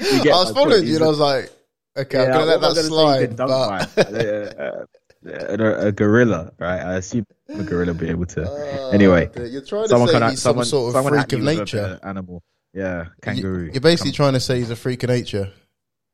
I 0.00 0.24
was 0.26 0.52
following 0.52 0.86
you 0.86 0.96
and 0.96 1.04
I 1.04 1.08
was 1.08 1.18
like, 1.18 1.50
okay, 1.96 2.18
I'm 2.20 2.32
going 2.32 2.40
to 2.40 2.56
let 2.56 2.60
that 2.60 2.84
slide. 2.84 3.20
he's 3.20 3.28
been 3.28 3.36
dunked 3.36 3.94
But, 3.96 4.12
by 4.12 5.64
a, 5.64 5.86
a, 5.88 5.92
gorilla, 5.92 6.52
right? 6.58 6.80
I 6.80 6.94
assume 6.96 7.26
a 7.48 7.62
gorilla 7.62 7.94
be 7.94 8.08
able 8.08 8.26
to. 8.26 8.44
Uh, 8.44 8.90
anyway, 8.90 9.30
you're 9.36 9.62
trying 9.62 9.88
to 9.88 10.06
say 10.08 10.30
he's 10.30 10.42
someone 10.42 10.64
some 10.64 10.92
sort 10.92 10.94
of 10.96 11.08
freak 11.08 11.32
of 11.32 11.40
me 11.40 11.46
with 11.46 11.56
a 11.56 11.60
nature. 11.60 12.00
Animal, 12.02 12.42
yeah, 12.72 13.06
kangaroo. 13.22 13.64
You- 13.66 13.72
You're 13.72 13.80
basically 13.80 14.12
Come- 14.12 14.16
trying 14.16 14.32
to 14.34 14.40
say 14.40 14.58
he's 14.58 14.70
a 14.70 14.76
freak 14.76 15.02
of 15.02 15.10
nature. 15.10 15.52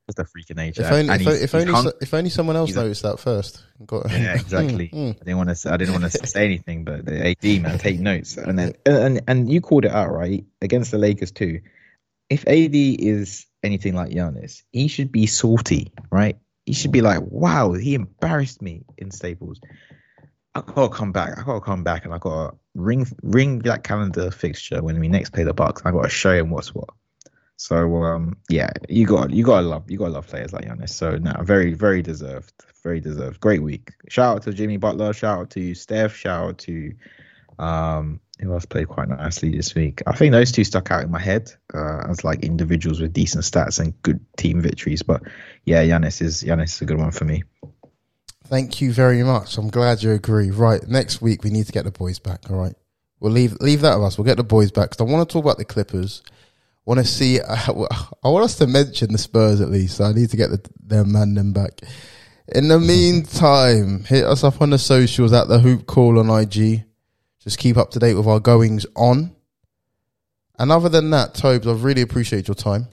Just 0.07 0.18
a 0.18 0.24
freak 0.24 0.50
of 0.50 0.57
nature. 0.57 0.82
If 0.82 0.92
only, 0.92 1.14
if, 1.14 1.42
if 1.44 1.55
only, 1.55 1.72
hung- 1.72 1.84
so- 1.84 1.92
if 2.00 2.12
only 2.14 2.30
someone 2.30 2.57
else 2.57 2.70
he's 2.70 2.76
a- 2.76 2.82
noticed 2.82 3.02
that 3.02 3.18
first. 3.18 3.64
Got, 3.86 4.11
Yeah, 4.11 4.34
exactly. 4.34 4.88
Mm, 4.94 5.14
mm. 5.14 5.16
I 5.20 5.24
didn't 5.24 5.36
want 5.38 5.57
to. 5.57 5.72
I 5.72 5.76
didn't 5.76 5.92
want 6.00 6.12
to 6.12 6.26
say 6.26 6.44
anything, 6.44 6.84
but 6.84 7.05
the 7.07 7.28
AD 7.28 7.62
man, 7.62 7.78
take 7.78 7.98
notes. 8.11 8.36
And 8.36 8.59
then, 8.59 8.74
and 8.86 9.22
and 9.26 9.50
you 9.50 9.61
called 9.61 9.84
it 9.84 9.90
out 9.92 10.12
right 10.12 10.44
against 10.62 10.90
the 10.90 10.98
Lakers 10.98 11.30
too. 11.32 11.61
If 12.30 12.46
AD 12.46 12.74
is 12.74 13.46
anything 13.62 13.94
like 13.94 14.11
Giannis, 14.11 14.62
he 14.72 14.88
should 14.88 15.11
be 15.12 15.26
salty, 15.26 15.92
right? 16.11 16.36
He 16.66 16.72
should 16.72 16.92
be 16.92 17.02
like, 17.02 17.20
"Wow, 17.22 17.72
he 17.72 17.94
embarrassed 17.94 18.62
me 18.62 18.84
in 18.98 19.11
Staples. 19.11 19.61
I 20.55 20.61
gotta 20.62 20.88
come 20.94 21.12
back. 21.12 21.38
I 21.38 21.42
gotta 21.44 21.61
come 21.61 21.82
back, 21.84 22.05
and 22.05 22.14
I 22.14 22.18
gotta 22.18 22.57
ring 22.74 23.07
ring 23.22 23.59
that 23.61 23.84
calendar 23.84 24.30
fixture 24.30 24.82
when 24.82 24.98
we 25.00 25.09
next 25.09 25.32
play 25.32 25.44
the 25.44 25.52
Bucks. 25.52 25.82
I 25.84 25.90
gotta 25.90 26.09
show 26.09 26.32
him 26.34 26.50
what's 26.50 26.74
what." 26.74 26.88
So 27.64 28.02
um, 28.02 28.36
yeah, 28.50 28.68
you 28.90 29.06
got 29.06 29.30
you 29.30 29.42
gotta 29.42 29.66
love 29.66 29.90
you 29.90 29.96
gotta 29.96 30.10
love 30.10 30.26
players 30.26 30.52
like 30.52 30.66
Giannis. 30.66 30.90
So 30.90 31.16
no, 31.16 31.32
very 31.40 31.72
very 31.72 32.02
deserved, 32.02 32.52
very 32.82 33.00
deserved. 33.00 33.40
Great 33.40 33.62
week. 33.62 33.90
Shout 34.10 34.36
out 34.36 34.42
to 34.42 34.52
Jimmy 34.52 34.76
Butler. 34.76 35.14
Shout 35.14 35.38
out 35.38 35.50
to 35.52 35.74
Steph. 35.74 36.14
Shout 36.14 36.46
out 36.46 36.58
to 36.58 36.92
um, 37.58 38.20
who 38.38 38.52
else 38.52 38.66
played 38.66 38.88
quite 38.88 39.08
nicely 39.08 39.48
this 39.48 39.74
week. 39.74 40.02
I 40.06 40.14
think 40.14 40.32
those 40.32 40.52
two 40.52 40.62
stuck 40.62 40.90
out 40.90 41.04
in 41.04 41.10
my 41.10 41.18
head 41.18 41.52
uh, 41.72 42.02
as 42.06 42.22
like 42.22 42.44
individuals 42.44 43.00
with 43.00 43.14
decent 43.14 43.44
stats 43.44 43.80
and 43.80 43.94
good 44.02 44.20
team 44.36 44.60
victories. 44.60 45.02
But 45.02 45.22
yeah, 45.64 45.82
Giannis 45.84 46.20
is 46.20 46.44
Giannis 46.44 46.64
is 46.64 46.82
a 46.82 46.84
good 46.84 46.98
one 46.98 47.12
for 47.12 47.24
me. 47.24 47.44
Thank 48.46 48.82
you 48.82 48.92
very 48.92 49.22
much. 49.22 49.56
I'm 49.56 49.70
glad 49.70 50.02
you 50.02 50.10
agree. 50.10 50.50
Right, 50.50 50.86
next 50.86 51.22
week 51.22 51.42
we 51.42 51.48
need 51.48 51.64
to 51.64 51.72
get 51.72 51.86
the 51.86 51.90
boys 51.90 52.18
back. 52.18 52.50
All 52.50 52.58
right, 52.58 52.74
we'll 53.20 53.32
leave 53.32 53.54
leave 53.62 53.80
that 53.80 53.96
with 53.96 54.08
us. 54.08 54.18
We'll 54.18 54.26
get 54.26 54.36
the 54.36 54.44
boys 54.44 54.70
back 54.70 54.90
because 54.90 55.00
I 55.00 55.10
want 55.10 55.26
to 55.26 55.32
talk 55.32 55.46
about 55.46 55.56
the 55.56 55.64
Clippers. 55.64 56.22
Want 56.87 57.01
to 57.01 57.07
see? 57.07 57.41
I 57.49 57.70
want 58.28 58.45
us 58.45 58.57
to 58.57 58.66
mention 58.66 59.12
the 59.12 59.18
Spurs 59.18 59.61
at 59.61 59.70
least. 59.70 59.97
So 59.97 60.05
I 60.05 60.12
need 60.12 60.30
to 60.30 60.37
get 60.37 60.51
the, 60.51 60.61
their 60.82 61.05
man 61.05 61.35
them 61.35 61.53
back. 61.53 61.80
In 62.49 62.68
the 62.68 62.78
meantime, 62.80 64.05
hit 64.05 64.24
us 64.24 64.45
up 64.45 64.61
on 64.61 64.70
the 64.70 64.78
socials 64.78 65.32
at 65.32 65.49
the 65.49 65.59
Hoop 65.59 65.87
Call 65.87 66.18
on 66.18 66.28
IG. 66.30 66.85
Just 67.41 67.59
keep 67.59 67.76
up 67.76 67.91
to 67.93 67.99
date 67.99 68.14
with 68.14 68.26
our 68.26 68.41
goings 68.41 68.87
on. 68.97 69.35
And 70.59 70.70
other 70.70 70.89
than 70.89 71.11
that, 71.11 71.35
Tobes, 71.35 71.66
I've 71.66 71.85
really 71.85 72.03
appreciate 72.03 72.49
your 72.49 72.55
time. 72.55 72.87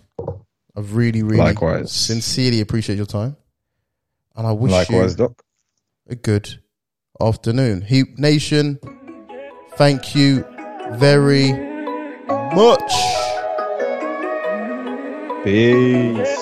I've 0.76 0.96
really, 0.96 1.22
really, 1.22 1.38
Likewise. 1.38 1.92
sincerely 1.92 2.62
appreciate 2.62 2.96
your 2.96 3.06
time. 3.06 3.36
And 4.36 4.48
I 4.48 4.54
wish 4.54 4.72
Likewise, 4.72 5.12
you 5.12 5.18
Doc. 5.28 5.44
a 6.08 6.16
good 6.16 6.62
afternoon. 7.20 7.82
Hoop 7.82 8.18
Nation, 8.18 8.80
Thank 9.76 10.16
you 10.16 10.46
very 10.92 11.54
much. 12.54 12.92
Peace. 15.44 16.41